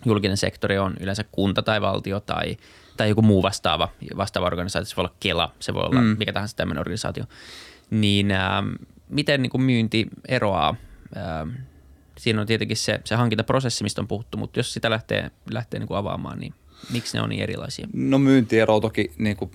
julkinen 0.06 0.38
sektori 0.38 0.78
on 0.78 0.94
yleensä 1.00 1.24
kunta 1.32 1.62
tai 1.62 1.82
valtio 1.82 2.20
tai, 2.20 2.58
tai 2.98 3.10
joku 3.10 3.22
muu 3.22 3.44
vastaava, 3.44 3.90
vastaava 4.18 4.48
organisaatio, 4.48 4.86
se 4.86 4.96
voi 4.96 5.02
olla 5.06 5.16
Kela, 5.20 5.54
se 5.60 5.74
voi 5.74 5.84
olla 5.84 6.02
mm. 6.02 6.16
mikä 6.18 6.34
tahansa 6.34 6.56
tämmöinen 6.56 6.80
organisaatio, 6.80 7.24
niin 7.90 8.32
äh, 8.32 8.64
miten 9.10 9.42
niin 9.42 9.50
kuin 9.50 9.62
myynti 9.62 10.08
eroaa? 10.28 10.76
Äh, 11.18 11.66
siinä 12.18 12.42
on 12.42 12.48
tietenkin 12.48 12.78
se, 12.78 13.02
se 13.04 13.16
hankintaprosessi, 13.16 13.84
mistä 13.84 14.02
on 14.02 14.08
puhuttu, 14.08 14.38
mutta 14.38 14.60
jos 14.60 14.74
sitä 14.74 14.90
lähtee, 14.90 15.32
lähtee 15.52 15.80
niin 15.80 15.88
kuin 15.88 15.98
avaamaan, 15.98 16.40
niin 16.40 16.54
miksi 16.92 17.18
ne 17.18 17.24
on 17.24 17.30
niin 17.30 17.44
erilaisia? 17.44 17.88
No 17.94 18.20
myynti 18.20 18.60
eroaa 18.60 18.82
toki 18.82 19.12
niin 19.18 19.38
kuin 19.38 19.52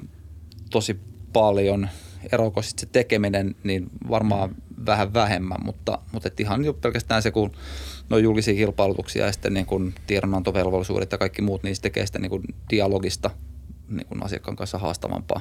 tosi 0.70 1.00
paljon. 1.32 1.88
Eroako 2.32 2.62
sitten 2.62 2.80
se 2.80 2.92
tekeminen, 2.92 3.56
niin 3.64 3.90
varmaan 4.08 4.50
mm. 4.50 4.86
vähän 4.86 5.14
vähemmän, 5.14 5.64
mutta, 5.64 5.98
mutta 6.12 6.28
et 6.28 6.40
ihan 6.40 6.64
jo 6.64 6.72
pelkästään 6.72 7.22
se, 7.22 7.30
kun 7.30 7.52
no 8.08 8.18
julkisia 8.18 8.54
kilpailutuksia 8.54 9.26
ja 9.26 9.32
sitten 9.32 9.54
niin 9.54 9.66
kuin 9.66 9.94
tiedonantovelvollisuudet 10.06 11.12
ja 11.12 11.18
kaikki 11.18 11.42
muut, 11.42 11.62
niin 11.62 11.76
se 11.76 11.82
tekee 11.82 12.06
sitä 12.06 12.18
niin 12.18 12.30
kuin 12.30 12.42
dialogista 12.70 13.30
niin 13.88 14.06
kuin 14.06 14.22
asiakkaan 14.22 14.56
kanssa 14.56 14.78
haastavampaa 14.78 15.40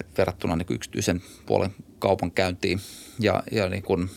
et 0.00 0.18
verrattuna 0.18 0.56
niin 0.56 0.66
yksityisen 0.70 1.22
puolen 1.46 1.74
kaupan 1.98 2.30
käyntiin. 2.30 2.80
Ja, 3.20 3.42
ja 3.52 3.68
niin 3.68 3.82
kuin, 3.82 4.10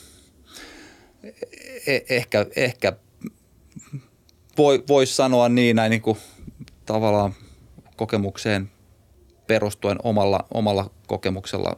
e- 1.88 2.06
ehkä, 2.10 2.46
ehkä 2.56 2.94
voi, 4.58 4.84
voisi 4.88 5.16
sanoa 5.16 5.50
niin 5.50 5.76
näin 5.76 5.90
niin 5.90 6.02
kuin 6.02 6.18
tavallaan 6.86 7.36
kokemukseen 7.96 8.72
perustuen 9.48 9.98
omalla, 10.04 10.46
omalla 10.54 10.92
kokemuksella, 11.10 11.78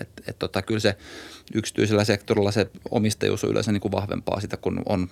että 0.00 0.22
et 0.26 0.38
tota, 0.38 0.62
kyllä 0.62 0.80
se 0.80 0.96
yksityisellä 1.54 2.04
sektorilla 2.04 2.52
se 2.52 2.70
omistajuus 2.90 3.44
on 3.44 3.50
yleensä 3.50 3.72
niin 3.72 3.80
kuin 3.80 3.92
vahvempaa 3.92 4.40
sitä, 4.40 4.56
kun 4.56 4.82
on 4.86 5.08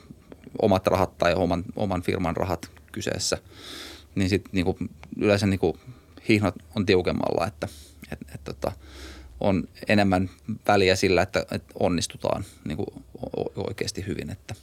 omat 0.63 0.87
rahat 0.87 1.19
tai 1.19 1.35
oman, 1.35 1.65
oman 1.77 2.03
firman 2.03 2.37
rahat 2.37 2.71
kyseessä. 2.93 3.39
Niin 4.15 4.29
sitten 4.29 4.51
niin 4.53 4.65
kuin 4.65 4.77
yleensä 5.19 5.47
niin 5.47 5.59
kuin 5.59 5.79
hihnat 6.29 6.55
on 6.77 6.87
tiukemmalla, 6.87 7.47
että 7.47 7.69
et, 8.13 8.19
et, 8.35 8.45
tota, 8.45 8.73
on 9.41 9.69
enemmän 9.89 10.31
väliä 10.69 10.97
sillä, 10.97 11.23
että, 11.23 11.47
että 11.51 11.75
onnistutaan 11.81 12.45
niin 12.65 12.77
kuin 12.77 12.89
oikeasti 13.57 14.07
hyvin. 14.07 14.31
Että 14.31 14.55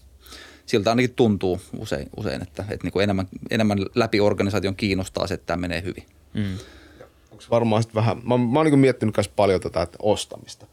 siltä 0.65 0.89
ainakin 0.89 1.13
tuntuu 1.13 1.61
usein, 1.77 2.09
usein 2.17 2.41
että, 2.41 2.65
että 2.69 2.83
niin 2.83 2.93
kuin 2.93 3.03
enemmän, 3.03 3.27
enemmän 3.51 3.77
läpi 3.95 4.19
organisaation 4.19 4.75
kiinnostaa 4.75 5.27
se, 5.27 5.33
että 5.33 5.45
tämä 5.45 5.61
menee 5.61 5.83
hyvin. 5.83 6.05
Mm. 6.33 6.57
Onko 7.33 7.43
varmaan 7.51 7.83
sitten 7.83 7.95
vähän, 7.95 8.17
mä, 8.17 8.37
mä 8.37 8.59
oon 8.59 8.65
niin 8.65 8.79
miettinyt 8.79 9.17
myös 9.17 9.27
paljon 9.27 9.61
tätä 9.61 9.81
että 9.81 9.97
ostamista. 10.01 10.67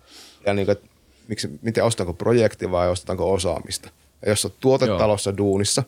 Ja 0.46 0.54
niin 0.54 0.66
kuin, 0.66 0.72
että 0.72 0.88
miksi, 1.28 1.50
miten 1.62 1.84
ostanko 1.84 2.14
projekti 2.14 2.70
vai 2.70 2.88
ostetaanko 2.88 3.32
osaamista. 3.32 3.90
Ja 4.22 4.28
jos 4.28 4.44
on 4.44 4.50
tuotetalossa 4.61 5.30
Joo. 5.30 5.36
duunissa, 5.36 5.82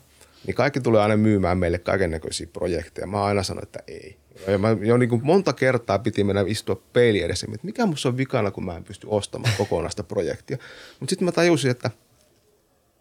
niin 0.47 0.55
kaikki 0.55 0.81
tulee 0.81 1.03
aina 1.03 1.17
myymään 1.17 1.59
meille 1.59 1.79
kaiken 1.79 2.11
näköisiä 2.11 2.47
projekteja. 2.53 3.07
Mä 3.07 3.25
aina 3.25 3.43
sanon, 3.43 3.63
että 3.63 3.79
ei. 3.89 4.17
Ja 4.47 4.59
mä 4.59 4.77
jo 4.83 4.97
niin 4.97 5.09
kuin 5.09 5.21
monta 5.25 5.53
kertaa 5.53 5.99
piti 5.99 6.25
mennä 6.25 6.45
istua 6.47 6.83
peili 6.93 7.23
edessä, 7.23 7.47
että 7.55 7.67
mikä 7.67 7.87
musta 7.87 8.09
on 8.09 8.17
vikana, 8.17 8.51
kun 8.51 8.65
mä 8.65 8.77
en 8.77 8.85
pysty 8.85 9.07
ostamaan 9.11 9.55
kokonaista 9.59 10.03
projektia. 10.03 10.59
Mutta 11.01 11.11
sitten 11.11 11.27
mä 11.27 11.33
tajusin, 11.33 11.71
että 11.71 11.91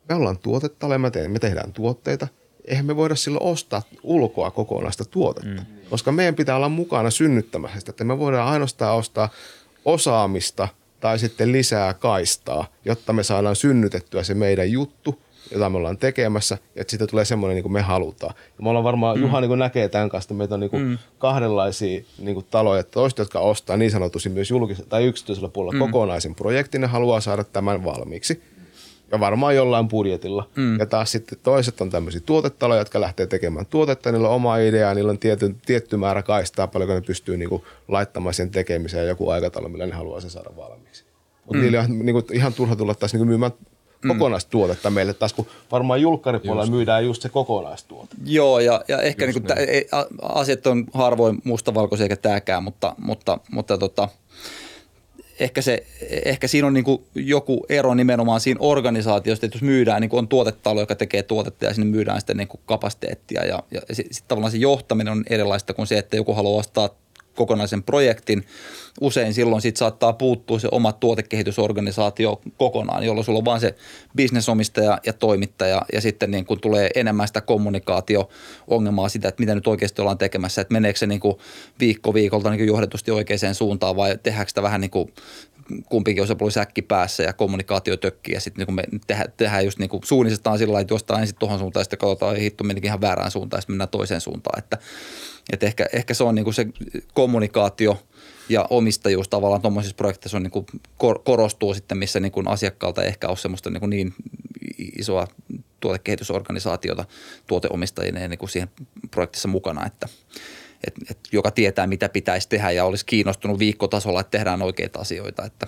me 0.10 0.16
ollaan 0.16 0.38
tuotetalo, 0.38 0.98
me, 0.98 1.12
te- 1.12 1.28
me 1.28 1.40
tehdään 1.40 1.74
tuotteita– 1.74 2.28
eihän 2.66 2.86
me 2.86 2.96
voida 2.96 3.16
silloin 3.16 3.44
ostaa 3.44 3.82
ulkoa 4.04 4.52
kokonaista 4.52 5.06
tuotetta, 5.06 5.62
mm. 5.62 5.90
koska 5.90 6.12
meidän 6.12 6.36
pitää 6.36 6.56
olla 6.56 6.70
mukana 6.70 7.10
synnyttämässä 7.10 7.80
sitä, 7.80 7.90
että 7.90 8.04
me 8.04 8.20
voidaan 8.20 8.48
ainoastaan 8.48 8.96
ostaa 8.96 9.30
osaamista 9.86 10.68
tai 11.00 11.20
sitten 11.20 11.52
lisää 11.52 11.94
kaistaa, 11.94 12.66
jotta 12.86 13.14
me 13.14 13.24
saadaan 13.24 13.56
synnytettyä 13.56 14.24
se 14.24 14.34
meidän 14.34 14.72
juttu, 14.72 15.22
jota 15.52 15.70
me 15.70 15.78
ollaan 15.78 15.98
tekemässä, 15.98 16.58
ja 16.76 16.82
että 16.82 16.92
siitä 16.92 17.08
tulee 17.08 17.26
semmoinen 17.26 17.56
niin 17.56 17.64
kuin 17.64 17.74
me 17.74 17.82
halutaan. 17.82 18.34
Ja 18.38 18.64
me 18.64 18.70
ollaan 18.70 18.84
varmaan, 18.84 19.18
mm. 19.18 19.22
Juha 19.22 19.42
niin 19.42 19.50
kuin 19.50 19.60
näkee 19.60 19.90
tämän 19.90 20.10
kanssa, 20.10 20.26
että 20.26 20.34
meitä 20.34 20.54
on 20.54 20.60
niin 20.60 20.70
kuin 20.70 20.84
mm. 20.84 20.98
kahdenlaisia 21.18 22.04
niin 22.20 22.34
kuin 22.34 22.46
taloja, 22.52 22.84
toiset, 22.84 23.20
jotka 23.20 23.40
ostaa 23.40 23.78
niin 23.78 23.92
sanotusti 23.92 24.30
myös 24.30 24.50
julkisella 24.50 24.90
tai 24.90 25.06
yksityisellä 25.06 25.50
puolella 25.50 25.74
mm. 25.74 25.92
kokonaisen 25.92 26.36
projektin, 26.36 26.82
ne 26.82 26.88
haluaa 26.88 27.22
saada 27.22 27.44
tämän 27.44 27.84
valmiiksi 27.84 28.44
ja 29.12 29.20
varmaan 29.20 29.56
jollain 29.56 29.88
budjetilla. 29.88 30.50
Mm. 30.56 30.80
Ja 30.80 30.86
taas 30.86 31.12
sitten 31.12 31.40
toiset 31.44 31.82
on 31.82 31.90
tämmöisiä 31.90 32.22
tuotetaloja, 32.26 32.82
jotka 32.82 33.02
lähtee 33.02 33.28
tekemään 33.28 33.66
tuotetta, 33.66 34.12
niillä 34.12 34.30
on 34.30 34.36
oma 34.36 34.58
idea, 34.58 34.94
niillä 34.94 35.10
on 35.10 35.20
tietty, 35.20 35.56
tietty 35.66 35.98
määrä 35.98 36.24
kaistaa, 36.24 36.68
paljonko 36.68 36.94
ne 36.94 37.02
pystyy 37.02 37.38
niinku 37.38 37.66
laittamaan 37.88 38.34
sen 38.34 38.52
tekemiseen 38.52 39.08
joku 39.08 39.30
aikataulu, 39.30 39.70
millä 39.70 39.88
ne 39.88 39.94
haluaa 39.94 40.22
sen 40.22 40.30
saada 40.30 40.50
valmiiksi. 40.58 41.06
Mutta 41.46 41.58
mm. 41.58 41.62
niillä 41.62 41.82
on 41.82 42.00
niinku 42.00 42.24
ihan 42.34 42.54
turha 42.54 42.76
tulla 42.76 42.96
taas 42.96 43.14
niinku 43.14 43.26
myymään 43.26 43.52
mm. 44.04 44.08
kokonaistuotetta 44.08 44.90
meille 44.90 45.14
taas, 45.14 45.34
kun 45.34 45.46
varmaan 45.72 46.02
julkkaripuolella 46.02 46.64
just. 46.64 46.72
myydään 46.72 47.06
just 47.06 47.22
se 47.22 47.30
kokonaistuote. 47.30 48.16
Joo, 48.26 48.60
ja, 48.60 48.82
ja 48.88 49.02
ehkä 49.02 49.26
niinku 49.26 49.42
ei, 49.58 49.88
asiat 50.22 50.68
on 50.68 50.86
harvoin 50.94 51.42
mustavalkoisia 51.44 52.04
eikä 52.04 52.16
tämäkään, 52.16 52.64
mutta, 52.64 52.96
mutta, 52.98 53.38
mutta 53.52 53.78
tota, 53.78 54.10
ehkä, 55.42 55.62
se, 55.62 55.84
ehkä 56.26 56.48
siinä 56.48 56.68
on 56.68 56.74
niin 56.74 56.84
kuin 56.84 57.04
joku 57.16 57.66
ero 57.70 57.94
nimenomaan 57.94 58.40
siinä 58.40 58.58
organisaatiosta, 58.62 59.46
että 59.46 59.56
jos 59.56 59.64
myydään, 59.64 60.02
niin 60.02 60.10
kuin 60.10 60.18
on 60.18 60.28
tuotetalo, 60.28 60.80
joka 60.80 60.96
tekee 60.96 61.24
tuotetta 61.24 61.66
ja 61.66 61.74
sinne 61.74 61.92
myydään 61.92 62.20
sitten 62.22 62.38
niin 62.38 62.48
kuin 62.48 62.62
kapasiteettia 62.66 63.46
ja, 63.46 63.64
ja 63.72 63.82
sitten 63.92 64.14
sit 64.16 64.28
tavallaan 64.28 64.52
se 64.52 64.58
johtaminen 64.58 65.12
on 65.12 65.24
erilaista 65.30 65.74
kuin 65.74 65.88
se, 65.88 65.98
että 65.98 66.16
joku 66.16 66.34
haluaa 66.34 66.60
ostaa 66.60 66.90
kokonaisen 67.36 67.84
projektin. 67.84 68.46
Usein 69.02 69.34
silloin 69.34 69.62
sit 69.62 69.78
saattaa 69.78 70.14
puuttua 70.14 70.60
se 70.60 70.68
oma 70.72 70.94
tuotekehitysorganisaatio 70.94 72.42
kokonaan, 72.58 73.04
jolloin 73.04 73.26
sulla 73.26 73.40
on 73.40 73.46
vain 73.46 73.62
se 73.62 73.76
bisnesomistaja 74.16 74.98
ja 75.06 75.14
toimittaja 75.14 75.82
ja 75.94 76.02
sitten 76.02 76.32
niin 76.32 76.46
kun 76.46 76.62
tulee 76.62 76.90
enemmän 76.96 77.28
sitä 77.28 77.42
kommunikaatio-ongelmaa 77.42 79.10
sitä, 79.10 79.28
että 79.28 79.42
mitä 79.42 79.56
nyt 79.56 79.68
oikeasti 79.68 80.02
ollaan 80.02 80.18
tekemässä, 80.18 80.62
että 80.62 80.74
meneekö 80.74 81.00
se 81.00 81.08
niin 81.08 81.20
kuin 81.20 81.38
viikko 81.80 82.14
viikolta 82.14 82.50
niin 82.50 82.68
johdetusti 82.68 83.12
oikeaan 83.12 83.56
suuntaan 83.56 83.96
vai 83.96 84.18
tehdäänkö 84.24 84.50
sitä 84.50 84.62
vähän 84.62 84.82
niin 84.82 84.92
kuin 84.92 85.14
kumpikin 85.90 86.24
osapuoli 86.24 86.52
säkki 86.52 86.82
päässä 86.82 87.24
ja 87.24 87.34
kommunikaatio 87.34 87.98
tökkii 87.98 88.34
ja 88.34 88.40
sitten 88.42 88.66
niin 88.68 88.76
me 88.76 88.84
tehdään, 89.08 89.34
tehdään 89.38 89.66
just 89.66 89.80
niin 89.80 89.90
kuin 89.90 90.04
suunnistetaan 90.06 90.58
sillä 90.58 90.72
lailla, 90.72 90.82
että 90.82 90.94
jostain 90.94 91.22
ensin 91.22 91.36
tuohon 91.40 91.60
suuntaan 91.60 91.82
ja 91.82 91.84
sitten 91.84 92.00
katsotaan, 92.00 92.32
että 92.32 92.44
hitto 92.44 92.64
menikin 92.64 92.88
ihan 92.88 93.02
väärään 93.02 93.32
suuntaan 93.32 93.58
ja 93.58 93.62
sitten 93.62 93.74
mennään 93.74 93.90
toiseen 93.90 94.22
suuntaan. 94.22 94.60
Että, 94.60 94.78
että 95.54 95.66
ehkä, 95.66 95.86
ehkä 95.94 96.14
se 96.14 96.24
on 96.24 96.36
niin 96.36 96.44
kuin 96.44 96.54
se 96.54 96.68
kommunikaatio 97.14 98.04
ja 98.50 98.66
omistajuus 98.70 99.30
tavallaan 99.30 99.62
tuommoisissa 99.62 99.96
projekteissa 99.96 100.38
on 100.38 100.44
niin 100.44 100.52
kuin 100.52 100.66
korostuu 101.24 101.74
sitten, 101.74 101.98
missä 101.98 102.20
niin 102.20 102.32
kuin 102.32 102.48
asiakkaalta 102.48 103.04
ehkä 103.04 103.28
ole 103.28 103.38
semmoista 103.38 103.70
niin, 103.70 103.80
kuin 103.80 103.90
niin 103.90 104.14
isoa 105.00 105.28
tuotekehitysorganisaatiota 105.80 107.06
tuoteomistajien 107.48 108.30
niin 108.30 108.38
kuin 108.38 108.50
siihen 108.50 108.70
projektissa 109.12 109.48
mukana, 109.48 109.86
että 109.86 110.08
et, 110.88 110.94
et, 111.10 111.20
joka 111.32 111.52
tietää, 111.52 111.88
mitä 111.88 112.10
pitäisi 112.10 112.50
tehdä 112.50 112.72
ja 112.72 112.86
olisi 112.86 113.06
kiinnostunut 113.06 113.60
viikkotasolla, 113.60 114.22
että 114.22 114.32
tehdään 114.32 114.62
oikeita 114.62 115.00
asioita. 115.00 115.46
Että, 115.46 115.68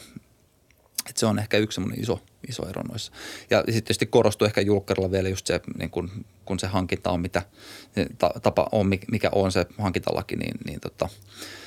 et 1.13 1.17
se 1.17 1.25
on 1.25 1.39
ehkä 1.39 1.57
yksi 1.57 1.75
semmoinen 1.75 2.01
iso, 2.01 2.19
iso 2.47 2.69
ero 2.69 2.81
noissa. 2.81 3.11
Ja 3.49 3.57
sitten 3.57 3.73
tietysti 3.73 4.05
korostuu 4.05 4.45
ehkä 4.45 4.61
julkkarilla 4.61 5.11
vielä 5.11 5.29
just 5.29 5.47
se, 5.47 5.61
niin 5.77 5.89
kun, 5.89 6.11
kun 6.45 6.59
se 6.59 6.67
hankinta 6.67 7.09
on, 7.09 7.21
mitä 7.21 7.41
se 7.95 8.07
tapa 8.41 8.67
on, 8.71 8.87
mikä 9.11 9.29
on 9.31 9.51
se 9.51 9.65
hankintalaki, 9.77 10.35
niin, 10.35 10.57
niin, 10.65 10.79
tota, 10.79 11.09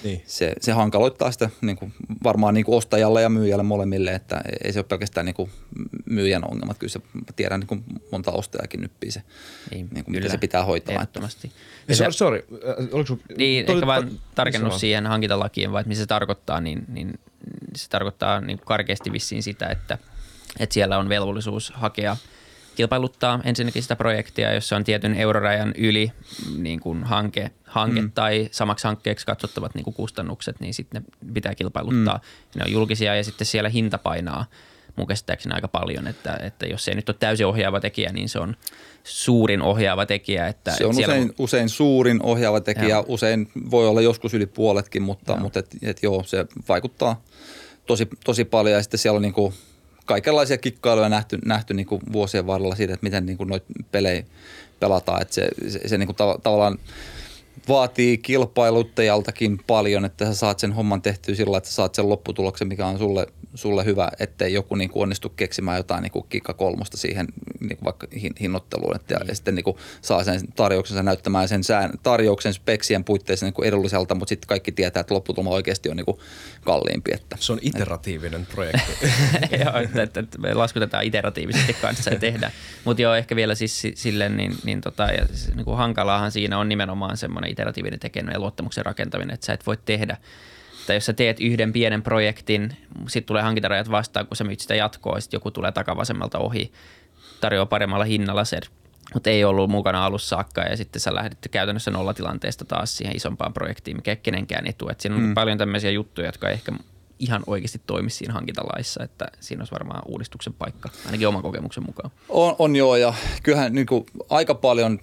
niin. 0.04 0.22
Se, 0.26 0.52
se 0.60 0.72
hankaloittaa 0.72 1.32
sitä 1.32 1.50
niin 1.60 1.76
kuin 1.76 1.92
varmaan 2.24 2.54
niin 2.54 2.64
kuin 2.64 2.76
ostajalle 2.76 3.22
ja 3.22 3.28
myyjälle 3.28 3.62
molemmille, 3.62 4.14
että 4.14 4.40
ei 4.64 4.72
se 4.72 4.78
ole 4.78 4.86
pelkästään 4.88 5.26
niin 5.26 5.34
kuin 5.34 5.50
myyjän 6.04 6.50
ongelmat. 6.50 6.78
Kyllä 6.78 6.92
se 6.92 7.00
tiedän, 7.36 7.60
niin 7.60 7.68
kuin 7.68 7.84
monta 8.12 8.32
ostajakin 8.32 8.80
nyppii 8.80 9.10
se, 9.10 9.22
niin, 9.70 9.88
niin 9.94 10.04
kuin 10.04 10.14
mitä 10.16 10.28
se 10.28 10.38
pitää 10.38 10.64
hoitaa. 10.64 10.94
Ehdottomasti. 10.94 11.52
Sorry, 11.92 12.12
sorry. 12.12 12.46
Oliko 12.92 13.18
niin, 13.38 13.70
ehkä 13.70 13.86
vain 13.86 14.20
tarkennus 14.34 14.80
siihen 14.80 15.06
hankintalakiin, 15.06 15.72
vai 15.72 15.80
että 15.80 15.88
mitä 15.88 16.00
se 16.00 16.06
tarkoittaa, 16.06 16.60
niin, 16.60 16.84
niin 16.88 17.18
se 17.76 17.88
tarkoittaa 17.88 18.40
niin 18.40 18.58
karkeasti 18.64 19.12
vissiin 19.12 19.42
sitä, 19.42 19.66
että, 19.66 19.98
että 20.60 20.74
siellä 20.74 20.98
on 20.98 21.08
velvollisuus 21.08 21.72
hakea 21.74 22.16
kilpailuttaa 22.76 23.40
ensinnäkin 23.44 23.82
sitä 23.82 23.96
projektia, 23.96 24.54
jos 24.54 24.68
se 24.68 24.74
on 24.74 24.84
tietyn 24.84 25.14
eurorajan 25.14 25.74
yli 25.76 26.12
niin 26.58 26.80
kuin 26.80 27.04
hanke, 27.04 27.50
hanke 27.64 28.00
mm. 28.00 28.12
tai 28.12 28.48
samaksi 28.50 28.86
hankkeeksi 28.86 29.26
katsottavat 29.26 29.74
niin 29.74 29.84
kuin 29.84 29.94
kustannukset, 29.94 30.60
niin 30.60 30.74
sitten 30.74 31.02
ne 31.02 31.32
pitää 31.34 31.54
kilpailuttaa. 31.54 32.16
Mm. 32.16 32.58
Ne 32.58 32.64
on 32.64 32.72
julkisia 32.72 33.16
ja 33.16 33.24
sitten 33.24 33.46
siellä 33.46 33.68
hinta 33.68 33.98
painaa 33.98 34.46
mun 34.96 35.06
käsittääkseni 35.06 35.54
aika 35.54 35.68
paljon, 35.68 36.06
että, 36.06 36.38
että 36.42 36.66
jos 36.66 36.84
se 36.84 36.90
ei 36.90 36.94
nyt 36.94 37.08
ole 37.08 37.16
täysin 37.20 37.46
ohjaava 37.46 37.80
tekijä, 37.80 38.12
niin 38.12 38.28
se 38.28 38.38
on 38.38 38.56
suurin 39.04 39.62
ohjaava 39.62 40.06
tekijä. 40.06 40.46
Että 40.46 40.70
se 40.70 40.86
on 40.86 40.90
usein, 40.90 41.22
on 41.22 41.34
usein 41.38 41.68
suurin 41.68 42.22
ohjaava 42.22 42.60
tekijä, 42.60 42.88
joo. 42.88 43.04
usein 43.08 43.48
voi 43.70 43.88
olla 43.88 44.00
joskus 44.00 44.34
yli 44.34 44.46
puoletkin, 44.46 45.02
mutta, 45.02 45.32
joo. 45.32 45.40
mutta 45.40 45.58
et, 45.58 45.76
et 45.82 46.02
joo, 46.02 46.22
se 46.22 46.46
vaikuttaa 46.68 47.22
tosi, 47.86 48.08
tosi 48.24 48.44
paljon 48.44 48.74
ja 48.76 48.82
sitten 48.82 48.98
siellä 48.98 49.16
on 49.16 49.22
niin 49.22 49.32
kuin 49.32 49.54
kaikenlaisia 50.04 50.58
kikkailuja 50.58 51.08
nähty, 51.08 51.38
nähty 51.44 51.74
niin 51.74 51.86
kuin 51.86 52.02
vuosien 52.12 52.46
varrella 52.46 52.74
siitä, 52.74 52.94
että 52.94 53.04
miten 53.04 53.26
niin 53.26 53.36
kuin 53.36 53.48
noita 53.48 53.66
pelejä 53.92 54.24
pelataan, 54.80 55.22
että 55.22 55.34
se, 55.34 55.48
se, 55.68 55.80
se 55.86 55.98
niin 55.98 56.06
kuin 56.06 56.16
tav- 56.16 56.40
tavallaan 56.42 56.78
vaatii 57.68 58.18
kilpailuttajaltakin 58.18 59.58
paljon, 59.66 60.04
että 60.04 60.24
sä 60.24 60.34
saat 60.34 60.58
sen 60.58 60.72
homman 60.72 61.02
tehtyä 61.02 61.34
sillä, 61.34 61.58
että 61.58 61.70
sä 61.70 61.74
saat 61.74 61.94
sen 61.94 62.08
lopputuloksen, 62.08 62.68
mikä 62.68 62.86
on 62.86 62.98
sulle 62.98 63.26
sulle 63.56 63.84
hyvä, 63.84 64.08
ettei 64.18 64.52
joku 64.52 64.74
niin 64.74 64.90
kuin 64.90 65.02
onnistu 65.02 65.28
keksimään 65.28 65.76
jotain 65.76 66.02
niin 66.02 66.12
kuin 66.12 66.26
kikka 66.28 66.54
kolmosta 66.54 66.96
siihen 66.96 67.26
niin 67.60 67.76
kuin 67.76 67.84
vaikka 67.84 68.06
hinnoitteluun, 68.40 68.96
että 68.96 69.14
mm. 69.14 69.28
ja 69.28 69.34
sitten 69.34 69.54
niin 69.54 69.64
kuin 69.64 69.76
saa 70.02 70.24
sen 70.24 70.40
tarjouksensa 70.56 71.02
näyttämään 71.02 71.48
sen 71.48 71.64
sään, 71.64 71.90
tarjouksen 72.02 72.54
speksien 72.54 73.04
puitteissa 73.04 73.46
niin 73.46 73.54
kuin 73.54 73.68
edulliselta, 73.68 74.14
mutta 74.14 74.28
sitten 74.28 74.48
kaikki 74.48 74.72
tietää, 74.72 75.00
että 75.00 75.14
lopputulma 75.14 75.50
oikeasti 75.50 75.90
on 75.90 75.96
niin 75.96 76.04
kuin 76.04 76.18
kalliimpi. 76.64 77.10
Että, 77.14 77.36
Se 77.40 77.52
on 77.52 77.58
iteratiivinen 77.62 78.40
että, 78.42 78.54
projekti. 78.54 78.92
joo, 79.64 79.76
että, 79.76 80.02
että, 80.02 80.20
että, 80.20 80.38
me 80.38 80.54
laskutetaan 80.54 81.04
iteratiivisesti 81.04 81.74
kanssa 81.74 82.10
ja 82.10 82.18
tehdään. 82.18 82.52
Mutta 82.84 83.02
joo, 83.02 83.14
ehkä 83.14 83.36
vielä 83.36 83.54
siis 83.54 83.82
silleen, 83.94 84.36
niin, 84.36 84.54
niin, 84.64 84.80
tota, 84.80 85.02
ja 85.02 85.26
siis, 85.26 85.54
niin 85.54 85.64
kuin 85.64 85.76
hankalaahan 85.76 86.32
siinä 86.32 86.58
on 86.58 86.68
nimenomaan 86.68 87.16
semmoinen 87.16 87.50
iteratiivinen 87.50 88.00
tekeminen 88.00 88.34
ja 88.34 88.40
luottamuksen 88.40 88.86
rakentaminen, 88.86 89.34
että 89.34 89.46
sä 89.46 89.52
et 89.52 89.66
voi 89.66 89.76
tehdä– 89.84 90.16
että 90.86 90.94
jos 90.94 91.06
sä 91.06 91.12
teet 91.12 91.40
yhden 91.40 91.72
pienen 91.72 92.02
projektin, 92.02 92.76
sitten 93.08 93.26
tulee 93.26 93.42
hankintarajat 93.42 93.90
vastaan, 93.90 94.26
kun 94.26 94.36
sä 94.36 94.44
myyt 94.44 94.60
sitä 94.60 94.74
jatkoa, 94.74 95.20
sitten 95.20 95.36
joku 95.36 95.50
tulee 95.50 95.72
takavasemmalta 95.72 96.38
ohi, 96.38 96.72
tarjoaa 97.40 97.66
paremmalla 97.66 98.04
hinnalla 98.04 98.44
sen, 98.44 98.62
mutta 99.14 99.30
ei 99.30 99.44
ollut 99.44 99.70
mukana 99.70 100.06
alussa 100.06 100.28
saakka 100.28 100.60
ja 100.60 100.76
sitten 100.76 101.00
sä 101.00 101.14
lähdit 101.14 101.38
käytännössä 101.50 101.90
nollatilanteesta 101.90 102.64
taas 102.64 102.96
siihen 102.96 103.16
isompaan 103.16 103.52
projektiin, 103.52 103.96
mikä 103.96 104.10
ei 104.10 104.16
kenenkään 104.16 104.66
etu. 104.66 104.88
Et 104.88 105.00
siinä 105.00 105.16
on 105.16 105.22
mm. 105.22 105.34
paljon 105.34 105.58
tämmöisiä 105.58 105.90
juttuja, 105.90 106.28
jotka 106.28 106.48
ehkä 106.48 106.72
ihan 107.18 107.42
oikeasti 107.46 107.80
toimi 107.86 108.10
siinä 108.10 108.34
hankintalaissa, 108.34 109.04
että 109.04 109.26
siinä 109.40 109.60
olisi 109.60 109.72
varmaan 109.72 110.02
uudistuksen 110.06 110.52
paikka, 110.52 110.88
ainakin 111.06 111.28
oman 111.28 111.42
kokemuksen 111.42 111.84
mukaan. 111.86 112.10
On, 112.28 112.56
on 112.58 112.76
joo, 112.76 112.96
ja 112.96 113.14
kyllähän 113.42 113.72
niin 113.72 113.86
kuin, 113.86 114.06
aika 114.30 114.54
paljon 114.54 114.98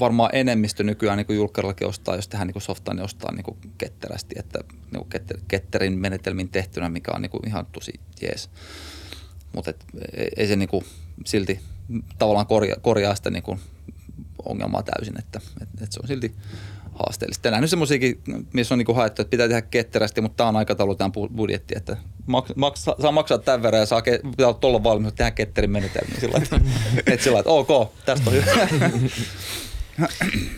varmaan 0.00 0.30
enemmistö 0.32 0.82
nykyään 0.82 1.16
niin 1.16 1.36
julkkarillakin 1.36 1.88
ostaa, 1.88 2.16
jos 2.16 2.28
tehdään 2.28 2.48
niin 2.48 2.62
softaa, 2.62 2.94
niin 2.94 3.04
ostaa 3.04 3.32
niin 3.32 3.44
kuin 3.44 3.56
ketterästi, 3.78 4.34
että 4.38 4.58
niin 4.92 5.08
ketter, 5.08 5.36
ketterin 5.48 5.98
menetelmin 5.98 6.48
tehtynä, 6.48 6.88
mikä 6.88 7.12
on 7.14 7.22
niin 7.22 7.30
kuin 7.30 7.48
ihan 7.48 7.66
tosi 7.66 7.92
jees. 8.22 8.50
Mutta 9.52 9.72
ei 10.36 10.46
se 10.46 10.56
niin 10.56 10.68
kuin, 10.68 10.84
silti 11.26 11.60
tavallaan 12.18 12.46
korjaa, 12.46 12.76
korjaa 12.80 13.14
sitä 13.14 13.30
niin 13.30 13.42
kuin 13.42 13.60
ongelmaa 14.44 14.82
täysin, 14.82 15.18
että, 15.18 15.40
että, 15.62 15.84
että 15.84 15.94
se 15.94 16.00
on 16.02 16.08
silti 16.08 16.34
haasteellista. 16.94 17.50
Nähnyt 17.50 17.70
semmoisiakin, 17.70 18.20
missä 18.52 18.74
on 18.74 18.78
niin 18.78 18.96
haettu, 18.96 19.22
että 19.22 19.30
pitää 19.30 19.48
tehdä 19.48 19.62
ketterästi, 19.62 20.20
mutta 20.20 20.36
tämä 20.36 20.48
on 20.48 20.56
aikataulu, 20.56 20.94
tämä 20.94 21.10
budjetti, 21.36 21.74
että 21.76 21.96
maks, 22.26 22.52
maks, 22.56 22.84
saa 22.84 23.12
maksaa 23.12 23.38
tämän 23.38 23.62
verran 23.62 23.80
ja 23.80 23.86
saa, 23.86 24.02
pitää 24.02 24.46
olla 24.46 24.58
tuolla 24.58 24.82
valmis, 24.82 25.08
että 25.08 25.16
tehdään 25.16 25.34
ketterin 25.34 25.70
menetelmiä 25.70 26.20
sillä 26.20 26.38
että, 26.42 26.60
että 27.06 27.24
sillä 27.24 27.38
että 27.38 27.50
ok, 27.50 27.92
tästä 28.04 28.30
on 28.30 28.36
hyvä. 28.36 28.68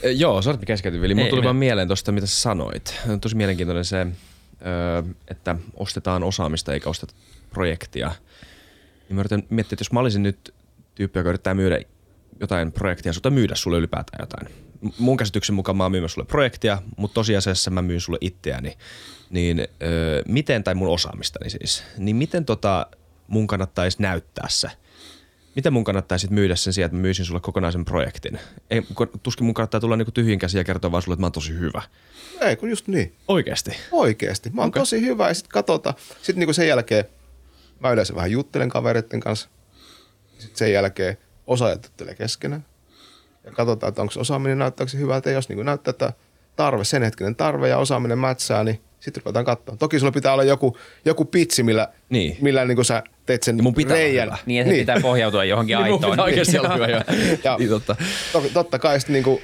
Joo, 0.16 0.42
sori, 0.42 0.54
että 0.54 0.66
keskeytin, 0.66 1.02
Vili. 1.02 1.14
Mulla 1.14 1.28
tuli 1.28 1.42
vaan 1.42 1.56
mieleen 1.56 1.88
tuosta, 1.88 2.12
mitä 2.12 2.26
sä 2.26 2.36
sanoit. 2.36 3.00
On 3.08 3.20
tosi 3.20 3.36
mielenkiintoinen 3.36 3.84
se, 3.84 4.06
että 5.28 5.56
ostetaan 5.76 6.24
osaamista 6.24 6.74
eikä 6.74 6.90
osteta 6.90 7.14
projektia. 7.50 8.12
Niin 9.08 9.14
mä 9.14 9.20
yritän 9.20 9.42
miettiä, 9.50 9.74
että 9.74 9.80
jos 9.80 9.92
mä 9.92 10.00
olisin 10.00 10.22
nyt 10.22 10.54
tyyppi, 10.94 11.18
joka 11.18 11.28
yrittää 11.28 11.54
myydä 11.54 11.80
jotain 12.40 12.72
projektia 12.72 13.12
tai 13.22 13.30
myydä 13.30 13.54
sulle 13.54 13.78
ylipäätään 13.78 14.22
jotain. 14.22 14.65
Mun 14.98 15.16
käsityksen 15.16 15.54
mukaan 15.54 15.76
mä 15.76 15.84
oon 15.84 15.92
myymässä 15.92 16.14
sulle 16.14 16.26
projektia, 16.26 16.82
mutta 16.96 17.14
tosiasiassa 17.14 17.70
mä 17.70 17.82
myyn 17.82 18.00
sulle 18.00 18.18
itseäni. 18.20 18.76
Niin 19.30 19.68
öö, 19.82 20.22
miten, 20.28 20.64
tai 20.64 20.74
mun 20.74 20.88
osaamistani 20.88 21.50
siis, 21.50 21.84
niin 21.98 22.16
miten 22.16 22.44
tota 22.44 22.86
mun 23.28 23.46
kannattaisi 23.46 24.02
näyttää 24.02 24.46
se? 24.48 24.68
Miten 25.56 25.72
mun 25.72 25.84
kannattaa 25.84 26.18
sit 26.18 26.30
myydä 26.30 26.56
sen 26.56 26.72
sijaan, 26.72 26.86
että 26.86 26.96
mä 26.96 27.02
myisin 27.02 27.24
sulle 27.24 27.40
kokonaisen 27.40 27.84
projektin? 27.84 28.38
Ei, 28.70 28.82
tuskin 29.22 29.44
mun 29.44 29.54
kannattaa 29.54 29.80
tulla 29.80 29.96
niinku 29.96 30.12
tyhjin 30.12 30.38
käsiä 30.38 30.60
ja 30.60 30.64
kertoa 30.64 30.92
vaan 30.92 31.02
sulle, 31.02 31.14
että 31.14 31.20
mä 31.20 31.26
oon 31.26 31.32
tosi 31.32 31.52
hyvä. 31.52 31.82
Ei, 32.40 32.56
kun 32.56 32.70
just 32.70 32.88
niin. 32.88 33.14
Oikeesti. 33.28 33.70
Oikeesti. 33.92 34.50
Mä 34.50 34.60
oon 34.60 34.68
okay. 34.68 34.80
tosi 34.80 35.00
hyvä 35.00 35.28
ja 35.28 35.34
sitten 35.34 35.50
katsotaan. 35.50 35.94
Sitten 36.16 36.38
niinku 36.38 36.52
sen 36.52 36.68
jälkeen 36.68 37.04
mä 37.80 37.90
yleensä 37.90 38.14
vähän 38.14 38.30
juttelen 38.30 38.68
kavereiden 38.68 39.20
kanssa. 39.20 39.48
Sitten 40.38 40.58
sen 40.58 40.72
jälkeen 40.72 41.18
osaajat 41.46 41.84
juttelee 41.84 42.14
keskenään. 42.14 42.64
Ja 43.46 43.52
katsotaan, 43.52 43.88
että 43.88 44.02
onko 44.02 44.14
osaaminen 44.16 44.58
näyttääkö 44.58 44.90
se 44.90 44.98
hyvältä. 44.98 45.30
Ja 45.30 45.34
jos 45.34 45.48
niinku 45.48 45.62
näyttää, 45.62 45.90
että 45.90 46.12
tarve, 46.56 46.84
sen 46.84 47.02
hetkinen 47.02 47.36
tarve 47.36 47.68
ja 47.68 47.78
osaaminen 47.78 48.18
mätsää, 48.18 48.64
niin 48.64 48.80
sitten 49.00 49.22
ruvetaan 49.24 49.44
katsoa. 49.44 49.76
Toki 49.76 49.98
sulla 49.98 50.12
pitää 50.12 50.32
olla 50.32 50.44
joku, 50.44 50.76
joku 51.04 51.24
pitsi, 51.24 51.62
millä, 51.62 51.88
Niin. 52.10 52.36
millä 52.40 52.64
niinku 52.64 52.84
sä 52.84 53.02
teet 53.26 53.42
sen 53.42 53.56
Ja 53.56 53.62
mun 53.62 53.74
pitää 53.74 53.94
olla 53.94 54.02
reijän. 54.04 54.26
hyvä. 54.26 54.38
Niin, 54.46 54.60
että 54.60 54.72
niin. 54.72 54.82
pitää 54.82 55.00
pohjautua 55.02 55.44
johonkin 55.44 55.76
Niin 55.78 55.92
aitoon. 55.94 56.10
pitää 56.10 56.24
oikeesti 56.24 56.58
olla 56.58 56.74
hyvä. 56.76 56.86
joo. 56.86 57.00
Ja 57.44 57.56
Niin 57.58 57.70
totta. 57.70 57.96
to, 58.32 58.42
totta 58.54 58.78
kai 58.78 59.00
sitten 59.00 59.12
niinku 59.14 59.40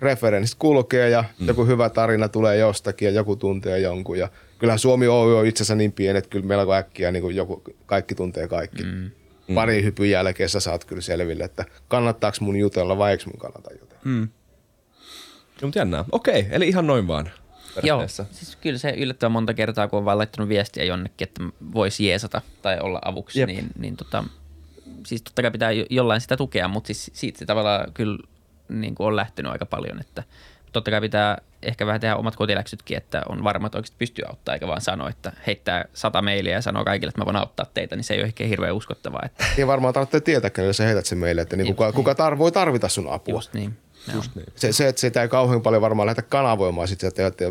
referenssit 0.00 0.58
kulkee 0.58 1.08
ja 1.10 1.24
mm. 1.40 1.46
joku 1.46 1.64
hyvä 1.66 1.90
tarina 1.90 2.28
tulee 2.28 2.56
jostakin 2.56 3.06
ja 3.06 3.12
joku 3.12 3.36
tuntee 3.36 3.78
jonkun. 3.78 4.18
Ja 4.18 4.28
kyllähän 4.58 4.78
Suomi 4.78 5.06
Oy 5.08 5.38
on 5.38 5.46
itse 5.46 5.62
asiassa 5.62 5.74
niin 5.74 5.92
pieni, 5.92 6.18
että 6.18 6.30
kyllä 6.30 6.46
melko 6.46 6.74
äkkiä 6.74 7.12
niin 7.12 7.22
kuin 7.22 7.36
joku, 7.36 7.62
kaikki 7.86 8.14
tuntee 8.14 8.48
kaikki. 8.48 8.82
Mm. 8.82 9.10
Pari 9.54 9.82
hypyn 9.82 10.10
jälkeen 10.10 10.48
sä 10.48 10.60
saat 10.60 10.84
kyllä 10.84 11.02
selville, 11.02 11.44
että 11.44 11.64
kannattaako 11.88 12.36
mun 12.40 12.56
jutella 12.56 12.98
vai 12.98 13.10
eikö 13.10 13.24
mun 13.26 13.38
kannata 13.38 13.70
jutella. 13.80 14.00
Mm. 14.04 14.28
No, 15.62 15.66
mutta 15.68 15.78
jännää. 15.78 16.04
Okei, 16.12 16.46
eli 16.50 16.68
ihan 16.68 16.86
noin 16.86 17.08
vaan. 17.08 17.30
Joo, 17.82 18.08
siis 18.08 18.56
kyllä 18.56 18.78
se 18.78 18.90
yllättävän 18.90 19.32
monta 19.32 19.54
kertaa, 19.54 19.88
kun 19.88 19.98
on 19.98 20.04
vaan 20.04 20.18
laittanut 20.18 20.48
viestiä 20.48 20.84
jonnekin, 20.84 21.28
että 21.28 21.42
voisi 21.74 22.06
jeesata 22.06 22.42
tai 22.62 22.78
olla 22.80 22.98
avuksi, 23.04 23.40
Jep. 23.40 23.46
niin, 23.48 23.66
niin 23.78 23.96
tota, 23.96 24.24
siis 25.06 25.22
totta 25.22 25.42
kai 25.42 25.50
pitää 25.50 25.70
jo- 25.72 25.86
jollain 25.90 26.20
sitä 26.20 26.36
tukea, 26.36 26.68
mutta 26.68 26.86
siis 26.86 27.10
siitä 27.14 27.38
se 27.38 27.46
tavallaan 27.46 27.92
kyllä 27.92 28.18
niin 28.68 28.94
kuin 28.94 29.06
on 29.06 29.16
lähtenyt 29.16 29.52
aika 29.52 29.66
paljon, 29.66 30.00
että 30.00 30.22
totta 30.72 30.90
kai 30.90 31.00
pitää 31.00 31.38
ehkä 31.62 31.86
vähän 31.86 32.00
tehdä 32.00 32.16
omat 32.16 32.36
kotiläksytkin, 32.36 32.96
että 32.96 33.22
on 33.28 33.44
varma, 33.44 33.66
että 33.66 33.78
oikeasti 33.78 33.96
pystyy 33.98 34.24
auttaa, 34.28 34.54
eikä 34.54 34.66
vaan 34.66 34.80
sanoa, 34.80 35.08
että 35.10 35.32
heittää 35.46 35.84
sata 35.94 36.22
mailia 36.22 36.52
ja 36.52 36.62
sanoo 36.62 36.84
kaikille, 36.84 37.08
että 37.08 37.20
mä 37.20 37.24
voin 37.24 37.36
auttaa 37.36 37.66
teitä, 37.74 37.96
niin 37.96 38.04
se 38.04 38.14
ei 38.14 38.20
ole 38.20 38.26
ehkä 38.26 38.44
hirveän 38.44 38.74
uskottavaa, 38.74 39.22
että 39.24 39.44
Ei 39.58 39.66
varmaan 39.66 39.94
tarvitse 39.94 40.20
tietää, 40.20 40.50
kenelle 40.50 40.72
sä 40.72 40.84
heität 40.84 41.06
sen 41.06 41.18
meille, 41.18 41.42
että 41.42 41.56
niin 41.56 41.66
Just 41.66 41.76
kuka, 41.76 41.84
niin. 41.86 41.94
kuka 41.94 42.12
tar- 42.12 42.38
voi 42.38 42.52
tarvita 42.52 42.88
sun 42.88 43.12
apua. 43.12 43.34
just 43.34 43.54
niin. 43.54 43.76
Just 44.14 44.34
niin. 44.34 44.46
Se, 44.56 44.72
se, 44.72 44.88
että 44.88 45.00
sitä 45.00 45.22
ei 45.22 45.28
kauhean 45.28 45.62
paljon 45.62 45.82
varmaan 45.82 46.06
lähdetä 46.06 46.28
kanavoimaan 46.28 46.88
sit, 46.88 47.04
että, 47.04 47.26
että 47.26 47.44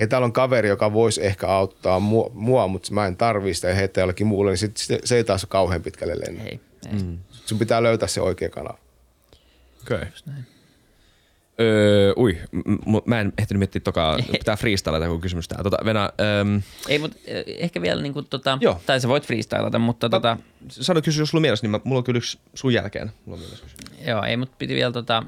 hei, 0.00 0.06
täällä 0.06 0.24
on 0.24 0.32
kaveri, 0.32 0.68
joka 0.68 0.92
voisi 0.92 1.26
ehkä 1.26 1.46
auttaa 1.46 2.00
mua, 2.00 2.30
mua 2.34 2.68
mutta 2.68 2.94
mä 2.94 3.06
en 3.06 3.16
tarvii 3.16 3.54
sitä 3.54 3.68
ja 3.68 3.74
heittää 3.74 4.02
jollekin 4.02 4.26
muulle, 4.26 4.50
niin 4.50 4.58
sit, 4.58 4.76
se, 4.76 4.98
se 5.04 5.16
ei 5.16 5.24
taas 5.24 5.44
ole 5.44 5.48
kauhean 5.48 5.82
pitkälle 5.82 6.14
lennä. 6.26 6.44
Ei, 6.44 6.60
ei. 6.86 7.02
Mm. 7.02 7.18
Sun 7.30 7.58
pitää 7.58 7.82
löytää 7.82 8.08
se 8.08 8.20
oikea 8.20 8.48
kanava. 8.48 8.78
Okei. 9.82 9.96
Okay. 9.96 10.08
Öö, 11.60 12.12
ui, 12.16 12.38
m- 12.86 12.96
mä 13.04 13.20
en 13.20 13.32
ehtinyt 13.38 13.58
miettiä 13.58 13.80
tokaa, 13.80 14.18
pitää 14.32 14.56
freestylata 14.56 15.04
joku 15.04 15.18
kysymys 15.18 15.48
tää. 15.48 15.62
Tota, 15.62 15.76
Venä, 15.84 16.10
öm, 16.40 16.62
Ei, 16.88 16.98
mutta 16.98 17.16
eh, 17.26 17.44
ehkä 17.46 17.82
vielä 17.82 18.02
niin 18.02 18.12
kuin, 18.12 18.26
tota, 18.30 18.58
Joo. 18.60 18.80
tai 18.86 19.00
sä 19.00 19.08
voit 19.08 19.26
freestylata, 19.26 19.78
mutta 19.78 20.08
tota, 20.08 20.36
sano 20.68 21.02
kysy, 21.02 21.22
jos 21.22 21.30
sulla 21.30 21.38
on 21.38 21.42
mielessä, 21.42 21.64
niin 21.64 21.70
mä, 21.70 21.80
mulla 21.84 21.98
on 21.98 22.04
kyllä 22.04 22.18
yksi 22.18 22.38
sun 22.54 22.72
jälkeen. 22.72 23.12
Mulla 23.24 23.36
on 23.36 23.40
mielessä 23.40 23.64
kysymys. 23.64 24.08
Joo, 24.08 24.22
ei, 24.22 24.36
mutta 24.36 24.54
piti 24.58 24.74
vielä 24.74 24.92
tota, 24.92 25.22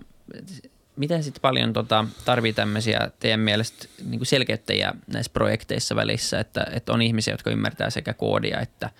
miten 0.97 1.24
sitten 1.24 1.41
paljon 1.41 1.72
tota, 1.72 2.05
tarvii 2.24 2.53
tämmöisiä 2.53 3.11
teidän 3.20 3.41
mielestä 3.41 3.89
niin 4.05 4.18
kuin 4.18 4.26
selkeyttäjiä 4.26 4.95
näissä 5.07 5.33
projekteissa 5.33 5.97
välissä, 5.97 6.41
että, 6.41 6.66
että 6.72 6.93
on 6.93 7.03
ihmisiä, 7.03 7.35
jotka 7.35 7.51
ymmärtää 7.51 7.91
sekä 7.91 8.14
koodia 8.14 8.61
että 8.61 8.91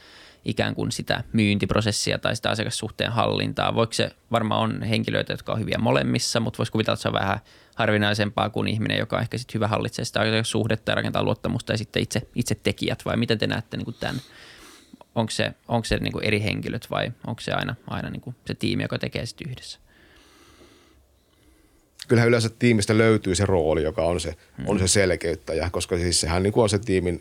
ikään 0.45 0.75
kuin 0.75 0.93
sitä 0.93 1.25
myyntiprosessia 1.33 2.19
tai 2.19 2.37
sitä 2.37 2.51
asiakassuhteen 2.51 3.13
hallintaa. 3.13 3.75
Voiko 3.75 3.93
se, 3.93 4.11
varmaan 4.33 4.61
on 4.61 4.83
henkilöitä, 4.83 5.33
jotka 5.33 5.53
on 5.53 5.61
hyviä 5.61 5.79
molemmissa, 5.79 6.41
mutta 6.41 6.59
voisi 6.59 6.73
kuvitella, 6.73 6.95
että 6.95 7.03
se 7.03 7.09
on 7.09 7.15
vähän 7.15 7.39
harvinaisempaa 7.75 8.51
kuin 8.51 8.69
ihminen, 8.69 8.99
joka 8.99 9.21
ehkä 9.21 9.39
sitten 9.39 9.55
hyvä 9.55 9.69
hallitsee 9.69 10.05
sitä 10.05 10.21
suhdetta 10.43 10.91
ja 10.91 10.95
rakentaa 10.95 11.23
luottamusta 11.23 11.73
ja 11.73 11.79
sitten 11.79 12.03
itse, 12.03 12.23
itse 12.35 12.55
tekijät, 12.55 13.05
vai 13.05 13.17
miten 13.17 13.39
te 13.39 13.47
näette 13.47 13.77
niin 13.77 13.85
kuin 13.85 13.97
tämän? 14.01 14.21
Onko 15.15 15.31
se, 15.31 15.55
onko 15.69 15.85
se 15.85 15.97
niin 15.97 16.13
kuin 16.13 16.25
eri 16.25 16.43
henkilöt 16.43 16.91
vai 16.91 17.13
onko 17.27 17.41
se 17.41 17.53
aina, 17.53 17.75
aina 17.87 18.11
niin 18.11 18.21
kuin 18.21 18.37
se 18.47 18.55
tiimi, 18.55 18.83
joka 18.83 18.99
tekee 18.99 19.27
sitten 19.27 19.51
yhdessä? 19.51 19.79
kyllähän 22.09 22.29
yleensä 22.29 22.49
tiimistä 22.59 22.99
löytyy 22.99 23.35
se 23.35 23.47
rooli, 23.47 23.83
joka 23.83 24.03
on 24.03 24.21
se, 24.21 24.35
mm. 24.59 24.65
on 24.69 24.79
se 24.79 24.89
selkeyttäjä, 24.89 25.71
koska 25.71 25.97
siis 25.97 26.21
sehän 26.21 26.43
niin 26.43 26.53
kuin 26.53 26.63
on 26.63 26.69
se 26.69 26.79
tiimin 26.79 27.21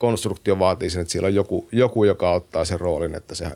konstruktio 0.00 0.58
vaatii 0.58 0.90
sen, 0.90 1.02
että 1.02 1.12
siellä 1.12 1.26
on 1.26 1.34
joku, 1.34 1.68
joku 1.72 2.04
joka 2.04 2.32
ottaa 2.32 2.64
sen 2.64 2.80
roolin, 2.80 3.14
että 3.14 3.34
se 3.34 3.46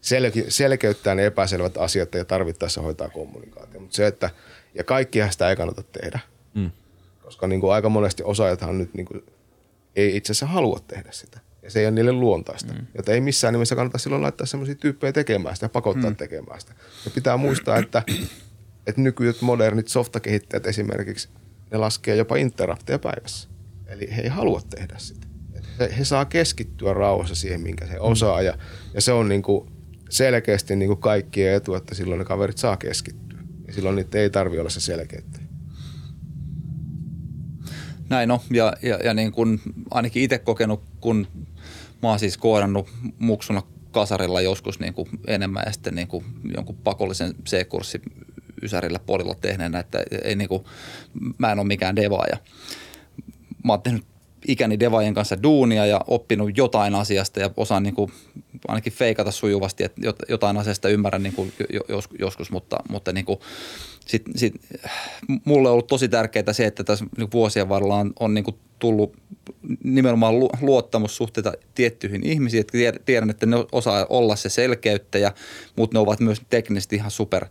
selke, 0.00 0.44
selkeyttää 0.48 1.14
ne 1.14 1.26
epäselvät 1.26 1.76
asiat 1.76 2.14
ja 2.14 2.24
tarvittaessa 2.24 2.82
hoitaa 2.82 3.08
kommunikaatio. 3.08 3.80
Mutta 3.80 3.96
se, 3.96 4.06
että, 4.06 4.30
ja 4.74 4.84
kaikkihan 4.84 5.32
sitä 5.32 5.50
ei 5.50 5.56
kannata 5.56 5.82
tehdä, 5.82 6.20
Mm. 6.54 6.70
koska 7.22 7.46
niin 7.46 7.60
kuin 7.60 7.72
aika 7.72 7.88
monesti 7.88 8.22
osaajathan 8.22 8.78
nyt 8.78 8.94
niin 8.94 9.06
kuin 9.06 9.24
ei 9.96 10.16
itse 10.16 10.32
asiassa 10.32 10.46
halua 10.46 10.80
tehdä 10.86 11.08
sitä. 11.12 11.40
Ja 11.62 11.70
se 11.70 11.80
ei 11.80 11.86
ole 11.86 11.90
niille 11.90 12.12
luontaista. 12.12 12.72
Mm. 12.72 12.86
Joten 12.96 13.14
ei 13.14 13.20
missään 13.20 13.54
nimessä 13.54 13.76
kannata 13.76 13.98
silloin 13.98 14.22
laittaa 14.22 14.46
sellaisia 14.46 14.74
tyyppejä 14.74 15.12
tekemään 15.12 15.56
sitä 15.56 15.64
ja 15.64 15.68
pakottaa 15.68 16.10
mm. 16.10 16.16
tekemään 16.16 16.60
sitä. 16.60 16.74
Ja 17.04 17.10
pitää 17.10 17.36
muistaa, 17.36 17.78
että, 17.78 18.02
että 18.86 19.00
nykyjät 19.00 19.40
modernit 19.40 19.88
softakehittäjät 19.88 20.66
esimerkiksi, 20.66 21.28
ne 21.70 21.78
laskee 21.78 22.16
jopa 22.16 22.36
interrupteja 22.36 22.98
päivässä. 22.98 23.48
Eli 23.86 24.08
he 24.16 24.22
ei 24.22 24.28
halua 24.28 24.60
tehdä 24.70 24.94
sitä. 24.98 25.26
He, 25.80 25.94
he 25.98 26.04
saa 26.04 26.24
keskittyä 26.24 26.94
rauhassa 26.94 27.34
siihen, 27.34 27.60
minkä 27.60 27.86
he 27.86 28.00
osaa. 28.00 28.42
Ja, 28.42 28.58
ja 28.94 29.00
se 29.00 29.12
on 29.12 29.28
niin 29.28 29.42
kuin 29.42 29.70
selkeästi 30.08 30.76
niin 30.76 30.88
kuin 30.88 31.00
kaikkien 31.00 31.54
etu, 31.54 31.74
että 31.74 31.94
silloin 31.94 32.18
ne 32.18 32.24
kaverit 32.24 32.58
saa 32.58 32.76
keskittyä. 32.76 33.38
Ja 33.66 33.72
silloin 33.72 33.96
niitä 33.96 34.18
ei 34.18 34.30
tarvi 34.30 34.58
olla 34.58 34.70
se 34.70 34.80
selkeyttä. 34.80 35.38
Näin 38.08 38.30
on, 38.30 38.40
ja, 38.50 38.72
ja, 38.82 38.98
ja 39.04 39.14
niin 39.14 39.32
kuin 39.32 39.60
ainakin 39.90 40.22
itse 40.22 40.38
kokenut, 40.38 40.82
kun 41.00 41.26
mä 42.02 42.08
oon 42.08 42.18
siis 42.18 42.36
koodannut 42.36 42.88
muksuna 43.18 43.62
kasarilla 43.90 44.40
joskus 44.40 44.80
niin 44.80 44.94
kuin 44.94 45.08
enemmän 45.26 45.62
ja 45.66 45.72
sitten 45.72 45.94
niin 45.94 46.08
kuin 46.08 46.24
jonkun 46.56 46.76
pakollisen 46.76 47.34
C-kurssi 47.48 48.02
Ysärillä 48.62 48.98
podilla 48.98 49.34
tehneenä, 49.34 49.78
että 49.78 50.02
ei 50.24 50.36
niin 50.36 50.48
kuin, 50.48 50.64
mä 51.38 51.52
en 51.52 51.58
ole 51.58 51.66
mikään 51.66 51.96
devaaja. 51.96 52.36
Mä 53.64 53.72
oon 53.72 53.82
tehnyt 53.82 54.04
ikäni 54.48 54.80
devaajien 54.80 55.14
kanssa 55.14 55.42
duunia 55.42 55.86
ja 55.86 56.00
oppinut 56.06 56.58
jotain 56.58 56.94
asiasta 56.94 57.40
ja 57.40 57.50
osaan 57.56 57.82
niin 57.82 57.94
kuin 57.94 58.12
ainakin 58.68 58.92
feikata 58.92 59.30
sujuvasti, 59.30 59.84
että 59.84 60.00
jot- 60.10 60.26
jotain 60.28 60.56
asiasta 60.56 60.88
ymmärrän 60.88 61.22
niin 61.22 61.34
kuin 61.34 61.52
jo- 61.72 61.84
jos, 61.88 62.08
joskus, 62.18 62.50
mutta, 62.50 62.76
mutta 62.88 63.12
niin 63.12 63.24
kuin 63.24 63.38
sit, 64.06 64.22
sit, 64.36 64.54
mulle 65.44 65.68
on 65.68 65.72
ollut 65.72 65.86
tosi 65.86 66.08
tärkeää 66.08 66.52
se, 66.52 66.66
että 66.66 66.84
tässä 66.84 67.04
niin 67.16 67.32
vuosien 67.32 67.68
varrella 67.68 67.96
on, 67.96 68.12
on 68.20 68.34
niin 68.34 68.44
kuin 68.44 68.56
tullut 68.78 69.16
nimenomaan 69.84 70.38
lu- 70.38 70.50
luottamussuhteita 70.60 71.52
tiettyihin 71.74 72.26
ihmisiin, 72.26 72.60
että 72.60 72.78
tied- 72.78 73.02
tiedän, 73.04 73.30
että 73.30 73.46
ne 73.46 73.56
osaa 73.72 74.06
olla 74.08 74.36
se 74.36 74.48
selkeyttäjä, 74.48 75.32
mutta 75.76 75.94
ne 75.94 75.98
ovat 75.98 76.20
myös 76.20 76.42
teknisesti 76.50 76.96
ihan 76.96 77.10
super 77.10 77.46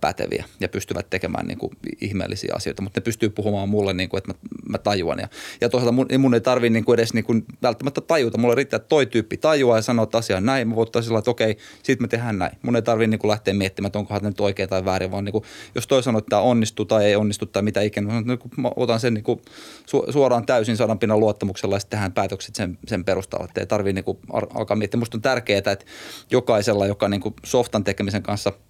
päteviä 0.00 0.44
ja 0.60 0.68
pystyvät 0.68 1.10
tekemään 1.10 1.46
niin 1.46 1.58
kuin 1.58 1.72
ihmeellisiä 2.00 2.54
asioita, 2.56 2.82
mutta 2.82 3.00
ne 3.00 3.04
pystyy 3.04 3.30
puhumaan 3.30 3.68
mulle, 3.68 3.92
niin 3.92 4.08
kuin, 4.08 4.18
että 4.18 4.32
mä, 4.32 4.38
mä 4.68 4.78
tajuan. 4.78 5.18
Ja, 5.18 5.28
ja 5.60 5.68
toisaalta 5.68 5.92
mun, 5.92 6.06
mun 6.18 6.34
ei 6.34 6.40
tarvitse 6.40 6.72
niin 6.72 6.84
kuin 6.84 6.94
edes 6.94 7.14
niin 7.14 7.24
kuin 7.24 7.44
välttämättä 7.62 8.00
tajuta. 8.00 8.38
Mulle 8.38 8.54
riittää, 8.54 8.76
että 8.76 8.88
toi 8.88 9.06
tyyppi 9.06 9.36
tajuaa 9.36 9.78
ja 9.78 9.82
sanoo, 9.82 10.02
että 10.02 10.18
asia 10.18 10.36
on 10.36 10.46
näin. 10.46 10.68
Mä 10.68 10.76
voin 10.76 10.88
sillä, 11.02 11.18
että 11.18 11.30
okei, 11.30 11.56
sit 11.82 12.00
me 12.00 12.08
tehdään 12.08 12.38
näin. 12.38 12.52
Mun 12.62 12.76
ei 12.76 12.82
tarvitse 12.82 13.10
niin 13.10 13.18
kuin 13.18 13.30
lähteä 13.30 13.54
miettimään, 13.54 13.86
että 13.86 13.98
onkohan 13.98 14.22
nyt 14.22 14.40
oikein 14.40 14.68
tai 14.68 14.84
väärin, 14.84 15.10
vaan 15.10 15.24
niin 15.24 15.32
kuin, 15.32 15.44
jos 15.74 15.86
toi 15.86 16.02
sanoo, 16.02 16.18
että 16.18 16.30
tämä 16.30 16.42
onnistuu 16.42 16.84
tai 16.84 17.04
ei 17.04 17.16
onnistu 17.16 17.46
tai 17.46 17.62
mitä 17.62 17.80
ikinä, 17.80 18.20
niin 18.20 18.38
kuin 18.38 18.52
mä 18.56 18.70
otan 18.76 19.00
sen 19.00 19.14
niin 19.14 19.24
kuin 19.24 19.42
su, 19.86 20.04
suoraan 20.10 20.46
täysin 20.46 20.76
sadan 20.76 20.98
pinnan 20.98 21.20
luottamuksella 21.20 21.74
ja 21.76 21.80
sitten 21.80 21.96
tehdään 21.96 22.12
päätökset 22.12 22.54
sen, 22.54 22.78
sen 22.86 23.04
perustalla. 23.04 23.44
Että 23.44 23.60
ei 23.60 23.66
tarvitse 23.66 23.92
niin 23.92 24.04
kuin 24.04 24.18
alkaa 24.54 24.76
miettiä. 24.76 24.98
Musta 24.98 25.16
on 25.16 25.22
tärkeää, 25.22 25.58
että 25.58 25.84
jokaisella, 26.30 26.86
joka 26.86 27.08
niin 27.08 27.20
kuin 27.20 27.34
softan 27.44 27.84
tekemisen 27.84 28.22
kanssa– 28.22 28.52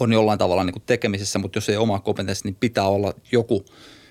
on 0.00 0.12
jollain 0.12 0.38
tavalla 0.38 0.64
niin 0.64 0.72
kuin 0.72 0.82
tekemisessä, 0.86 1.38
mutta 1.38 1.56
jos 1.56 1.68
ei 1.68 1.76
ole 1.76 1.82
omaa 1.82 2.00
kompetenssia, 2.00 2.48
niin 2.48 2.56
pitää 2.60 2.88
olla 2.88 3.14
joku, 3.32 3.64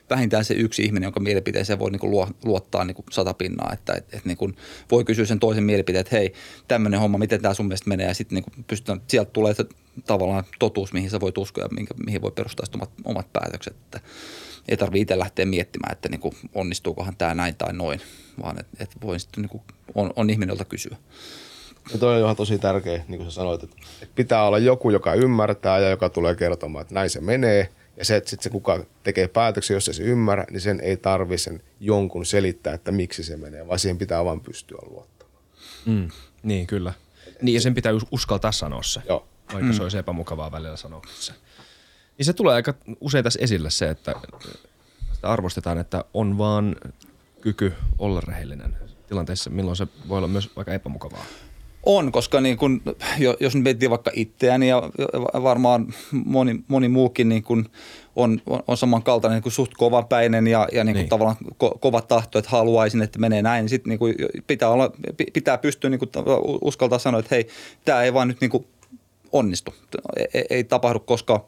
vähintään 0.09 0.45
se 0.45 0.53
yksi 0.53 0.84
ihminen, 0.84 1.07
jonka 1.07 1.20
mielipiteeseen 1.20 1.80
voi 1.80 1.91
niin 1.91 1.99
kuin 1.99 2.11
luo- 2.11 2.34
luottaa 2.43 2.86
niin 2.86 2.95
kuin 2.95 3.05
sata 3.11 3.34
pinnaa, 3.34 3.74
että 3.74 3.93
et, 3.93 4.13
et 4.13 4.26
niin 4.26 4.38
kuin 4.38 4.55
voi 4.91 5.03
kysyä 5.03 5.26
sen 5.26 5.39
toisen 5.39 5.63
mielipiteen, 5.63 6.01
että 6.01 6.15
hei, 6.15 6.34
tämmöinen 6.67 6.99
homma, 6.99 7.17
miten 7.17 7.41
tämä 7.41 7.53
sun 7.53 7.65
mielestä 7.67 7.89
menee, 7.89 8.07
ja 8.07 8.13
sitten 8.13 8.36
niin 8.36 8.43
kuin 8.43 8.65
pystytään, 8.67 9.01
sieltä 9.07 9.32
tulee 9.32 9.53
se 9.53 9.65
tavallaan 10.05 10.43
totuus, 10.59 10.93
mihin 10.93 11.09
sä 11.09 11.20
voit 11.20 11.38
uskoa 11.38 11.63
ja 11.63 11.70
minkä, 11.72 11.93
mihin 12.05 12.22
voi 12.22 12.32
perustaa 12.32 12.65
omat, 12.76 12.91
omat 13.05 13.34
päätökset, 13.34 13.76
että 13.76 13.99
ei 14.67 14.78
tarvitse 14.78 15.01
itse 15.01 15.20
lähteä 15.20 15.45
miettimään, 15.45 15.91
että 15.91 16.09
niin 16.09 16.20
kuin 16.22 16.36
onnistuukohan 16.55 17.15
tämä 17.17 17.36
näin 17.36 17.55
tai 17.55 17.74
noin, 17.74 18.01
vaan 18.43 18.59
että 18.59 18.84
et 18.84 18.89
voi 19.01 19.20
sitten 19.20 19.41
niin 19.41 19.49
kuin, 19.49 19.63
on, 19.95 20.13
on 20.15 20.30
ihminen, 20.30 20.49
jolta 20.49 20.65
kysyä. 20.65 20.97
Ja 21.91 21.97
toi 21.97 22.15
on 22.15 22.23
ihan 22.23 22.35
tosi 22.35 22.59
tärkeä, 22.59 23.03
niin 23.07 23.17
kuin 23.17 23.31
sä 23.31 23.35
sanoit, 23.35 23.63
että, 23.63 23.75
pitää 24.15 24.43
olla 24.43 24.57
joku, 24.57 24.89
joka 24.89 25.13
ymmärtää 25.13 25.79
ja 25.79 25.89
joka 25.89 26.09
tulee 26.09 26.35
kertomaan, 26.35 26.81
että 26.81 26.93
näin 26.93 27.09
se 27.09 27.21
menee. 27.21 27.69
Ja 27.97 28.05
se, 28.05 28.15
että 28.15 28.29
sit 28.29 28.41
se 28.41 28.49
kuka 28.49 28.85
tekee 29.03 29.27
päätöksen, 29.27 29.75
jos 29.75 29.87
ei 29.87 29.93
se 29.93 30.03
ymmärrä, 30.03 30.45
niin 30.51 30.61
sen 30.61 30.79
ei 30.79 30.97
tarvi 30.97 31.37
sen 31.37 31.63
jonkun 31.79 32.25
selittää, 32.25 32.73
että 32.73 32.91
miksi 32.91 33.23
se 33.23 33.37
menee, 33.37 33.67
vaan 33.67 33.79
siihen 33.79 33.97
pitää 33.97 34.25
vaan 34.25 34.41
pystyä 34.41 34.79
luottamaan. 34.89 35.43
Mm. 35.85 36.09
Niin, 36.43 36.67
kyllä. 36.67 36.93
Niin, 37.41 37.55
ja 37.55 37.61
sen 37.61 37.73
pitää 37.73 37.93
us- 37.93 38.07
uskaltaa 38.11 38.51
sanoa 38.51 38.83
se. 38.83 39.01
Joo. 39.09 39.27
vaikka 39.53 39.71
mm. 39.71 39.73
se 39.73 39.83
olisi 39.83 39.97
epämukavaa 39.97 40.51
välillä 40.51 40.77
sanoa 40.77 41.01
se. 41.19 41.33
Niin 42.17 42.25
se 42.25 42.33
tulee 42.33 42.55
aika 42.55 42.73
usein 43.01 43.23
tässä 43.23 43.39
esille 43.41 43.69
se, 43.69 43.89
että 43.89 44.15
sitä 45.13 45.29
arvostetaan, 45.29 45.77
että 45.77 46.05
on 46.13 46.37
vaan 46.37 46.75
kyky 47.41 47.73
olla 47.97 48.21
rehellinen 48.21 48.77
tilanteessa, 49.07 49.49
milloin 49.49 49.77
se 49.77 49.87
voi 50.07 50.17
olla 50.17 50.27
myös 50.27 50.49
vaikka 50.55 50.73
epämukavaa. 50.73 51.25
On, 51.86 52.11
koska 52.11 52.41
niin 52.41 52.57
kun, 52.57 52.82
jos 53.39 53.55
nyt 53.55 53.63
miettii 53.63 53.89
vaikka 53.89 54.11
itseäni 54.13 54.67
ja 54.67 54.84
varmaan 55.43 55.93
moni, 56.25 56.55
moni 56.67 56.89
muukin 56.89 57.30
niin 57.30 57.43
kun 57.43 57.69
on, 58.15 58.41
on 58.67 58.77
samankaltainen 58.77 59.36
niin 59.36 59.43
kuin 59.43 59.53
suht 59.53 59.71
kovapäinen 59.77 60.47
ja, 60.47 60.67
ja 60.71 60.84
niin 60.84 60.93
kuin 60.93 61.01
niin. 61.01 61.09
tavallaan 61.09 61.38
ko, 61.57 61.77
kova 61.80 62.01
tahto, 62.01 62.39
että 62.39 62.51
haluaisin, 62.51 63.01
että 63.01 63.19
menee 63.19 63.41
näin, 63.41 63.63
niin 63.63 63.69
sitten 63.69 63.89
niin 63.89 63.99
kuin 63.99 64.15
pitää, 64.47 64.69
olla, 64.69 64.91
pitää 65.34 65.57
pystyä 65.57 65.89
niin 65.89 65.99
kuin 65.99 66.09
uskaltaa 66.61 66.99
sanoa, 66.99 67.19
että 67.19 67.36
hei, 67.36 67.47
tämä 67.86 68.03
ei 68.03 68.13
vaan 68.13 68.27
nyt 68.27 68.41
niin 68.41 68.51
kuin 68.51 68.65
onnistu. 69.32 69.73
Ei, 70.34 70.45
ei 70.49 70.63
tapahdu, 70.63 70.99
koska 70.99 71.45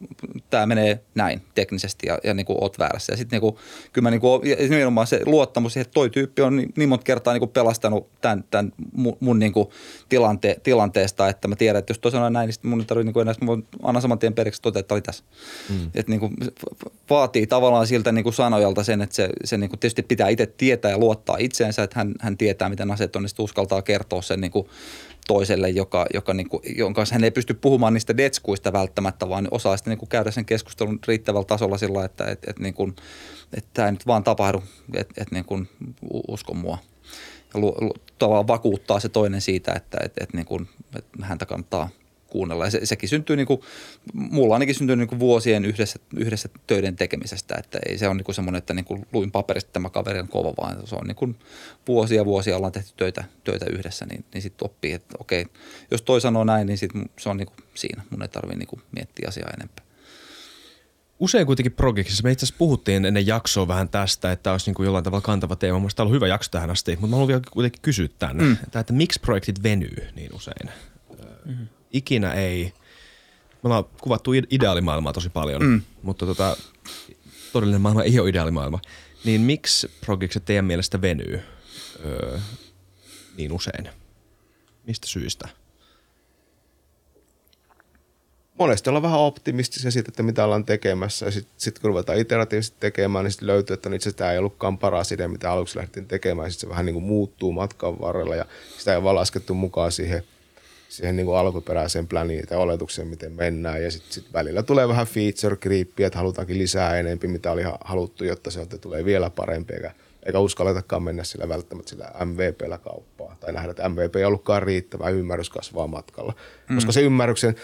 tämä 0.49 0.65
menee 0.65 0.99
näin 1.15 1.41
teknisesti 1.55 2.07
ja, 2.07 2.17
ja 2.23 2.33
niin 2.33 2.45
kuin 2.45 2.57
oot 2.61 2.79
väärässä. 2.79 3.13
Ja 3.13 3.17
sitten 3.17 3.37
niin 3.37 3.41
kuin, 3.41 3.55
kyllä 3.93 4.05
mä 4.05 4.11
niin 4.11 4.21
kuin, 4.21 4.41
nimenomaan 4.69 5.07
se 5.07 5.21
luottamus 5.25 5.77
että 5.77 5.93
toi 5.93 6.09
tyyppi 6.09 6.41
on 6.41 6.55
niin, 6.55 6.73
niin 6.77 6.89
monta 6.89 7.03
kertaa 7.03 7.33
niin 7.33 7.41
kuin 7.41 7.51
pelastanut 7.51 8.07
tämän, 8.21 8.43
tämän 8.51 8.73
mun, 8.93 9.17
mun 9.19 9.39
niin 9.39 9.53
kuin 9.53 9.69
tilante, 10.09 10.57
tilanteesta, 10.63 11.29
että 11.29 11.47
mä 11.47 11.55
tiedän, 11.55 11.79
että 11.79 11.91
jos 11.91 11.99
toi 11.99 12.11
sanoo 12.11 12.29
näin, 12.29 12.47
niin 12.47 12.53
sitten 12.53 12.69
mun 12.69 12.79
ei 12.79 12.85
tarvitse 12.85 13.05
niin 13.05 13.13
kuin 13.13 13.21
enää, 13.21 13.35
mä 13.41 13.77
annan 13.83 14.01
saman 14.01 14.19
tien 14.19 14.33
periksi 14.33 14.61
toteaa, 14.61 14.79
että 14.79 14.93
oli 14.93 15.01
tässä. 15.01 15.23
Mm. 15.69 15.89
Että 15.95 16.11
niin 16.11 16.19
kuin, 16.19 16.33
vaatii 17.09 17.47
tavallaan 17.47 17.87
siltä 17.87 18.11
niin 18.11 18.23
kuin 18.23 18.33
sanojalta 18.33 18.83
sen, 18.83 19.01
että 19.01 19.15
se, 19.15 19.29
se 19.43 19.57
niin 19.57 19.69
kuin 19.69 19.79
tietysti 19.79 20.03
pitää 20.03 20.29
itse 20.29 20.45
tietää 20.45 20.91
ja 20.91 20.97
luottaa 20.97 21.37
itseensä, 21.39 21.83
että 21.83 21.99
hän, 21.99 22.13
hän 22.19 22.37
tietää, 22.37 22.69
miten 22.69 22.91
asiat 22.91 23.15
on, 23.15 23.23
niin 23.23 23.43
uskaltaa 23.43 23.81
kertoa 23.81 24.21
sen 24.21 24.41
niin 24.41 24.51
kuin 24.51 24.67
toiselle, 25.27 25.69
joka, 25.69 26.05
joka 26.13 26.33
niin 26.33 26.49
kuin, 26.49 26.63
jonka 26.77 26.99
kanssa 26.99 27.15
hän 27.15 27.23
ei 27.23 27.31
pysty 27.31 27.53
puhumaan 27.53 27.93
niistä 27.93 28.17
detskuista 28.17 28.73
välttämättä, 28.73 29.29
vaan 29.29 29.47
osaa 29.51 29.77
sitten 29.77 29.97
niin 29.97 30.09
käydä 30.09 30.31
sen 30.31 30.45
keskustelun 30.45 30.99
riittävällä 31.07 31.45
tasolla 31.45 31.77
sillä, 31.77 32.05
että 32.05 32.25
et, 32.25 32.39
et, 32.47 32.59
niin 32.59 32.73
kuin, 32.73 32.95
että 33.53 33.69
tämä 33.73 33.87
ei 33.87 33.91
nyt 33.91 34.07
vaan 34.07 34.23
tapahdu, 34.23 34.63
että 34.93 35.21
et, 35.21 35.31
niin 35.31 35.45
kuin, 35.45 35.69
usko 36.27 36.53
mua. 36.53 36.77
Ja 37.53 37.59
lu, 37.59 37.75
lu, 37.81 37.93
tavallaan 38.17 38.47
vakuuttaa 38.47 38.99
se 38.99 39.09
toinen 39.09 39.41
siitä, 39.41 39.73
että 39.73 39.97
et, 40.03 40.13
et, 40.19 40.33
niin 40.33 40.45
kuin, 40.45 40.69
että 40.95 41.25
häntä 41.25 41.45
kannattaa– 41.45 41.89
kuunnella. 42.31 42.65
Ja 42.65 42.71
se, 42.71 42.79
sekin 42.83 43.09
syntyy, 43.09 43.35
niin 43.35 43.47
kuin, 43.47 43.61
mulla 44.13 44.55
ainakin 44.55 44.75
syntyy 44.75 44.95
niin 44.95 45.07
kuin 45.07 45.19
vuosien 45.19 45.65
yhdessä, 45.65 45.99
yhdessä 46.15 46.49
töiden 46.67 46.95
tekemisestä, 46.95 47.55
että 47.55 47.79
ei 47.85 47.97
se 47.97 48.07
ole 48.07 48.15
niin 48.15 48.25
kuin 48.25 48.35
semmoinen, 48.35 48.57
että 48.57 48.73
niin 48.73 48.85
kuin 48.85 49.05
luin 49.13 49.31
paperista 49.31 49.71
tämä 49.73 49.89
kaveri 49.89 50.19
on 50.19 50.27
kova, 50.27 50.53
vaan 50.61 50.87
se 50.87 50.95
on 50.95 51.07
niin 51.07 51.15
kuin 51.15 51.35
vuosia 51.87 52.25
vuosia 52.25 52.57
ollaan 52.57 52.71
tehty 52.71 52.91
töitä, 52.97 53.23
töitä 53.43 53.65
yhdessä, 53.65 54.05
niin, 54.05 54.25
niin 54.33 54.41
sitten 54.41 54.65
oppii, 54.65 54.93
että 54.93 55.15
okei, 55.19 55.45
jos 55.91 56.01
toi 56.01 56.21
sanoo 56.21 56.43
näin, 56.43 56.67
niin 56.67 56.77
sit 56.77 56.91
se 57.19 57.29
on 57.29 57.37
niin 57.37 57.47
kuin 57.47 57.57
siinä. 57.73 58.03
Mun 58.09 58.21
ei 58.21 58.27
tarvitse 58.27 58.57
niin 58.57 58.67
kuin 58.67 58.81
miettiä 58.91 59.27
asiaa 59.27 59.49
enempää. 59.57 59.85
Usein 61.19 61.45
kuitenkin 61.45 61.71
progiksissa, 61.71 62.23
me 62.23 62.31
itse 62.31 62.45
asiassa 62.45 62.57
puhuttiin 62.57 63.05
ennen 63.05 63.27
jaksoa 63.27 63.67
vähän 63.67 63.89
tästä, 63.89 64.31
että 64.31 64.51
olisi 64.51 64.65
niin 64.65 64.75
kuin 64.75 64.85
jollain 64.85 65.03
tavalla 65.03 65.21
kantava 65.21 65.55
teema. 65.55 65.79
Mielestäni 65.79 65.97
tämä 65.97 66.03
on 66.03 66.07
ollut 66.07 66.15
hyvä 66.15 66.27
jakso 66.27 66.51
tähän 66.51 66.69
asti, 66.69 66.91
mutta 66.91 67.07
mä 67.07 67.11
haluan 67.11 67.27
vielä 67.27 67.41
kuitenkin 67.51 67.81
kysyä 67.81 68.07
tänne, 68.19 68.43
mm. 68.43 68.57
että, 68.63 68.79
että 68.79 68.93
miksi 68.93 69.19
projektit 69.19 69.63
venyy 69.63 70.07
niin 70.15 70.35
usein? 70.35 70.69
Mm-hmm 71.45 71.67
ikinä 71.93 72.33
ei, 72.33 72.73
me 73.53 73.67
ollaan 73.67 73.85
kuvattu 74.01 74.31
ideaalimaailmaa 74.33 75.13
tosi 75.13 75.29
paljon, 75.29 75.63
mm. 75.63 75.81
mutta 76.03 76.25
tota, 76.25 76.57
todellinen 77.53 77.81
maailma 77.81 78.03
ei 78.03 78.19
ole 78.19 78.29
ideaalimaailma. 78.29 78.79
Niin 79.23 79.41
miksi 79.41 79.91
progikset 80.05 80.45
teidän 80.45 80.65
mielestä 80.65 81.01
venyy 81.01 81.41
öö, 82.05 82.39
niin 83.37 83.51
usein? 83.51 83.89
Mistä 84.87 85.07
syistä? 85.07 85.49
monesti 88.57 88.89
ollaan 88.89 89.03
vähän 89.03 89.19
optimistisia 89.19 89.91
siitä, 89.91 90.09
että 90.09 90.23
mitä 90.23 90.45
ollaan 90.45 90.65
tekemässä. 90.65 91.25
Ja 91.25 91.31
sitten 91.31 91.53
sit 91.57 91.79
kun 91.79 91.87
ruvetaan 91.87 92.19
iteratiivisesti 92.19 92.77
tekemään, 92.79 93.25
niin 93.25 93.31
sitten 93.31 93.47
löytyy, 93.47 93.73
että 93.73 93.95
itse 93.95 94.11
tämä 94.11 94.31
ei 94.31 94.37
ollutkaan 94.37 94.77
paras 94.77 95.11
idea, 95.11 95.27
mitä 95.27 95.51
aluksi 95.51 95.75
lähdettiin 95.77 96.07
tekemään. 96.07 96.51
Sitten 96.51 96.67
se 96.67 96.69
vähän 96.69 96.85
niin 96.85 96.93
kuin 96.93 97.05
muuttuu 97.05 97.51
matkan 97.51 97.99
varrella 97.99 98.35
ja 98.35 98.45
sitä 98.77 98.93
ei 98.93 99.03
vaan 99.03 99.15
laskettu 99.15 99.53
mukaan 99.53 99.91
siihen– 99.91 100.23
siihen 100.91 101.15
niin 101.15 101.25
kuin 101.25 101.37
alkuperäiseen 101.37 102.07
planiin 102.07 102.47
tai 102.47 102.57
oletukseen, 102.57 103.07
miten 103.07 103.31
mennään. 103.31 103.83
Ja 103.83 103.91
sitten 103.91 104.13
sit 104.13 104.33
välillä 104.33 104.63
tulee 104.63 104.87
vähän 104.87 105.07
feature 105.07 105.55
creepia, 105.55 106.07
että 106.07 106.19
halutaankin 106.19 106.57
lisää 106.57 106.97
enempi, 106.97 107.27
mitä 107.27 107.51
oli 107.51 107.63
haluttu, 107.83 108.23
jotta 108.23 108.51
se 108.51 108.65
tulee 108.65 109.05
vielä 109.05 109.29
parempi, 109.29 109.73
eikä, 109.73 109.91
eikä 110.25 110.39
uskalletakaan 110.39 111.03
mennä 111.03 111.23
sillä 111.23 111.49
välttämättä 111.49 111.89
sillä 111.89 112.11
MVPllä 112.25 112.77
kauppaa. 112.77 113.37
Tai 113.39 113.53
nähdä, 113.53 113.71
että 113.71 113.89
MVP 113.89 114.15
ei 114.15 114.25
ollutkaan 114.25 114.63
riittävä, 114.63 115.09
ymmärrys 115.09 115.49
kasvaa 115.49 115.87
matkalla. 115.87 116.33
Mm. 116.69 116.75
Koska 116.75 116.91
se 116.91 117.01
ymmärryksen, 117.01 117.55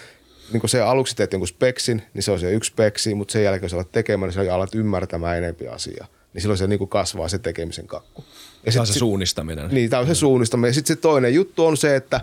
niin 0.52 0.60
kun 0.60 0.70
se 0.70 0.82
aluksi 0.82 1.16
teet 1.16 1.32
jonkun 1.32 1.48
speksin, 1.48 2.02
niin 2.14 2.24
se 2.24 2.32
on 2.32 2.40
se 2.40 2.52
yksi 2.52 2.72
speksi, 2.72 3.14
mutta 3.14 3.32
sen 3.32 3.44
jälkeen, 3.44 3.66
jos 3.66 3.74
alat 3.74 3.92
tekemään, 3.92 4.30
niin 4.30 4.46
sä 4.46 4.56
alat 4.56 4.76
ymmärtämään 4.76 5.38
enempi 5.38 5.68
asiaa. 5.68 6.08
Niin 6.34 6.42
silloin 6.42 6.58
se 6.58 6.68
niin 6.68 6.80
kuin 6.80 6.90
kasvaa 6.90 7.28
se 7.28 7.40
tekemisen 7.40 7.88
kakku. 7.88 8.24
Ja 8.66 8.72
tämä 8.72 8.82
on 8.82 8.88
se 8.88 8.94
sit, 8.94 9.00
suunnistaminen. 9.00 9.68
Niin, 9.72 9.90
tämä 9.90 10.00
on 10.00 10.08
se 10.08 10.16
suunnistaminen. 10.16 10.70
Ja 10.70 10.74
sitten 10.74 10.96
se 10.96 11.02
toinen 11.02 11.34
juttu 11.34 11.66
on 11.66 11.78
se, 11.78 11.96
että 11.96 12.22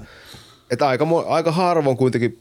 että 0.71 0.89
aika, 0.89 1.07
aika 1.27 1.53
harvoin 1.53 1.97
kuitenkin 1.97 2.39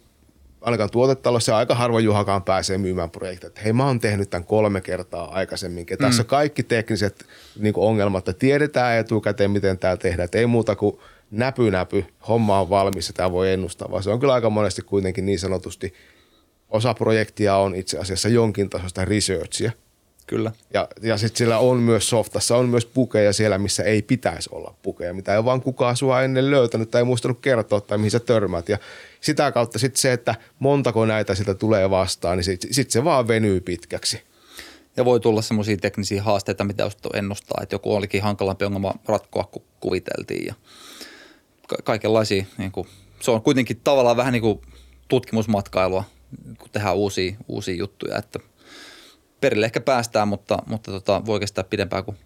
ainakaan 0.62 0.90
tuotetalossa 0.90 1.58
aika 1.58 1.76
harvoin 1.76 2.06
Juhakaan 2.06 2.44
pääsee 2.44 2.78
myymään 2.78 3.10
projekteja. 3.10 3.48
Että 3.48 3.62
hei, 3.62 3.74
mä 3.74 3.86
oon 3.86 4.00
tehnyt 4.00 4.30
tämän 4.30 4.46
kolme 4.46 4.82
kertaa 4.82 5.34
aikaisemmin. 5.34 5.86
Mm. 5.92 5.98
Tässä 5.98 6.24
kaikki 6.24 6.64
tekniset 6.64 7.26
niin 7.60 7.74
ongelmat, 7.78 8.28
että 8.28 8.40
tiedetään 8.40 8.98
etukäteen, 8.98 9.52
miten 9.52 9.78
tämä 9.78 9.98
tehdään. 9.98 10.26
Että 10.26 10.38
ei 10.38 10.46
muuta 10.46 10.76
kuin 10.76 11.00
näpy 11.32 11.72
näpy, 11.72 12.06
homma 12.28 12.60
on 12.60 12.70
valmis 12.70 13.08
ja 13.08 13.14
tämä 13.14 13.32
voi 13.32 13.52
ennustaa, 13.52 13.92
vaan 13.92 14.04
se 14.04 14.10
on 14.10 14.20
kyllä 14.20 14.34
aika 14.34 14.50
monesti 14.50 14.82
kuitenkin 14.82 15.26
niin 15.26 15.40
sanotusti 15.40 15.94
osa 16.70 16.94
projektia 16.94 17.56
on 17.56 17.76
itse 17.76 17.98
asiassa 17.98 18.30
jonkin 18.30 18.70
tasoista 18.70 19.06
researchia– 19.06 19.72
Kyllä. 20.28 20.52
Ja, 20.74 20.88
ja 21.02 21.18
sitten 21.18 21.38
siellä 21.38 21.60
on 21.60 21.78
myös 21.78 22.10
softassa, 22.10 22.58
on 22.58 22.70
myös 22.70 22.86
pukeja 22.86 23.34
siellä, 23.34 23.58
missä 23.58 23.84
ei 23.84 24.02
pitäisi 24.02 24.50
olla 24.54 24.76
pukeja, 24.82 25.14
mitä 25.14 25.36
ei 25.36 25.46
vaan 25.46 25.62
kukaan 25.62 25.98
sua 25.98 26.22
ennen 26.22 26.52
löytänyt 26.52 26.92
tai 26.92 27.02
ei 27.02 27.06
muistanut 27.06 27.40
kertoa 27.40 27.82
tai 27.82 27.98
mihin 27.98 28.12
sä 28.12 28.20
törmät. 28.20 28.70
Ja 28.70 28.78
sitä 29.22 29.52
kautta 29.52 29.80
sitten 29.80 30.02
se, 30.02 30.14
että 30.14 30.36
montako 30.60 31.06
näitä 31.06 31.36
sitä 31.36 31.54
tulee 31.54 31.90
vastaan, 31.90 32.38
niin 32.38 32.46
sitten 32.46 32.74
sit 32.74 32.92
se 32.92 33.04
vaan 33.04 33.28
venyy 33.28 33.62
pitkäksi. 33.62 34.22
Ja 34.98 35.06
voi 35.06 35.20
tulla 35.20 35.42
semmoisia 35.42 35.78
teknisiä 35.78 36.24
haasteita, 36.24 36.64
mitä 36.64 36.90
ennustaa, 37.14 37.60
että 37.64 37.76
joku 37.76 37.96
olikin 37.96 38.24
hankalampi 38.24 38.66
ongelma 38.66 38.94
ratkoa 39.06 39.44
kuin 39.44 39.64
kuviteltiin 39.80 40.46
ja 40.46 40.54
ka- 41.68 41.78
kaikenlaisia. 41.84 42.46
Niin 42.58 42.72
kuin, 42.72 42.88
se 43.20 43.32
on 43.32 43.42
kuitenkin 43.42 43.82
tavallaan 43.84 44.18
vähän 44.18 44.34
niin 44.34 44.42
kuin 44.42 44.62
tutkimusmatkailua, 45.08 46.04
kun 46.60 46.70
tehdään 46.72 46.96
uusia, 46.96 47.36
uusia 47.48 47.76
juttuja, 47.76 48.18
että– 48.18 48.40
perille 49.44 49.66
ehkä 49.66 49.82
päästään, 49.82 50.28
mutta, 50.28 50.58
mutta 50.66 50.92
tota, 50.92 51.26
voi 51.26 51.40
kestää 51.40 51.64
pidempään 51.64 52.06
kuin 52.06 52.18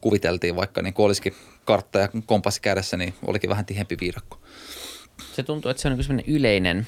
kuviteltiin, 0.00 0.56
vaikka 0.56 0.82
niin 0.82 0.94
olisikin 0.98 1.34
kartta 1.64 1.98
ja 1.98 2.08
kompassi 2.26 2.60
kädessä, 2.62 2.96
niin 2.96 3.14
olikin 3.26 3.50
vähän 3.50 3.66
tihempi 3.66 3.96
viidakko. 4.00 4.38
Se 5.32 5.42
tuntuu, 5.42 5.70
että 5.70 5.82
se 5.82 5.88
on 5.88 6.16
niin 6.16 6.36
yleinen 6.36 6.86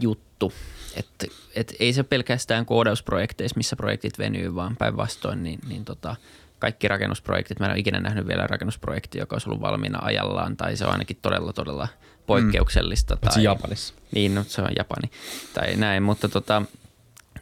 juttu, 0.00 0.52
että, 0.96 1.26
että 1.54 1.74
ei 1.80 1.92
se 1.92 2.02
pelkästään 2.02 2.66
koodausprojekteissa, 2.66 3.56
missä 3.56 3.76
projektit 3.76 4.18
venyy, 4.18 4.54
vaan 4.54 4.76
päinvastoin, 4.76 5.42
niin, 5.42 5.58
niin 5.68 5.84
tota, 5.84 6.16
kaikki 6.58 6.88
rakennusprojektit, 6.88 7.60
mä 7.60 7.66
en 7.66 7.72
ole 7.72 7.78
ikinä 7.78 8.00
nähnyt 8.00 8.26
vielä 8.26 8.46
rakennusprojekti, 8.46 9.18
joka 9.18 9.34
olisi 9.34 9.48
ollut 9.48 9.60
valmiina 9.60 9.98
ajallaan, 10.02 10.56
tai 10.56 10.76
se 10.76 10.84
on 10.84 10.92
ainakin 10.92 11.18
todella, 11.22 11.52
todella 11.52 11.88
poikkeuksellista. 12.26 13.14
Mm. 13.14 13.20
Tai, 13.20 13.42
Japanissa. 13.42 13.94
Niin, 14.12 14.34
no, 14.34 14.44
se 14.44 14.62
on 14.62 14.68
Japani. 14.76 15.10
Tai 15.54 15.76
näin, 15.76 16.02
mutta 16.02 16.28
tota, 16.28 16.62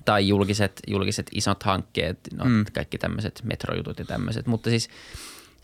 tai 0.05 0.29
julkiset, 0.29 0.81
julkiset 0.87 1.27
isot 1.33 1.63
hankkeet, 1.63 2.19
no, 2.35 2.45
mm. 2.45 2.65
kaikki 2.73 2.99
tämmöiset 2.99 3.41
metrojutut 3.45 3.99
ja 3.99 4.05
tämmöiset. 4.05 4.47
Mutta 4.47 4.71
siis 4.71 4.89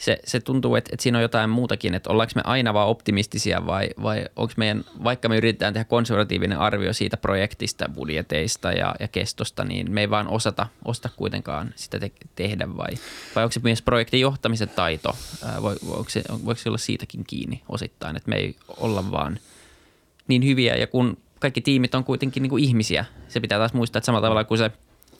se, 0.00 0.18
se 0.24 0.40
tuntuu, 0.40 0.74
että, 0.74 0.90
että 0.92 1.02
siinä 1.02 1.18
on 1.18 1.22
jotain 1.22 1.50
muutakin, 1.50 1.94
että 1.94 2.10
ollaanko 2.10 2.32
me 2.34 2.42
aina 2.44 2.74
vaan 2.74 2.88
optimistisia 2.88 3.66
vai, 3.66 3.90
vai 4.02 4.24
onko 4.36 4.54
meidän, 4.56 4.84
vaikka 5.04 5.28
me 5.28 5.36
yritetään 5.36 5.72
tehdä 5.72 5.84
konservatiivinen 5.84 6.58
arvio 6.58 6.92
siitä 6.92 7.16
projektista, 7.16 7.88
budjeteista 7.94 8.72
ja, 8.72 8.94
ja 9.00 9.08
kestosta, 9.08 9.64
niin 9.64 9.92
me 9.92 10.00
ei 10.00 10.10
vaan 10.10 10.28
osata, 10.28 10.66
osata 10.84 11.08
kuitenkaan 11.16 11.72
sitä 11.76 11.98
te- 11.98 12.12
tehdä 12.36 12.76
vai, 12.76 12.90
vai 13.36 13.44
onko 13.44 13.52
se 13.52 13.60
myös 13.62 13.82
projektin 13.82 14.20
johtamisen 14.20 14.68
taito, 14.68 15.16
ää, 15.44 15.62
voi, 15.62 15.76
voiko, 15.86 16.10
se, 16.10 16.22
voiko 16.28 16.60
se 16.60 16.68
olla 16.68 16.78
siitäkin 16.78 17.24
kiinni 17.26 17.62
osittain, 17.68 18.16
että 18.16 18.28
me 18.28 18.36
ei 18.36 18.56
olla 18.76 19.10
vaan 19.10 19.38
niin 20.28 20.44
hyviä 20.44 20.76
ja 20.76 20.86
kun 20.86 21.16
kaikki 21.40 21.60
tiimit 21.60 21.94
on 21.94 22.04
kuitenkin 22.04 22.42
niin 22.42 22.50
kuin 22.50 22.64
ihmisiä. 22.64 23.04
Se 23.28 23.40
pitää 23.40 23.58
taas 23.58 23.72
muistaa, 23.72 23.98
että 23.98 24.06
samalla 24.06 24.26
tavalla 24.26 24.44
kuin 24.44 24.58
se 24.58 24.70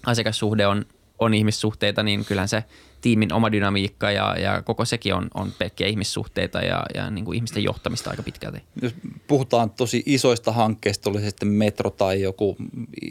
asiakassuhde 0.06 0.66
on, 0.66 0.86
on 1.18 1.34
ihmissuhteita, 1.34 2.02
niin 2.02 2.24
kyllähän 2.24 2.48
se 2.48 2.64
tiimin 3.00 3.32
oma 3.32 3.52
dynamiikka 3.52 4.10
ja, 4.10 4.36
ja 4.38 4.62
koko 4.62 4.84
sekin 4.84 5.14
on, 5.14 5.28
on 5.34 5.52
pelkkiä 5.58 5.86
ihmissuhteita 5.86 6.58
ja, 6.58 6.82
ja 6.94 7.10
niin 7.10 7.24
kuin 7.24 7.36
ihmisten 7.36 7.64
johtamista 7.64 8.10
aika 8.10 8.22
pitkälti. 8.22 8.62
Jos 8.82 8.94
puhutaan 9.26 9.70
tosi 9.70 10.02
isoista 10.06 10.52
hankkeista, 10.52 11.10
oli 11.10 11.20
se 11.20 11.30
sitten 11.30 11.48
metro 11.48 11.90
tai 11.90 12.22
joku 12.22 12.56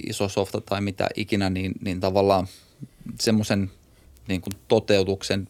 iso 0.08 0.30
softa 0.30 0.62
tai 0.62 0.82
mitä 0.82 1.08
ikinä, 1.16 1.50
niin, 1.50 1.72
niin 1.82 2.00
tavallaan 2.00 2.48
semmoisen 3.20 3.72
niin 4.28 4.42
kuin 4.42 4.54
toteutuksen 4.68 5.48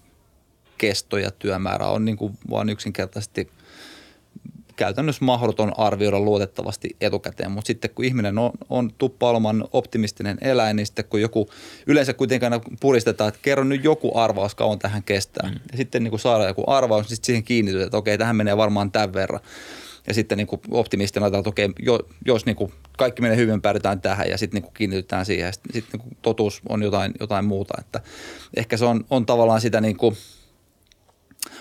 kesto 0.78 1.18
ja 1.18 1.32
työmäärä 1.32 1.88
on 1.88 2.06
niin 2.06 2.18
kuin 2.18 2.38
vaan 2.50 2.70
yksinkertaisesti 2.70 3.50
käytännössä 4.80 5.26
mahdoton 5.26 5.80
arvioida 5.80 6.20
luotettavasti 6.20 6.96
etukäteen. 7.02 7.52
Mutta 7.52 7.68
sitten 7.68 7.90
kun 7.90 8.06
ihminen 8.06 8.38
on, 8.38 8.52
on 8.70 8.92
tuppalman 8.98 9.68
optimistinen 9.74 10.38
eläin, 10.42 10.76
niin 10.76 10.86
sitten 10.86 11.06
kun 11.06 11.22
joku 11.22 11.50
yleensä 11.88 12.14
kuitenkin 12.14 12.46
aina 12.46 12.66
puristetaan, 12.80 13.28
että 13.28 13.40
kerro 13.42 13.64
nyt 13.64 13.84
joku 13.84 14.18
arvaus, 14.18 14.56
kauan 14.56 14.80
tähän 14.80 15.04
kestää. 15.04 15.50
Mm. 15.50 15.60
Ja 15.72 15.78
sitten 15.78 16.04
niin 16.04 16.10
kun 16.10 16.20
saadaan 16.20 16.48
joku 16.48 16.64
arvaus, 16.68 17.06
niin 17.06 17.16
sitten 17.16 17.26
siihen 17.26 17.44
kiinnitytään, 17.44 17.88
että 17.88 17.98
okei, 17.98 18.18
tähän 18.18 18.36
menee 18.36 18.58
varmaan 18.58 18.92
tämän 18.92 19.14
verran. 19.14 19.40
Ja 20.08 20.14
sitten 20.14 20.38
niin 20.38 20.48
kuin 20.48 20.62
optimistina 20.72 21.26
ajatellaan, 21.26 21.40
että 21.42 21.50
okei, 21.50 21.70
jo, 21.80 22.00
jos 22.26 22.46
niin 22.46 22.56
kuin 22.56 22.74
kaikki 22.98 23.22
menee 23.22 23.38
hyvin, 23.38 23.62
päädytään 23.62 24.02
tähän 24.02 24.30
ja 24.30 24.38
sitten 24.38 24.56
niin 24.56 24.64
kuin 24.64 24.74
kiinnitytään 24.74 25.26
siihen. 25.26 25.46
Ja 25.46 25.52
sitten, 25.52 25.74
sitten 25.74 26.00
niin 26.00 26.10
kuin 26.10 26.18
totuus 26.22 26.62
on 26.70 26.84
jotain, 26.84 27.12
jotain 27.20 27.46
muuta. 27.46 27.74
Että 27.80 28.02
ehkä 28.58 28.78
se 28.78 28.86
on, 28.86 29.06
on 29.10 29.26
tavallaan 29.26 29.62
sitä 29.62 29.82
niin 29.82 29.98
kuin 29.98 30.18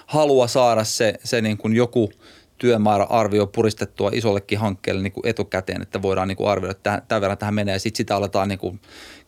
halua 0.06 0.46
saada 0.46 0.84
se, 0.84 1.14
se 1.24 1.40
niin 1.40 1.58
kuin 1.58 1.76
joku 1.76 2.10
työmäärä 2.58 3.04
arvio 3.04 3.46
puristettua 3.46 4.10
isollekin 4.12 4.58
hankkeelle 4.58 5.02
niin 5.02 5.12
kuin 5.12 5.26
etukäteen, 5.26 5.82
että 5.82 6.02
voidaan 6.02 6.28
niin 6.28 6.36
kuin 6.36 6.50
arvioida, 6.50 6.76
että 6.76 7.02
tämän 7.08 7.20
verran 7.20 7.38
tähän 7.38 7.54
menee. 7.54 7.78
Sitten 7.78 7.96
sitä 7.96 8.16
aletaan 8.16 8.48
niin 8.48 8.58
kuin 8.58 8.80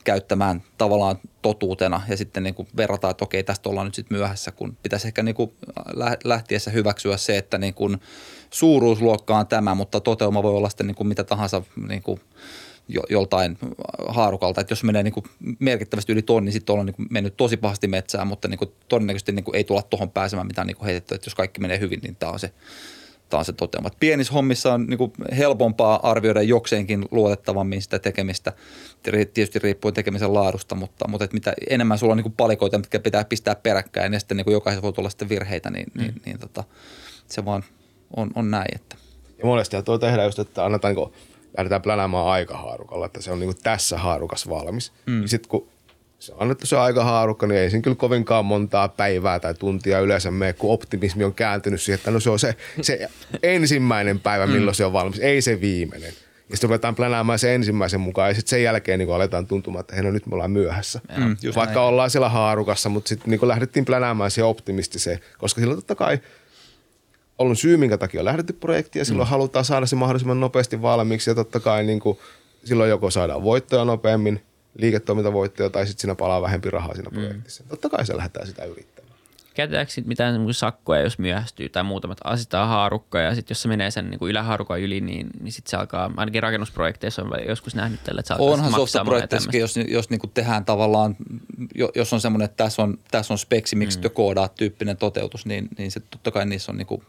käyttämään 0.04 0.62
tavallaan 0.78 1.16
totuutena 1.42 2.02
ja 2.08 2.16
sitten 2.16 2.42
niin 2.42 2.54
kuin 2.54 2.68
verrataan, 2.76 3.10
että 3.10 3.24
okei, 3.24 3.42
tästä 3.42 3.68
ollaan 3.68 3.86
nyt 3.86 3.94
sitten 3.94 4.18
myöhässä, 4.18 4.50
kun 4.50 4.76
pitäisi 4.82 5.06
ehkä 5.06 5.22
niin 5.22 5.34
kuin 5.34 5.52
lähtiessä 6.24 6.70
hyväksyä 6.70 7.16
se, 7.16 7.36
että 7.36 7.58
niin 7.58 7.74
kuin– 7.74 8.00
suuruusluokka 8.50 9.38
on 9.38 9.46
tämä, 9.46 9.74
mutta 9.74 10.00
toteuma 10.00 10.42
voi 10.42 10.54
olla 10.54 10.68
sitten 10.68 10.86
niin 10.86 10.94
kuin 10.94 11.06
mitä 11.06 11.24
tahansa 11.24 11.62
niin 11.88 12.02
kuin 12.02 12.20
joltain 13.10 13.58
haarukalta. 14.08 14.60
Että 14.60 14.72
jos 14.72 14.84
menee 14.84 15.02
niin 15.02 15.12
kuin 15.12 15.24
merkittävästi 15.58 16.12
yli 16.12 16.22
tonni, 16.22 16.44
niin 16.44 16.52
sitten 16.52 16.72
ollaan 16.72 16.86
niin 16.86 17.06
mennyt 17.10 17.36
tosi 17.36 17.56
pahasti 17.56 17.88
metsään, 17.88 18.26
mutta 18.26 18.48
niin 18.48 18.58
kuin 18.58 18.72
todennäköisesti 18.88 19.32
niin 19.32 19.44
kuin 19.44 19.56
ei 19.56 19.64
tulla 19.64 19.82
tuohon 19.82 20.10
pääsemään 20.10 20.46
mitään 20.46 20.66
niin 20.66 20.76
kuin 20.76 20.86
heitetty. 20.86 21.14
Että 21.14 21.26
jos 21.26 21.34
kaikki 21.34 21.60
menee 21.60 21.78
hyvin, 21.78 22.00
niin 22.02 22.16
tämä 22.16 22.32
on 22.32 22.38
se, 22.38 22.52
on 23.38 23.44
se 23.44 23.52
toteuma. 23.52 23.90
Pienissä 24.00 24.32
hommissa 24.32 24.74
on 24.74 24.86
niin 24.86 24.98
kuin 24.98 25.12
helpompaa 25.36 26.10
arvioida 26.10 26.42
jokseenkin 26.42 27.04
luotettavammin 27.10 27.82
sitä 27.82 27.98
tekemistä. 27.98 28.52
Tietysti 29.02 29.58
riippuu 29.58 29.92
tekemisen 29.92 30.34
laadusta, 30.34 30.74
mutta, 30.74 31.08
mutta 31.08 31.24
että 31.24 31.34
mitä 31.34 31.52
enemmän 31.70 31.98
sulla 31.98 32.12
on 32.12 32.16
niin 32.16 32.22
kuin 32.22 32.34
palikoita, 32.36 32.78
mitkä 32.78 33.00
pitää 33.00 33.24
pistää 33.24 33.54
peräkkäin 33.54 34.12
ja 34.12 34.18
sitten 34.18 34.36
niin 34.36 34.44
kuin 34.44 34.52
jokaisessa 34.52 34.82
voi 34.82 34.92
tulla 34.92 35.10
sitten 35.10 35.28
virheitä, 35.28 35.70
niin, 35.70 35.86
niin 35.94 36.06
mm. 36.06 36.14
niin, 36.14 36.22
niin 36.24 36.38
tota, 36.38 36.64
se 37.28 37.44
vaan– 37.44 37.64
on, 38.16 38.30
on 38.34 38.50
näin. 38.50 38.74
Että. 38.74 38.96
Ja 39.38 39.46
monesti 39.46 39.82
tuo 39.82 39.98
tehdään 39.98 40.26
just, 40.26 40.38
että 40.38 40.64
annetaan, 40.64 40.94
niin 40.94 41.12
lähdetään 41.56 41.82
plänäämään 41.82 42.26
aikahaarukalla, 42.26 43.06
että 43.06 43.22
se 43.22 43.32
on 43.32 43.40
niin 43.40 43.54
tässä 43.62 43.98
haarukas 43.98 44.48
valmis. 44.48 44.92
Mm. 45.06 45.26
Sitten 45.26 45.48
kun 45.48 45.68
se 46.20 46.32
on 46.32 46.42
annettu 46.42 46.66
se 46.66 46.76
aikahaarukka, 46.76 47.46
niin 47.46 47.60
ei 47.60 47.70
siinä 47.70 47.82
kyllä 47.82 47.96
kovinkaan 47.96 48.44
montaa 48.44 48.88
päivää 48.88 49.40
tai 49.40 49.54
tuntia 49.54 50.00
yleensä 50.00 50.30
mene, 50.30 50.52
kun 50.52 50.72
optimismi 50.72 51.24
on 51.24 51.34
kääntynyt 51.34 51.82
siihen, 51.82 51.98
että 51.98 52.10
no 52.10 52.20
se 52.20 52.30
on 52.30 52.38
se, 52.38 52.56
se 52.82 53.08
ensimmäinen 53.42 54.20
päivä, 54.20 54.46
mm. 54.46 54.52
milloin 54.52 54.74
mm. 54.74 54.76
se 54.76 54.84
on 54.84 54.92
valmis, 54.92 55.18
ei 55.18 55.42
se 55.42 55.60
viimeinen. 55.60 56.12
Ja 56.50 56.56
sitten 56.56 56.68
ruvetaan 56.68 56.94
plänäämään 56.94 57.38
se 57.38 57.54
ensimmäisen 57.54 58.00
mukaan 58.00 58.28
ja 58.28 58.34
sitten 58.34 58.50
sen 58.50 58.62
jälkeen 58.62 58.98
niin 58.98 59.12
aletaan 59.12 59.46
tuntumaan, 59.46 59.80
että 59.80 59.94
hei 59.94 60.04
no 60.04 60.10
nyt 60.10 60.26
me 60.26 60.34
ollaan 60.34 60.50
myöhässä. 60.50 61.00
Mm, 61.16 61.36
Vaikka 61.56 61.74
näin. 61.74 61.88
ollaan 61.88 62.10
siellä 62.10 62.28
haarukassa, 62.28 62.88
mutta 62.88 63.08
sitten 63.08 63.30
niin 63.30 63.48
lähdettiin 63.48 63.84
plänäämään 63.84 64.30
siihen 64.30 64.48
optimistiseen, 64.48 65.18
koska 65.38 65.60
silloin 65.60 65.78
totta 65.78 65.94
kai– 65.94 66.18
ollut 67.40 67.58
syy, 67.58 67.76
minkä 67.76 67.98
takia 67.98 68.20
on 68.20 68.24
lähdetty 68.24 68.52
projektiin 68.52 69.00
ja 69.00 69.04
silloin 69.04 69.28
mm. 69.28 69.30
halutaan 69.30 69.64
saada 69.64 69.86
se 69.86 69.96
mahdollisimman 69.96 70.40
nopeasti 70.40 70.82
valmiiksi 70.82 71.30
ja 71.30 71.34
totta 71.34 71.60
kai 71.60 71.84
niin 71.84 72.00
kuin, 72.00 72.18
silloin 72.64 72.90
joko 72.90 73.10
saadaan 73.10 73.42
voittoja 73.42 73.84
nopeammin, 73.84 74.42
liiketoimintavoittoja 74.78 75.70
tai 75.70 75.86
sitten 75.86 76.00
siinä 76.00 76.14
palaa 76.14 76.42
vähempi 76.42 76.70
rahaa 76.70 76.94
siinä 76.94 77.10
mm. 77.10 77.14
projektissa. 77.14 77.64
Totta 77.68 77.88
kai 77.88 78.06
se 78.06 78.16
lähdetään 78.16 78.46
sitä 78.46 78.64
yrittämään. 78.64 79.10
Käytetäänkö 79.54 79.92
sitten 79.92 80.08
mitään 80.08 80.54
sakkoja, 80.54 81.00
jos 81.00 81.18
myöhästyy 81.18 81.68
tai 81.68 81.82
muutamat 81.82 82.18
asetetaan 82.24 82.68
haarukka 82.68 83.20
ja 83.20 83.34
sitten 83.34 83.54
jos 83.54 83.62
se 83.62 83.68
menee 83.68 83.90
sen 83.90 84.10
niin 84.10 84.18
kuin 84.18 84.30
ylähaarukan 84.30 84.80
yli, 84.80 85.00
niin, 85.00 85.30
niin 85.40 85.52
sitten 85.52 85.70
se 85.70 85.76
alkaa, 85.76 86.12
ainakin 86.16 86.42
rakennusprojekteissa 86.42 87.22
on 87.22 87.30
joskus 87.48 87.74
nähnyt 87.74 88.04
tällä, 88.04 88.20
että 88.20 88.28
se 88.28 88.34
alkaa 88.34 88.54
Onhan 88.54 88.72
softaprojekteissa, 88.72 89.56
jos, 89.56 89.76
jos 89.88 90.10
niin 90.10 90.20
kuin 90.20 90.30
tehdään 90.34 90.64
tavallaan, 90.64 91.16
jos 91.94 92.12
on 92.12 92.20
semmoinen, 92.20 92.44
että 92.44 92.64
tässä 92.64 92.82
on, 92.82 92.98
tässä 93.10 93.34
on 93.34 93.38
speksi, 93.38 93.76
miksi 93.76 93.98
mm. 93.98 94.10
koodaa 94.10 94.48
tyyppinen 94.48 94.96
toteutus, 94.96 95.46
niin, 95.46 95.68
niin 95.78 95.90
se 95.90 96.00
totta 96.00 96.30
kai 96.30 96.46
niissä 96.46 96.72
on 96.72 96.78
niin 96.78 96.86
kuin 96.86 97.02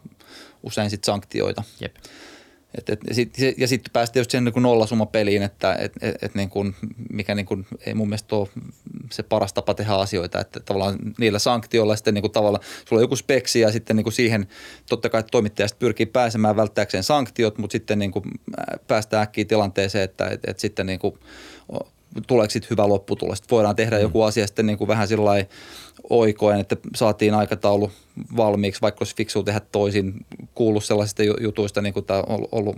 usein 0.62 0.90
sitten 0.90 1.06
sanktioita. 1.06 1.62
Jep. 1.80 1.96
Et, 2.78 2.90
et, 2.90 3.00
ja 3.08 3.14
sitten 3.14 3.54
ja 3.56 3.68
sit 3.68 3.82
päästiin 3.92 4.20
just 4.20 4.30
siihen 4.30 4.44
niin 4.44 4.62
nollasumma 4.62 5.06
peliin, 5.06 5.42
että 5.42 5.74
et, 5.74 5.92
et, 6.00 6.22
et 6.22 6.34
niin 6.34 6.50
kuin, 6.50 6.74
mikä 7.10 7.34
niin 7.34 7.46
kuin, 7.46 7.66
ei 7.86 7.94
mun 7.94 8.08
mielestä 8.08 8.36
ole 8.36 8.48
se 9.10 9.22
paras 9.22 9.52
tapa 9.52 9.74
tehdä 9.74 9.92
asioita, 9.92 10.40
että 10.40 10.60
tavallaan 10.60 10.98
niillä 11.18 11.38
sanktioilla 11.38 11.96
sitten 11.96 12.14
niin 12.14 12.22
kuin 12.22 12.32
tavallaan, 12.32 12.64
sulla 12.88 13.00
on 13.00 13.04
joku 13.04 13.16
speksi 13.16 13.60
ja 13.60 13.72
sitten 13.72 13.96
niin 13.96 14.04
kuin 14.04 14.12
siihen 14.12 14.46
totta 14.88 15.08
kai 15.08 15.24
toimittaja 15.30 15.68
pyrkii 15.78 16.06
pääsemään 16.06 16.56
välttääkseen 16.56 17.04
sanktiot, 17.04 17.58
mutta 17.58 17.72
sitten 17.72 17.98
niin 17.98 18.12
kuin 18.12 18.24
päästään 18.88 19.22
äkkiä 19.22 19.44
tilanteeseen, 19.44 20.04
että 20.04 20.28
et, 20.28 20.40
et 20.46 20.58
sitten 20.58 20.86
niin 20.86 20.98
kuin, 20.98 21.18
tuleeko 22.26 22.50
sitten 22.50 22.70
hyvä 22.70 22.88
lopputulos. 22.88 23.38
Voidaan 23.50 23.76
tehdä 23.76 23.96
mm. 23.96 24.02
joku 24.02 24.22
asia 24.22 24.46
sitten 24.46 24.66
niin 24.66 24.78
kuin 24.78 24.88
vähän 24.88 25.08
sillä 25.08 25.30
oikoen, 26.10 26.60
että 26.60 26.76
saatiin 26.96 27.34
aikataulu 27.34 27.90
valmiiksi, 28.36 28.80
vaikka 28.80 28.98
olisi 29.00 29.16
fiksu 29.16 29.42
tehdä 29.42 29.60
toisin. 29.72 30.14
Kuullut 30.54 30.84
sellaisista 30.84 31.22
jutuista, 31.22 31.82
niin 31.82 31.94
kuin 31.94 32.06
tämä 32.06 32.22
on 32.26 32.48
ollut 32.52 32.76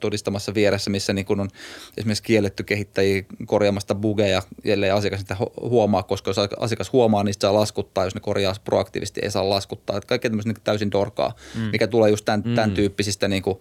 todistamassa 0.00 0.54
vieressä, 0.54 0.90
missä 0.90 1.12
niin 1.12 1.26
kuin 1.26 1.40
on 1.40 1.48
esimerkiksi 1.96 2.22
kielletty 2.22 2.62
kehittäjiä 2.62 3.22
korjaamasta 3.46 3.94
bugeja, 3.94 4.42
ellei 4.64 4.90
asiakas 4.90 5.20
sitä 5.20 5.36
huomaa, 5.60 6.02
koska 6.02 6.30
jos 6.30 6.38
asiakas 6.38 6.92
huomaa, 6.92 7.24
niin 7.24 7.34
saa 7.38 7.54
laskuttaa, 7.54 8.04
jos 8.04 8.14
ne 8.14 8.20
korjaa 8.20 8.54
proaktiivisesti, 8.64 9.20
ei 9.24 9.30
saa 9.30 9.50
laskuttaa. 9.50 9.96
Että 9.96 10.08
kaikkea 10.08 10.30
tämmöistä 10.30 10.52
niin 10.52 10.64
täysin 10.64 10.92
dorkaa, 10.92 11.34
mm. 11.54 11.60
mikä 11.60 11.86
tulee 11.86 12.10
just 12.10 12.24
tämän, 12.24 12.42
tämän 12.42 12.70
mm. 12.70 12.74
tyyppisistä 12.74 13.28
niin 13.28 13.42
kuin 13.42 13.58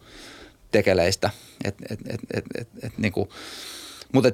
tekeleistä. 0.71 1.29
Et, 1.63 1.75
et, 1.89 1.99
et, 2.09 2.21
et, 2.33 2.45
et, 2.57 2.67
et, 2.83 2.97
niin 2.97 3.11
kuin, 3.11 3.29
mutta 4.13 4.29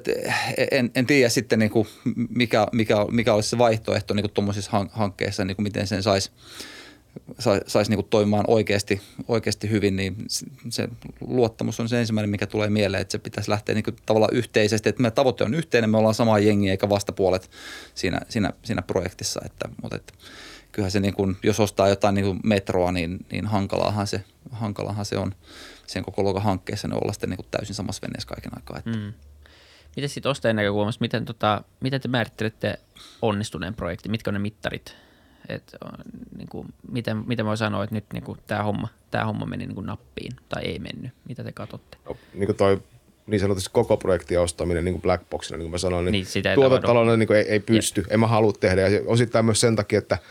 en, 0.70 0.90
en 0.94 1.06
tiedä 1.06 1.28
sitten 1.28 1.58
niin 1.58 1.70
kuin 1.70 1.88
mikä, 2.30 2.66
mikä, 2.72 2.96
mikä 3.10 3.34
olisi 3.34 3.48
se 3.48 3.58
vaihtoehto 3.58 4.14
niin 4.14 4.30
tuommoisissa 4.30 4.86
hankkeissa, 4.92 5.44
niin 5.44 5.56
kuin 5.56 5.62
miten 5.62 5.86
sen 5.86 6.02
saisi 6.02 6.30
sais, 7.38 7.60
sais 7.66 7.88
niin 7.88 8.04
toimimaan 8.10 8.44
oikeasti, 8.48 9.00
oikeasti 9.28 9.70
hyvin, 9.70 9.96
niin 9.96 10.16
se 10.68 10.88
luottamus 11.20 11.80
on 11.80 11.88
se 11.88 12.00
ensimmäinen, 12.00 12.30
mikä 12.30 12.46
tulee 12.46 12.70
mieleen, 12.70 13.00
että 13.00 13.12
se 13.12 13.18
pitäisi 13.18 13.50
lähteä 13.50 13.74
niin 13.74 13.96
tavallaan 14.06 14.34
yhteisesti, 14.34 14.88
että 14.88 15.02
meidän 15.02 15.14
tavoite 15.14 15.44
on 15.44 15.54
yhteinen, 15.54 15.90
me 15.90 15.98
ollaan 15.98 16.14
sama 16.14 16.38
jengi 16.38 16.70
eikä 16.70 16.88
vastapuolet 16.88 17.50
siinä, 17.94 18.20
siinä, 18.28 18.52
siinä 18.62 18.82
projektissa, 18.82 19.40
että, 19.44 19.68
mutta 19.82 19.96
että 19.96 20.12
kyllähän 20.72 20.90
se 20.90 21.00
niin 21.00 21.14
kuin, 21.14 21.36
jos 21.42 21.60
ostaa 21.60 21.88
jotain 21.88 22.14
niin 22.14 22.40
metroa, 22.44 22.92
niin, 22.92 23.26
niin 23.32 23.46
hankalaahan, 23.46 24.06
se, 24.06 24.24
hankalaahan 24.50 25.04
se 25.04 25.18
on 25.18 25.34
sen 25.86 26.04
koko 26.04 26.22
luokan 26.22 26.42
hankkeessa, 26.42 26.88
ne 26.88 26.94
olla 26.94 27.12
sitten 27.12 27.30
niin 27.30 27.36
kuin 27.36 27.48
täysin 27.50 27.74
samassa 27.74 28.02
veneessä 28.02 28.28
kaiken 28.28 28.52
aikaa. 28.56 28.78
Että. 28.78 28.90
Mm. 28.90 29.12
Miten 29.96 30.08
sitten 30.08 30.30
ostajan 30.30 30.56
näkökulmasta, 30.56 31.00
miten, 31.00 31.24
tota, 31.24 31.62
miten 31.80 32.00
te 32.00 32.08
määrittelette 32.08 32.78
onnistuneen 33.22 33.74
projektin? 33.74 34.10
Mitkä 34.10 34.30
on 34.30 34.34
ne 34.34 34.38
mittarit? 34.38 34.96
Et, 35.48 35.76
niin 36.36 36.48
kuin, 36.48 36.68
miten, 36.90 37.24
miten 37.26 37.46
voi 37.46 37.56
sanoa, 37.56 37.84
että 37.84 37.94
nyt 37.94 38.04
niin 38.12 38.24
kuin, 38.24 38.38
tämä 38.46 38.62
homma, 38.62 38.88
tää 39.10 39.24
homma 39.24 39.46
meni 39.46 39.66
niin 39.66 39.74
kuin 39.74 39.86
nappiin 39.86 40.32
tai 40.48 40.62
ei 40.64 40.78
mennyt? 40.78 41.12
Mitä 41.28 41.44
te 41.44 41.52
katsotte? 41.52 41.96
No, 42.04 42.16
niin 42.34 42.46
kuin 42.46 42.56
toi 42.56 42.82
niin 43.26 43.40
sanotusti 43.40 43.70
koko 43.72 43.96
projektin 43.96 44.40
ostaminen 44.40 44.84
niin 44.84 44.92
kuin 44.92 45.02
black 45.02 45.30
boxina, 45.30 45.56
niin 45.58 45.64
kuin 45.64 45.72
mä 45.72 45.78
sanoin, 45.78 46.04
niin, 46.04 46.26
niin 46.34 46.54
tuotantolona 46.54 47.16
niin 47.16 47.32
ei, 47.32 47.48
ei 47.48 47.60
pysty, 47.60 48.00
Jep. 48.00 48.12
en 48.12 48.20
mä 48.20 48.26
halua 48.26 48.52
tehdä. 48.60 48.88
Ja 48.88 49.00
osittain 49.06 49.44
myös 49.44 49.60
sen 49.60 49.76
takia, 49.76 49.98
että– 49.98 50.18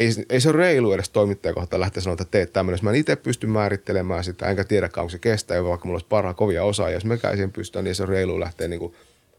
ei, 0.00 0.10
ei 0.28 0.40
se 0.40 0.48
ole 0.48 0.56
reilu 0.56 0.92
edes 0.92 1.10
toimittajakohta 1.10 1.80
lähteä 1.80 2.02
sanoa, 2.02 2.12
että 2.12 2.24
teet 2.24 2.52
tämmöinen. 2.52 2.74
Jos 2.74 2.82
mä 2.82 2.90
en 2.90 2.96
itse 2.96 3.16
pysty 3.16 3.46
määrittelemään 3.46 4.24
sitä, 4.24 4.46
enkä 4.46 4.64
tiedä 4.64 4.88
kauanko 4.88 5.10
se 5.10 5.18
kestää, 5.18 5.64
vaikka 5.64 5.86
mulla 5.86 5.96
olisi 5.96 6.06
parhaa 6.08 6.34
kovia 6.34 6.64
osaajia. 6.64 6.96
Jos 6.96 7.04
mekään 7.04 7.34
siihen 7.34 7.52
pystytään, 7.52 7.84
niin 7.84 7.94
se 7.94 8.02
on 8.02 8.08
reilu 8.08 8.40
lähteä 8.40 8.68
niin 8.68 8.80
kuin 8.80 8.94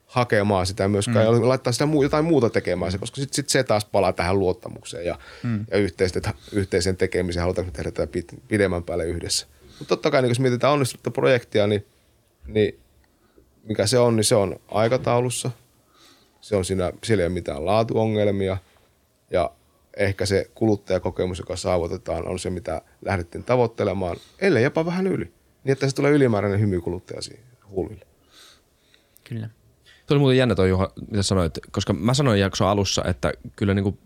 hakemaan 0.05 0.65
sitä 0.65 0.87
myöskään 0.87 1.27
mm. 1.27 1.41
ja 1.41 1.49
laittaa 1.49 1.73
sitä 1.73 1.85
muu, 1.85 2.03
jotain 2.03 2.25
muuta 2.25 2.49
tekemään 2.49 2.91
se, 2.91 2.97
koska 2.97 3.15
sitten 3.15 3.35
sit 3.35 3.49
se 3.49 3.63
taas 3.63 3.85
palaa 3.85 4.13
tähän 4.13 4.39
luottamukseen 4.39 5.05
ja, 5.05 5.19
mm. 5.43 5.65
ja 5.71 5.77
yhteisten, 5.77 6.21
yhteisen 6.51 6.97
tekemiseen. 6.97 7.41
Halutaanko 7.41 7.71
tehdä 7.71 7.91
tätä 7.91 8.19
pidemmän 8.47 8.83
päälle 8.83 9.05
yhdessä. 9.05 9.47
Mutta 9.79 9.85
totta 9.95 10.11
kai, 10.11 10.21
niin 10.21 10.29
jos 10.29 10.39
mietitään 10.39 10.73
onnistunutta 10.73 11.11
projektia, 11.11 11.67
niin, 11.67 11.85
niin 12.47 12.79
mikä 13.63 13.87
se 13.87 13.99
on, 13.99 14.15
niin 14.15 14.23
se 14.23 14.35
on 14.35 14.59
aikataulussa. 14.67 15.51
Se 16.41 16.55
on 16.55 16.65
siinä, 16.65 16.93
siellä 17.03 17.21
ei 17.21 17.27
ole 17.27 17.33
mitään 17.33 17.65
laatuongelmia 17.65 18.57
ja 19.31 19.51
ehkä 19.97 20.25
se 20.25 20.51
kuluttajakokemus, 20.55 21.39
joka 21.39 21.55
saavutetaan, 21.55 22.27
on 22.27 22.39
se, 22.39 22.49
mitä 22.49 22.81
lähdettiin 23.05 23.43
tavoittelemaan, 23.43 24.17
ellei 24.39 24.63
jopa 24.63 24.85
vähän 24.85 25.07
yli. 25.07 25.25
Niin, 25.63 25.71
että 25.71 25.89
se 25.89 25.95
tulee 25.95 26.11
ylimääräinen 26.11 26.59
hymy 26.59 26.81
kuluttaja 26.81 27.21
siihen 27.21 27.43
huulille. 27.69 28.05
Kyllä. 29.23 29.49
Tuo 30.07 30.15
oli 30.15 30.19
muuten 30.19 30.37
jännä 30.37 30.55
toi 30.55 30.69
Juha, 30.69 30.91
mitä 31.11 31.23
sanoit, 31.23 31.59
koska 31.71 31.93
mä 31.93 32.13
sanoin 32.13 32.39
jakso 32.39 32.67
alussa, 32.67 33.03
että 33.05 33.33
kyllä 33.55 33.73
niin 33.73 33.83
kuin 33.83 33.97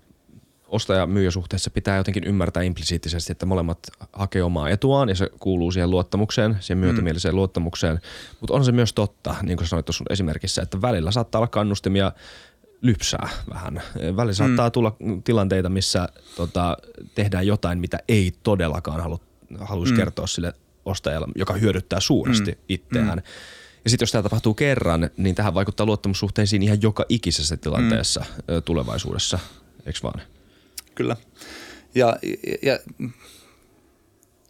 ostaja 0.68 1.08
myyjäsuhteessa 1.08 1.70
pitää 1.70 1.98
jotenkin 1.98 2.24
ymmärtää 2.24 2.64
implisiittisesti, 2.64 3.32
että 3.32 3.46
molemmat 3.46 3.80
hakee 4.14 4.44
omaa 4.44 4.70
etuaan 4.70 5.10
ja 5.10 5.16
se 5.16 5.30
kuuluu 5.40 5.72
siihen 5.72 5.90
luottamukseen, 5.90 6.58
siihen 6.60 6.78
myötämieliseen 6.78 7.34
mm. 7.34 7.36
luottamukseen. 7.36 8.00
Mutta 8.40 8.54
on 8.54 8.66
se 8.66 8.72
myös 8.72 8.94
totta, 8.94 9.36
niin 9.42 9.58
kuin 9.58 9.68
sanoit 9.68 9.86
tuossa 9.86 10.04
esimerkissä, 10.10 10.62
että 10.62 10.82
välillä 10.82 11.12
saattaa 11.12 11.40
olla 11.40 11.48
kannustimia 11.48 12.12
lypsää 12.82 13.30
vähän. 13.50 13.82
Välillä 13.96 14.32
mm. 14.32 14.34
saattaa 14.34 14.72
tulla 14.72 14.96
tilanteita, 15.24 15.70
missä 15.70 16.10
tota, 16.36 16.78
tehdään 17.16 17.48
jotain, 17.48 17.80
mitä 17.80 18.00
ei 18.08 18.34
todellakaan 18.44 19.02
halu, 19.02 19.20
haluaisi 19.60 19.94
mm. 19.94 19.98
kertoa 19.98 20.28
sille 20.28 20.54
ostajalla, 20.86 21.28
joka 21.36 21.54
hyödyttää 21.54 22.00
suuresti 22.00 22.52
mm. 22.52 22.58
itseään. 22.70 23.18
Mm. 23.18 23.24
Ja 23.84 23.90
sitten 23.90 24.04
jos 24.04 24.12
tämä 24.12 24.24
tapahtuu 24.24 24.54
kerran, 24.54 25.10
niin 25.18 25.36
tähän 25.36 25.54
vaikuttaa 25.54 25.86
luottamussuhteisiin 25.86 26.64
ihan 26.64 26.82
joka 26.82 27.06
ikisessä 27.10 27.58
tilanteessa 27.58 28.26
mm. 28.38 28.64
tulevaisuudessa, 28.66 29.40
eikö 29.86 30.00
vaan? 30.04 30.22
Kyllä. 30.96 31.16
Ja, 31.96 32.18
ja 32.62 32.80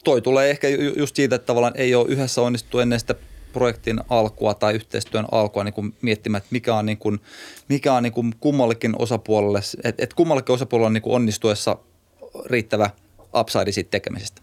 toi 0.04 0.22
tulee 0.22 0.50
ehkä 0.50 0.68
just 0.98 1.16
siitä, 1.16 1.36
että 1.36 1.46
tavallaan 1.46 1.74
ei 1.76 1.96
ole 1.96 2.08
yhdessä 2.10 2.42
onnistu 2.42 2.80
ennen 2.80 3.00
sitä 3.00 3.16
projektin 3.56 4.00
alkua 4.10 4.54
tai 4.54 4.74
yhteistyön 4.74 5.26
alkua 5.32 5.64
niin 5.64 5.74
kuin 5.74 5.94
miettimään, 6.02 6.38
että 6.38 6.48
mikä 6.52 6.76
on, 6.76 6.86
niin 6.86 6.98
kuin, 6.98 7.20
mikä 7.70 7.94
on 7.94 8.04
niin 8.04 8.14
kuin 8.14 8.34
kummallekin 8.40 8.94
osapuolelle, 9.00 9.60
että, 9.84 10.04
että 10.04 10.16
kummallekin 10.16 10.54
osapuolelle 10.54 10.88
on 10.88 10.94
niin 10.94 11.02
kuin 11.02 11.16
onnistuessa 11.16 11.78
riittävä 12.46 12.90
upside 13.40 13.72
siitä 13.72 13.92
tekemisestä. 13.92 14.42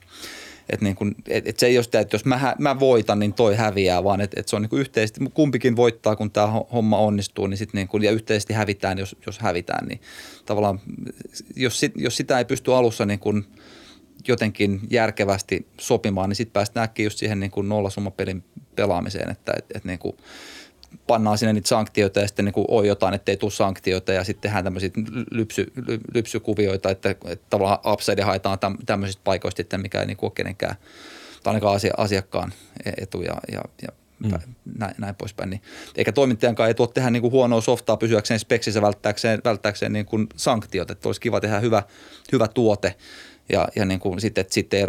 Että 0.70 0.84
niin 0.84 0.96
kuin, 0.96 1.14
et, 1.28 1.48
et 1.48 1.58
se 1.58 1.66
ei 1.66 1.78
ole 1.78 1.84
sitä, 1.84 2.00
että 2.00 2.14
jos 2.14 2.24
mä, 2.24 2.54
mä 2.58 2.80
voitan, 2.80 3.18
niin 3.18 3.34
toi 3.34 3.56
häviää, 3.56 4.04
vaan 4.04 4.20
että 4.20 4.40
et 4.40 4.48
se 4.48 4.56
on 4.56 4.62
niin 4.62 4.80
yhteisesti, 4.80 5.20
kumpikin 5.34 5.76
voittaa, 5.76 6.16
kun 6.16 6.30
tämä 6.30 6.46
homma 6.72 6.98
onnistuu, 6.98 7.46
niin 7.46 7.58
sit 7.58 7.72
niin 7.72 7.88
kuin, 7.88 8.02
ja 8.02 8.10
yhteisesti 8.10 8.52
hävitään, 8.52 8.98
jos, 8.98 9.16
jos 9.26 9.38
hävitään. 9.38 9.86
Niin 9.86 10.00
tavallaan, 10.46 10.80
jos, 11.56 11.80
sit, 11.80 11.92
jos 11.96 12.16
sitä 12.16 12.38
ei 12.38 12.44
pysty 12.44 12.74
alussa 12.74 13.06
niin 13.06 13.18
kuin 13.18 13.46
jotenkin 14.28 14.80
järkevästi 14.90 15.66
sopimaan, 15.80 16.28
niin 16.28 16.36
sitten 16.36 16.52
päästään 16.52 16.84
äkkiä 16.84 17.06
just 17.06 17.18
siihen 17.18 17.40
niin 17.40 17.50
kuin 17.50 17.68
nollasummapelin 17.68 18.44
pelaamiseen, 18.76 19.30
että 19.30 19.52
et, 19.58 19.64
et 19.74 19.84
niin 19.84 19.98
kuin 19.98 20.16
pannaan 21.06 21.38
sinne 21.38 21.52
niitä 21.52 21.68
sanktioita 21.68 22.20
ja 22.20 22.26
sitten 22.26 22.44
niin 22.44 22.52
kuin 22.52 22.64
on 22.68 22.86
jotain, 22.86 23.14
ettei 23.14 23.36
tule 23.36 23.50
sanktioita 23.50 24.12
ja 24.12 24.24
sitten 24.24 24.42
tehdään 24.42 24.64
tämmöisiä 24.64 24.90
lypsy, 25.30 25.72
lypsykuvioita, 26.14 26.90
että, 26.90 27.10
että 27.10 27.46
tavallaan 27.50 27.92
upside 27.92 28.22
haetaan 28.22 28.58
tämmöisistä 28.86 29.20
paikoista, 29.24 29.62
että 29.62 29.78
mikä 29.78 30.00
ei 30.00 30.06
niin 30.06 30.16
kuin 30.16 30.28
ole 30.28 30.34
kenenkään 30.34 30.76
tai 31.42 31.50
ainakaan 31.50 31.80
asiakkaan 31.96 32.52
etu 32.96 33.22
ja, 33.22 33.34
ja, 33.52 33.60
ja 33.82 33.88
mm. 34.18 34.54
näin, 34.78 34.94
näin 34.98 35.14
poispäin. 35.14 35.50
Niin, 35.50 35.62
eikä 35.96 36.12
toimittajankaan 36.12 36.68
ei 36.68 36.74
tuo 36.74 36.86
tehdä 36.86 37.10
niin 37.10 37.22
kuin 37.22 37.32
huonoa 37.32 37.60
softaa 37.60 37.96
pysyäkseen 37.96 38.40
speksissä 38.40 38.82
välttääkseen, 38.82 39.40
välttääkseen 39.44 39.92
niin 39.92 40.06
kuin 40.06 40.26
sanktiot, 40.36 40.90
että 40.90 41.08
olisi 41.08 41.20
kiva 41.20 41.40
tehdä 41.40 41.60
hyvä, 41.60 41.82
hyvä 42.32 42.48
tuote– 42.48 42.94
ja, 43.48 43.68
ja 43.76 43.84
niin 43.84 44.00
kuin 44.00 44.20
sitten, 44.20 44.42
että 44.42 44.54
sitten 44.54 44.80
ei 44.80 44.86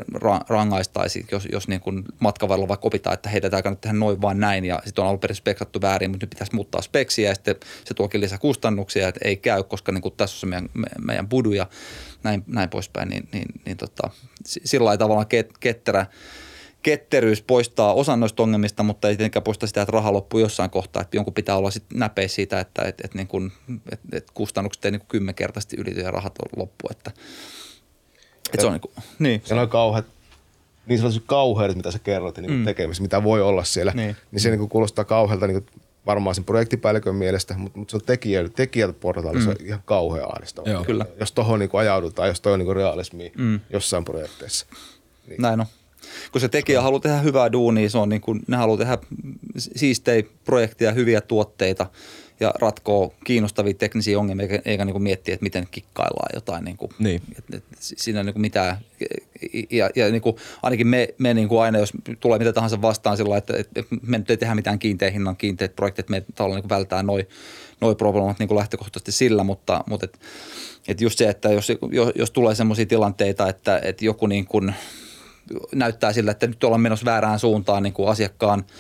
rangaistaisi, 0.49 1.26
jos, 1.32 1.47
jos 1.51 1.68
niin 1.68 1.82
kuin 1.82 2.04
matkan 2.20 2.49
varrella 2.49 2.68
vaikka 2.68 2.88
opitaan, 2.88 3.14
että 3.14 3.30
heitä 3.30 3.49
tämä 3.49 3.76
tehdä 3.76 3.93
noin 3.93 4.22
vaan 4.22 4.39
näin 4.39 4.66
ja 4.66 4.82
sitten 4.86 5.01
on 5.01 5.08
alun 5.08 5.20
perin 5.20 5.36
speksattu 5.36 5.82
väärin, 5.82 6.12
mutta 6.12 6.24
nyt 6.24 6.30
pitäisi 6.30 6.56
muuttaa 6.56 6.82
speksiä 6.82 7.30
ja 7.30 7.36
sitten 7.36 7.56
se 7.86 7.93
tuokin 7.93 8.22
lisää 8.22 8.38
kustannuksia, 8.38 9.08
että 9.08 9.20
ei 9.24 9.38
käy, 9.38 9.64
koska 9.64 9.91
niin 9.91 10.01
kuin 10.01 10.14
tässä 10.18 10.36
on 10.36 10.39
se 10.39 10.45
meidän, 10.45 10.70
meidän 11.06 11.30
budu 11.30 11.51
ja 11.51 11.68
näin, 12.24 12.43
näin 12.47 12.70
poispäin, 12.70 13.10
niin, 13.10 13.30
niin, 13.32 13.47
niin 13.66 13.78
tota, 13.78 14.10
sillä 14.45 14.86
lailla 14.86 14.97
tavallaan 14.97 15.28
ket, 15.28 15.58
ketterä, 15.60 16.06
ketteryys 16.84 17.41
poistaa 17.41 17.93
osan 17.93 18.20
noista 18.20 18.43
ongelmista, 18.43 18.84
mutta 18.84 19.10
ei 19.10 19.18
tietenkään 19.18 19.43
poista 19.43 19.68
sitä, 19.68 19.82
että 19.82 19.91
raha 19.91 20.14
loppuu 20.14 20.39
jossain 20.39 20.70
kohtaa. 20.70 21.01
Että 21.01 21.18
jonkun 21.18 21.34
pitää 21.34 21.58
olla 21.58 21.72
sitten 21.72 21.99
näpeä 21.99 22.28
siitä, 22.28 22.60
että 22.60 22.82
et, 22.82 23.01
et, 23.04 23.14
niin 23.14 23.28
kuin, 23.28 23.51
et, 23.91 23.99
et 24.12 24.32
kustannukset 24.34 24.86
ei 24.86 24.91
niin 24.91 25.01
kymmenkertaisesti 25.08 25.78
ylity 25.80 26.01
ja 26.01 26.12
rahat 26.12 26.36
loppu. 26.58 26.88
Että, 26.91 27.12
et 28.54 28.60
se 28.60 28.68
on 28.68 28.74
niinku, 28.74 28.91
niin. 29.20 29.41
Se 29.45 29.54
on 29.54 29.70
kauheat, 29.70 30.06
niin 30.86 30.97
sellaiset 30.97 31.24
kauheudet, 31.26 31.78
mitä 31.78 31.91
sä 31.91 31.99
kerrot, 31.99 32.38
niin 32.38 32.51
mm. 32.51 32.66
tekemistä, 32.66 33.01
mitä 33.01 33.24
voi 33.24 33.41
olla 33.41 33.64
siellä, 33.64 33.91
niin, 33.95 34.16
niin 34.32 34.39
se 34.39 34.49
niin 34.49 34.70
kuulostaa 34.70 35.06
kauhealta 35.06 35.47
niin 35.47 35.66
varmaan 36.06 36.36
sen 36.36 36.43
projektipäällikön 36.43 37.16
mielestä, 37.16 37.54
mutta, 37.58 37.80
mutta 37.80 37.91
se 37.91 37.97
on 37.97 38.01
tekijä, 38.06 38.49
tekijältä 38.49 38.99
portaali, 38.99 39.38
mm. 39.38 39.43
se 39.43 39.49
on 39.49 39.56
ihan 39.66 39.82
kauhean 39.86 40.36
ahdistava. 40.36 40.70
Joo, 40.70 40.84
kyllä. 40.84 41.06
Jos 41.20 41.32
tuohon 41.32 41.60
niin 41.60 41.70
ajaudutaan, 41.74 42.28
jos 42.28 42.41
toi 42.41 42.54
on 42.54 42.60
niin 42.60 42.76
realismi 42.76 43.32
mm. 43.38 43.60
jossain 43.70 44.06
projekteissa. 44.06 44.66
Niin. 45.28 45.41
Näin 45.41 45.60
on. 45.60 45.66
Kun 46.32 46.41
se 46.41 46.49
tekijä 46.49 46.82
haluaa 46.82 46.99
tehdä 46.99 47.18
hyvää 47.18 47.51
duunia, 47.51 47.89
se 47.89 47.97
on 47.97 48.10
niin 48.10 48.22
kuin, 48.22 48.39
ne 48.47 48.58
haluaa 48.58 48.78
tehdä 48.78 48.97
siistejä 49.58 50.24
projekteja, 50.45 50.91
hyviä 50.91 51.22
tuotteita– 51.22 51.86
ja 52.44 52.54
ratkoo 52.60 53.14
kiinnostavia 53.24 53.74
teknisiä 53.74 54.20
ongelmia, 54.20 54.44
eikä, 54.44 54.62
eikä 54.66 54.86
niin 54.86 54.94
kuin 54.94 55.04
miettiä, 55.04 55.34
että 55.34 55.44
miten 55.44 55.68
kikkaillaan 55.72 56.30
jotain. 56.34 56.66
Niin 56.66 56.78
kuin, 56.78 56.91
niin. 57.00 57.22
että, 57.38 57.58
että 57.58 57.76
siinä 57.80 58.20
on 58.20 58.26
niin 58.26 58.34
kuin 58.34 58.41
mitään, 58.41 58.78
ja, 59.72 59.89
ja 59.96 60.12
niin 60.12 60.22
kuin, 60.22 60.36
ainakin 60.64 60.88
me, 60.88 61.08
me 61.18 61.34
niin 61.34 61.48
kuin 61.48 61.62
aina, 61.62 61.80
jos 61.80 61.91
tulee 62.20 62.39
mitä 62.39 62.54
tahansa 62.54 62.82
vastaan 62.82 63.18
sillä 63.18 63.38
että, 63.38 63.54
että 63.58 63.84
me 64.02 64.18
nyt 64.18 64.30
ei 64.30 64.38
tehdä 64.38 64.56
mitään 64.56 64.80
kiinteän 64.80 65.14
hinnan 65.14 65.38
kiinteät 65.38 65.76
projektit, 65.76 66.10
me 66.10 66.24
tavallaan 66.36 66.62
niin 66.62 66.70
välttää 66.70 67.04
noin 67.04 67.28
noi 67.82 67.96
problemat 67.96 68.39
niin 68.39 68.48
kuin 68.48 68.58
lähtökohtaisesti 68.58 69.12
sillä, 69.12 69.44
mutta, 69.44 69.84
mutta 69.89 70.06
et, 70.06 70.20
et 70.88 71.02
just 71.02 71.18
se, 71.18 71.30
että 71.30 71.50
jos, 71.50 71.72
jos, 71.91 72.10
jos 72.16 72.32
tulee 72.32 72.56
sellaisia 72.56 72.86
tilanteita, 72.86 73.50
että, 73.50 73.80
että 73.84 74.06
joku 74.06 74.28
niin 74.28 74.46
kuin 74.46 74.74
näyttää 75.76 76.14
sillä, 76.14 76.32
että 76.32 76.48
nyt 76.48 76.64
ollaan 76.64 76.82
menossa 76.82 77.06
väärään 77.06 77.39
suuntaan 77.39 77.84
niin 77.84 77.94
kuin 77.94 78.10
asiakkaan– 78.10 78.64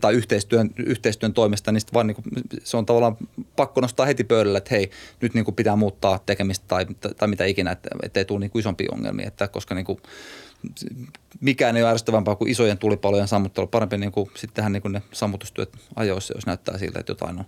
tai 0.00 0.14
yhteistyön, 0.14 0.70
yhteistyön 0.76 1.34
toimesta, 1.34 1.72
niin 1.72 1.82
vaan 1.94 2.06
niin 2.06 2.14
kuin, 2.14 2.24
se 2.64 2.76
on 2.76 2.86
tavallaan 2.86 3.16
pakko 3.56 3.80
nostaa 3.80 4.06
heti 4.06 4.24
pöydälle, 4.24 4.58
että 4.58 4.74
hei, 4.74 4.90
nyt 5.20 5.34
niin 5.34 5.44
kuin 5.44 5.54
pitää 5.54 5.76
muuttaa 5.76 6.18
tekemistä 6.26 6.64
tai, 6.68 6.86
tai 7.16 7.28
mitä 7.28 7.44
ikinä, 7.44 7.70
että, 7.70 7.88
ettei 8.02 8.24
tule 8.24 8.40
niin 8.40 8.50
kuin 8.50 8.60
isompia 8.60 8.88
ongelmia, 8.92 9.28
että 9.28 9.48
koska 9.48 9.74
niin 9.74 9.84
kuin, 9.84 9.98
mikään 11.40 11.76
ei 11.76 11.82
ole 11.82 11.90
ärsyttävämpää 11.90 12.36
kuin 12.36 12.50
isojen 12.50 12.78
tulipalojen 12.78 13.28
sammuttelu. 13.28 13.66
Parempi 13.66 13.98
niin 13.98 14.12
kuin, 14.12 14.30
sitten 14.34 14.54
tehdä 14.54 14.68
niin 14.68 14.82
kuin 14.82 14.92
ne 14.92 15.02
sammutustyöt 15.12 15.72
ajoissa, 15.96 16.34
jos 16.36 16.46
näyttää 16.46 16.78
siltä, 16.78 17.00
että 17.00 17.10
jotain 17.10 17.38
on 17.38 17.44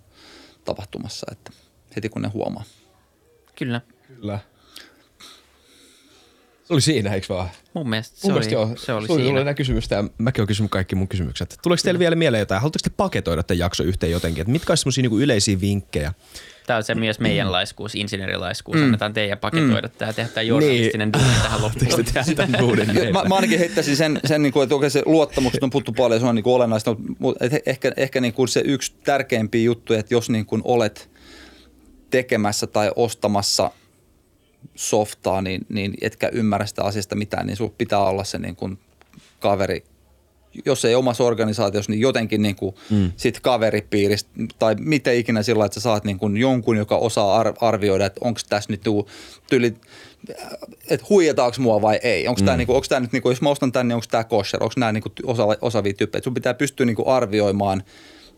tapahtumassa, 0.64 1.26
että 1.32 1.50
heti 1.96 2.08
kun 2.08 2.22
ne 2.22 2.28
huomaa. 2.28 2.64
Kyllä. 3.58 3.80
Kyllä. 4.06 4.38
Se 6.70 6.74
oli 6.74 6.80
siinä, 6.80 7.14
eikö 7.14 7.26
vaan? 7.28 7.48
Mun 7.74 7.88
mielestä 7.90 8.20
se, 8.20 8.28
Mun 8.28 8.36
oli, 8.36 8.52
joo. 8.52 8.70
se 8.76 8.92
oli 8.92 9.06
Sulla 9.06 9.20
siinä. 9.20 9.40
oli 9.40 9.54
kysymystä 9.54 9.94
ja 9.94 10.04
mäkin 10.18 10.40
olen 10.40 10.46
kysynyt 10.46 10.70
kaikki 10.70 10.94
mun 10.94 11.08
kysymykset. 11.08 11.58
Tuleeko 11.62 11.82
teille 11.82 11.98
vielä 11.98 12.16
mieleen 12.16 12.38
jotain? 12.38 12.60
Haluatteko 12.60 12.82
te 12.82 12.94
paketoida 12.96 13.42
tämän 13.42 13.58
jakso 13.58 13.82
yhteen 13.82 14.12
jotenkin? 14.12 14.40
Että 14.40 14.52
mitkä 14.52 14.70
olisivat 14.70 14.94
semmoisia 14.94 15.10
niin 15.10 15.22
yleisiä 15.22 15.60
vinkkejä? 15.60 16.12
Tämä 16.66 16.76
on 16.76 16.84
se 16.84 16.94
myös 16.94 17.20
meidän 17.20 17.46
mm. 17.46 17.52
laiskuus, 17.52 17.94
insinöörilaiskuus. 17.94 18.76
Mm. 18.76 18.82
Annetaan 18.82 19.12
teidän 19.12 19.38
paketoida 19.38 19.88
mm. 19.88 19.94
tämä, 19.98 20.12
tehdä 20.12 20.30
tämä 20.34 20.42
journalistinen 20.42 21.10
niin. 21.14 21.22
duuni 21.22 21.38
tähän 21.42 21.62
loppuun. 21.62 23.12
mä, 23.12 23.24
mä, 23.28 23.34
ainakin 23.34 23.58
heittäisin 23.58 23.96
sen, 23.96 24.20
sen 24.24 24.42
niin 24.42 24.52
kuin, 24.52 24.62
että 24.62 24.74
oikein 24.74 24.90
se 24.90 25.02
luottamus 25.06 25.52
on 25.62 25.70
puhuttu 25.70 25.92
paljon, 25.92 26.20
se 26.20 26.26
on 26.26 26.34
niin 26.34 26.44
kuin 26.44 26.54
olennaista, 26.54 26.96
mutta 27.18 27.44
ehkä, 27.66 27.92
ehkä 27.96 28.20
niin 28.20 28.34
kuin 28.34 28.48
se 28.48 28.62
yksi 28.64 28.94
tärkeimpiä 29.04 29.62
juttuja, 29.62 30.00
että 30.00 30.14
jos 30.14 30.30
niin 30.30 30.46
kuin 30.46 30.62
olet 30.64 31.10
tekemässä 32.10 32.66
tai 32.66 32.90
ostamassa– 32.96 33.70
softaa, 34.74 35.42
niin, 35.42 35.66
niin 35.68 35.94
etkä 36.00 36.28
ymmärrä 36.32 36.66
sitä 36.66 36.84
asiasta 36.84 37.16
mitään, 37.16 37.46
niin 37.46 37.56
sinulla 37.56 37.74
pitää 37.78 37.98
olla 37.98 38.24
se 38.24 38.38
niin 38.38 38.56
kuin 38.56 38.78
kaveri, 39.40 39.84
jos 40.64 40.84
ei 40.84 40.94
omassa 40.94 41.24
organisaatiossa, 41.24 41.92
niin 41.92 42.00
jotenkin 42.00 42.42
niin 42.42 42.56
kuin 42.56 42.74
mm. 42.90 43.12
sit 43.16 43.40
kaveripiiristä 43.40 44.30
tai 44.58 44.74
miten 44.78 45.16
ikinä 45.16 45.42
sillä 45.42 45.64
että 45.64 45.74
sä 45.74 45.80
saat 45.80 46.04
niin 46.04 46.18
kuin 46.18 46.36
jonkun, 46.36 46.76
joka 46.76 46.96
osaa 46.96 47.44
arvioida, 47.60 48.06
että 48.06 48.20
onko 48.24 48.40
tässä 48.48 48.72
nyt 48.72 48.82
tyyli, 49.50 49.74
että 50.90 51.06
huijataanko 51.10 51.56
mua 51.60 51.82
vai 51.82 52.00
ei. 52.02 52.28
Onko 52.28 52.40
mm. 52.40 52.44
tämä, 52.44 52.56
niinku, 52.56 52.74
onko 52.74 52.86
tämä 52.88 53.00
nyt, 53.00 53.12
niinku, 53.12 53.30
jos 53.30 53.42
mä 53.42 53.50
ostan 53.50 53.72
tänne, 53.72 53.88
niin 53.88 53.94
onko 53.94 54.06
tämä 54.10 54.24
kosher, 54.24 54.62
onko 54.62 54.74
nämä 54.76 54.92
niinku 54.92 55.10
osa, 55.24 55.46
osaavia 55.60 55.92
tyyppejä. 55.92 56.22
Sun 56.22 56.34
pitää 56.34 56.54
pystyä 56.54 56.86
niinku 56.86 57.08
arvioimaan– 57.08 57.82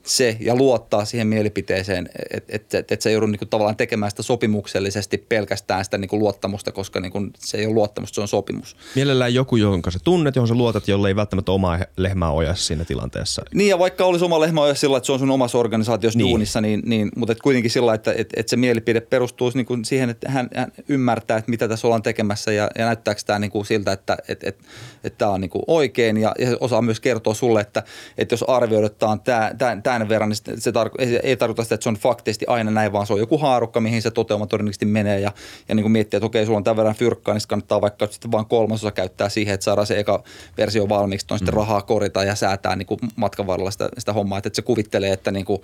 se 0.06 0.36
ja 0.40 0.54
luottaa 0.54 1.04
siihen 1.04 1.26
mielipiteeseen, 1.26 2.08
että 2.30 2.56
et, 2.56 2.74
et, 2.74 2.92
et 2.92 3.02
se 3.02 3.08
ei 3.08 3.12
joudu 3.12 3.26
niinku 3.26 3.46
tavallaan 3.46 3.76
tekemään 3.76 4.10
sitä 4.10 4.22
sopimuksellisesti 4.22 5.18
pelkästään 5.18 5.84
sitä 5.84 5.98
niinku 5.98 6.18
luottamusta, 6.18 6.72
koska 6.72 7.00
niinku 7.00 7.18
se 7.38 7.58
ei 7.58 7.66
ole 7.66 7.74
luottamusta, 7.74 8.14
se 8.14 8.20
on 8.20 8.28
sopimus. 8.28 8.76
Mielellään 8.94 9.34
joku, 9.34 9.56
jonka 9.56 9.90
sä 9.90 9.98
tunnet, 10.04 10.36
johon 10.36 10.48
sä 10.48 10.54
luotat, 10.54 10.88
jolle 10.88 11.08
ei 11.08 11.16
välttämättä 11.16 11.52
omaa 11.52 11.78
lehmää 11.96 12.30
ojassa 12.30 12.66
siinä 12.66 12.84
tilanteessa. 12.84 13.42
Niin 13.54 13.68
ja 13.68 13.78
vaikka 13.78 14.04
olisi 14.04 14.24
oma 14.24 14.40
lehmä 14.40 14.60
ojassa 14.60 14.80
sillä, 14.80 14.96
että 14.96 15.06
se 15.06 15.12
on 15.12 15.18
sun 15.18 15.30
omassa 15.30 15.58
organisaatiossa 15.58 16.18
niin. 16.18 16.30
duunissa, 16.30 16.60
niin, 16.60 16.82
niin, 16.84 17.08
mutta 17.16 17.32
et 17.32 17.40
kuitenkin 17.40 17.70
sillä, 17.70 17.94
että 17.94 18.14
et, 18.16 18.30
et 18.36 18.48
se 18.48 18.56
mielipide 18.56 19.00
perustuu 19.00 19.52
niinku 19.54 19.78
siihen, 19.84 20.10
että 20.10 20.30
hän, 20.30 20.48
hän 20.56 20.72
ymmärtää, 20.88 21.38
että 21.38 21.50
mitä 21.50 21.68
tässä 21.68 21.86
ollaan 21.86 22.02
tekemässä 22.02 22.52
ja, 22.52 22.70
ja 22.78 22.84
näyttääkö 22.84 23.20
tämä 23.26 23.38
niinku 23.38 23.64
siltä, 23.64 23.92
että 23.92 24.16
et, 24.28 24.44
et, 24.44 24.58
et 25.04 25.18
tämä 25.18 25.30
on 25.30 25.40
niinku 25.40 25.62
oikein 25.66 26.16
ja, 26.16 26.34
ja 26.38 26.56
osaa 26.60 26.82
myös 26.82 27.00
kertoa 27.00 27.34
sulle, 27.34 27.60
että, 27.60 27.82
että 28.18 28.32
jos 28.32 28.42
arvioidaan 28.42 29.20
tämä, 29.20 29.52
tämän 29.98 30.08
verran, 30.08 30.28
niin 30.28 30.60
se 30.60 30.70
tar- 30.70 30.94
ei, 30.98 31.20
ei 31.22 31.36
tarkoita 31.36 31.62
sitä, 31.62 31.74
että 31.74 31.82
se 31.82 31.88
on 31.88 31.94
faktisesti 31.94 32.46
aina 32.48 32.70
näin, 32.70 32.92
vaan 32.92 33.06
se 33.06 33.12
on 33.12 33.18
joku 33.18 33.38
haarukka, 33.38 33.80
mihin 33.80 34.02
se 34.02 34.10
toteuma 34.10 34.46
todennäköisesti 34.46 34.86
menee 34.86 35.20
ja, 35.20 35.32
ja 35.68 35.74
niin 35.74 35.82
kuin 35.82 35.92
miettiä, 35.92 36.18
että 36.18 36.26
okei, 36.26 36.46
sulla 36.46 36.56
on 36.56 36.64
tämän 36.64 36.76
verran 36.76 36.94
fyrkkaa, 36.94 37.34
niin 37.34 37.42
kannattaa 37.48 37.80
vaikka 37.80 38.06
sitten 38.06 38.32
vain 38.32 38.46
kolmasosa 38.46 38.90
käyttää 38.90 39.28
siihen, 39.28 39.54
että 39.54 39.64
saadaan 39.64 39.86
se 39.86 39.98
eka 39.98 40.22
versio 40.58 40.88
valmiiksi, 40.88 41.26
on 41.30 41.38
sitten 41.38 41.54
mm. 41.54 41.56
rahaa 41.56 41.82
korita 41.82 42.24
ja 42.24 42.34
säätää 42.34 42.76
niin 42.76 42.86
kuin 42.86 43.00
matkan 43.16 43.46
varrella 43.46 43.70
sitä, 43.70 43.88
sitä 43.98 44.12
hommaa, 44.12 44.38
että, 44.38 44.46
että 44.46 44.56
se 44.56 44.62
kuvittelee, 44.62 45.12
että 45.12 45.30
niin 45.30 45.44
kuin 45.44 45.62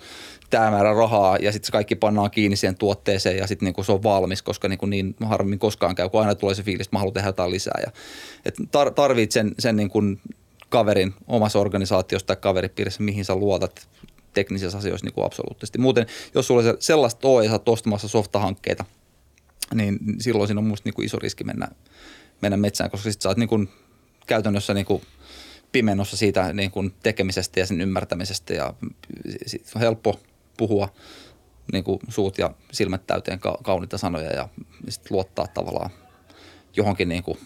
tämä 0.49 0.71
määrä 0.71 0.93
rahaa 0.93 1.37
ja 1.37 1.51
sitten 1.51 1.65
se 1.65 1.71
kaikki 1.71 1.95
pannaan 1.95 2.31
kiinni 2.31 2.55
siihen 2.55 2.77
tuotteeseen 2.77 3.37
ja 3.37 3.47
sitten 3.47 3.65
niin 3.65 3.73
kuin 3.73 3.85
se 3.85 3.91
on 3.91 4.03
valmis, 4.03 4.41
koska 4.41 4.67
niin, 4.67 4.79
kuin 4.79 4.89
niin 4.89 5.15
harvemmin 5.25 5.59
koskaan 5.59 5.95
käy, 5.95 6.09
kun 6.09 6.21
aina 6.21 6.35
tulee 6.35 6.55
se 6.55 6.63
fiilis, 6.63 6.87
että 6.87 6.95
mä 6.95 6.99
haluan 6.99 7.13
tehdä 7.13 7.29
jotain 7.29 7.51
lisää. 7.51 7.81
Ja, 7.85 7.91
että 8.45 8.63
tar- 8.63 8.93
tarvitset 8.93 9.31
sen, 9.31 9.51
sen 9.59 9.75
niin 9.75 9.89
kuin 9.89 10.21
kaverin 10.69 11.13
omassa 11.27 11.59
organisaatiossa 11.59 12.27
tai 12.27 12.35
kaveripiirissä, 12.35 13.03
mihin 13.03 13.25
sä 13.25 13.35
luotat 13.35 13.87
teknisissä 14.33 14.77
asioissa 14.77 15.05
niin 15.05 15.13
kuin 15.13 15.25
absoluuttisesti. 15.25 15.77
Muuten, 15.77 16.07
jos 16.35 16.47
sulla 16.47 16.63
se 16.63 16.75
sellaista 16.79 17.27
ole 17.27 17.43
ja 17.43 17.49
sä 17.49 17.55
oot 17.55 17.69
ostamassa 17.69 18.07
softahankkeita, 18.07 18.85
niin 19.73 19.99
silloin 20.19 20.47
siinä 20.47 20.59
on 20.59 20.67
musta 20.67 20.87
niin 20.87 20.93
kuin 20.93 21.05
iso 21.05 21.19
riski 21.19 21.43
mennä, 21.43 21.67
mennä 22.41 22.57
metsään, 22.57 22.91
koska 22.91 23.11
sitten 23.11 23.23
sä 23.23 23.29
oot 23.29 23.37
niin 23.37 23.49
kuin 23.49 23.69
käytännössä 24.27 24.73
niin 24.73 24.85
kuin 24.85 25.01
pimennossa 25.71 26.17
siitä 26.17 26.53
niin 26.53 26.71
kuin 26.71 26.93
tekemisestä 27.03 27.59
ja 27.59 27.65
sen 27.65 27.81
ymmärtämisestä 27.81 28.53
ja 28.53 28.73
sit 29.45 29.71
on 29.75 29.81
helppo 29.81 30.19
puhua 30.57 30.89
niin 31.73 31.83
kuin 31.83 31.99
suut 32.07 32.37
ja 32.37 32.53
silmät 32.71 33.07
täyteen 33.07 33.39
ka- 33.39 33.57
kauniita 33.63 33.97
sanoja 33.97 34.31
ja 34.31 34.49
sitten 34.89 35.15
luottaa 35.15 35.47
tavallaan 35.47 35.89
johonkin, 36.75 37.09
niin 37.09 37.23
kuin, 37.23 37.37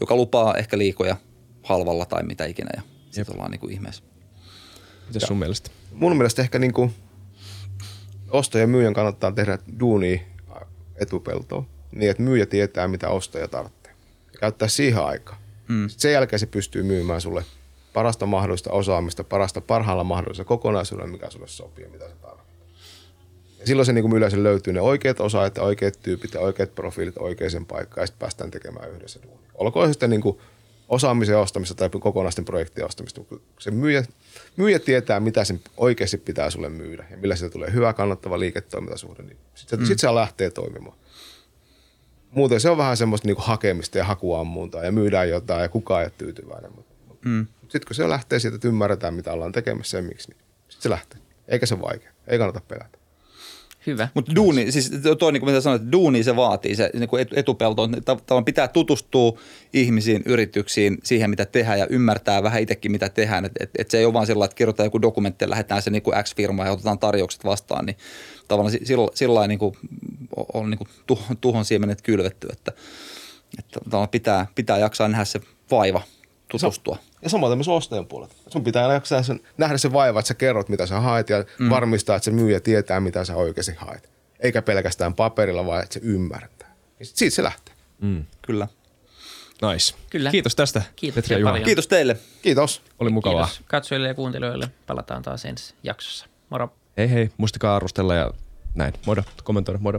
joka 0.00 0.16
lupaa 0.16 0.54
ehkä 0.54 0.78
liikoja 0.78 1.16
halvalla 1.62 2.04
tai 2.04 2.22
mitä 2.22 2.44
ikinä 2.44 2.70
ja 2.76 2.82
sitten 3.10 3.34
ollaan 3.34 3.50
niin 3.50 3.60
kuin 3.60 3.72
ihmeessä. 3.72 4.11
Mitäs 5.14 5.28
sun 5.28 5.38
mielestä? 5.38 5.70
Mun 5.92 6.16
mielestä 6.16 6.42
ehkä 6.42 6.58
niin 6.58 6.72
kuin 6.72 6.94
ostajan 8.30 8.62
ja 8.62 8.66
myyjän 8.66 8.94
kannattaa 8.94 9.32
tehdä 9.32 9.58
duunia 9.80 10.20
etupeltoon 10.96 11.66
niin, 11.92 12.10
että 12.10 12.22
myyjä 12.22 12.46
tietää, 12.46 12.88
mitä 12.88 13.08
ostaja 13.08 13.48
tarvitsee. 13.48 13.92
Käyttää 14.40 14.68
siihen 14.68 15.04
aikaa. 15.04 15.38
Mm. 15.68 15.88
Sitten 15.88 16.02
sen 16.02 16.12
jälkeen 16.12 16.40
se 16.40 16.46
pystyy 16.46 16.82
myymään 16.82 17.20
sulle 17.20 17.44
parasta 17.92 18.26
mahdollista 18.26 18.70
osaamista, 18.70 19.24
parasta 19.24 19.60
parhaalla 19.60 20.04
mahdollisella 20.04 20.48
kokonaisuudella, 20.48 21.10
mikä 21.10 21.30
sulle 21.30 21.48
sopii 21.48 21.84
ja 21.84 21.90
mitä 21.90 22.08
se 22.08 22.14
tarvitsee. 22.14 22.52
Ja 23.60 23.66
silloin 23.66 23.86
se 23.86 23.92
niin 23.92 24.02
kuin 24.02 24.16
yleensä 24.16 24.42
löytyy 24.42 24.72
ne 24.72 24.80
oikeat 24.80 25.20
osaajat 25.20 25.56
ja 25.56 25.62
oikeat 25.62 25.98
tyypit 26.02 26.34
ja 26.34 26.40
oikeat 26.40 26.74
profiilit 26.74 27.18
oikeaan 27.18 27.66
paikkaan 27.68 28.02
ja 28.02 28.06
sitten 28.06 28.18
päästään 28.18 28.50
tekemään 28.50 28.90
yhdessä 28.90 29.20
duunia. 29.22 29.50
Olkoon 29.54 29.88
se 29.88 29.92
sitten 29.92 30.10
niin 30.10 30.20
kuin 30.20 30.38
osaamisen 30.88 31.38
ostamista 31.38 31.74
tai 31.74 31.90
kokonaisten 32.00 32.44
projektien 32.44 32.86
ostamista. 32.86 33.20
Se 33.58 33.70
myyjä, 33.70 34.04
myyjä 34.56 34.78
tietää, 34.78 35.20
mitä 35.20 35.44
sen 35.44 35.60
oikeasti 35.76 36.18
pitää 36.18 36.50
sulle 36.50 36.68
myydä 36.68 37.06
ja 37.10 37.16
millä 37.16 37.36
siitä 37.36 37.52
tulee 37.52 37.72
hyvä 37.72 37.92
kannattava 37.92 38.38
liiketoimintasuhde. 38.38 39.22
Niin 39.22 39.36
sitten 39.54 39.78
mm. 39.78 39.86
sit 39.86 39.98
se 39.98 40.14
lähtee 40.14 40.50
toimimaan. 40.50 40.98
Muuten 42.30 42.60
se 42.60 42.70
on 42.70 42.78
vähän 42.78 42.96
semmoista 42.96 43.28
niin 43.28 43.36
hakemista 43.38 43.98
ja 43.98 44.04
hakuammuntaa 44.04 44.84
ja 44.84 44.92
myydään 44.92 45.28
jotain 45.28 45.62
ja 45.62 45.68
kukaan 45.68 46.00
ei 46.00 46.06
ole 46.06 46.12
tyytyväinen. 46.18 46.70
Mm. 47.24 47.46
Sitten 47.60 47.86
kun 47.86 47.94
se 47.94 48.08
lähtee 48.08 48.38
siitä, 48.38 48.54
että 48.54 48.68
ymmärretään, 48.68 49.14
mitä 49.14 49.32
ollaan 49.32 49.52
tekemässä 49.52 49.98
ja 49.98 50.02
miksi, 50.02 50.30
niin 50.30 50.40
sitten 50.68 50.82
se 50.82 50.90
lähtee. 50.90 51.18
Eikä 51.48 51.66
se 51.66 51.80
vaikea. 51.80 52.10
Ei 52.26 52.38
kannata 52.38 52.60
pelätä. 52.68 52.98
Hyvä. 53.86 54.08
Mutta 54.14 54.34
duuni, 54.34 54.72
siis 54.72 54.92
toi 55.18 55.32
niin 55.32 55.40
kuin 55.40 55.50
mitä 55.50 55.60
sanoit, 55.60 55.82
että 55.82 55.92
duuni 55.92 56.22
se 56.22 56.36
vaatii, 56.36 56.76
se 56.76 56.90
niin 56.94 57.08
kuin 57.08 57.26
etupelto, 57.34 57.88
tavallaan 58.04 58.44
pitää 58.44 58.68
tutustua 58.68 59.38
ihmisiin, 59.72 60.22
yrityksiin, 60.26 60.98
siihen 61.04 61.30
mitä 61.30 61.44
tehdään 61.46 61.78
ja 61.78 61.86
ymmärtää 61.90 62.42
vähän 62.42 62.62
itsekin 62.62 62.92
mitä 62.92 63.08
tehdään. 63.08 63.44
Että 63.44 63.64
et, 63.64 63.70
et 63.78 63.90
se 63.90 63.98
ei 63.98 64.04
ole 64.04 64.12
vaan 64.12 64.26
sillä 64.26 64.44
että 64.44 64.54
kirjoitetaan 64.54 64.86
joku 64.86 65.02
dokumentti 65.02 65.44
ja 65.44 65.50
lähdetään 65.50 65.82
se 65.82 65.90
niin 65.90 66.02
kuin 66.02 66.24
X-firma 66.24 66.64
ja 66.64 66.72
otetaan 66.72 66.98
tarjoukset 66.98 67.44
vastaan, 67.44 67.86
niin 67.86 67.96
tavallaan 68.48 68.78
sillä, 68.84 69.08
sillä 69.14 69.46
niin 69.46 69.58
kuin 69.58 69.74
on 70.54 70.70
niin 70.70 70.78
kuin 70.78 70.88
tuhon 71.40 71.64
siemenet 71.64 72.02
kylvetty, 72.02 72.48
että, 72.52 72.72
että 73.58 73.80
pitää, 74.10 74.46
pitää 74.54 74.78
jaksaa 74.78 75.08
nähdä 75.08 75.24
se 75.24 75.40
vaiva 75.70 76.02
tutustua. 76.52 76.98
Ja 77.22 77.30
samoin 77.30 77.58
myös 77.58 77.68
ostajan 77.68 78.06
puolelta. 78.06 78.34
Sun 78.48 78.64
pitää 78.64 78.92
jaksaa 78.92 79.22
sen, 79.22 79.40
nähdä 79.58 79.78
se 79.78 79.92
vaiva, 79.92 80.18
että 80.18 80.28
sä 80.28 80.34
kerrot, 80.34 80.68
mitä 80.68 80.86
sä 80.86 81.00
haet 81.00 81.28
ja 81.28 81.44
mm. 81.58 81.70
varmistaa, 81.70 82.16
että 82.16 82.24
se 82.24 82.30
myyjä 82.30 82.60
tietää, 82.60 83.00
mitä 83.00 83.24
sä 83.24 83.36
oikeasti 83.36 83.72
haet. 83.76 84.10
Eikä 84.40 84.62
pelkästään 84.62 85.14
paperilla, 85.14 85.66
vaan 85.66 85.82
että 85.82 85.94
se 85.94 86.00
ymmärtää. 86.02 86.74
Ja 87.00 87.06
sit 87.06 87.16
siitä 87.16 87.36
se 87.36 87.42
lähtee. 87.42 87.74
Mm. 88.00 88.24
Kyllä. 88.42 88.68
Nice. 89.72 89.94
Kyllä. 90.10 90.30
Kiitos 90.30 90.56
tästä. 90.56 90.82
Kiitos 90.96 91.14
Petri 91.14 91.34
ja 91.34 91.38
Juha. 91.38 91.50
paljon. 91.50 91.64
Kiitos 91.64 91.88
teille. 91.88 92.16
Kiitos. 92.42 92.82
Oli 92.98 93.10
mukavaa. 93.10 93.44
Kiitos 93.44 93.62
katsojille 93.66 94.08
ja 94.08 94.14
kuuntelijoille. 94.14 94.70
Palataan 94.86 95.22
taas 95.22 95.44
ensi 95.44 95.74
jaksossa. 95.82 96.26
Moro. 96.50 96.72
Hei 96.96 97.10
hei, 97.10 97.30
muistakaa 97.36 97.76
arvostella 97.76 98.14
ja 98.14 98.30
näin. 98.74 98.94
Modo, 99.06 99.22
kommentoida, 99.44 99.78
modo. 99.78 99.98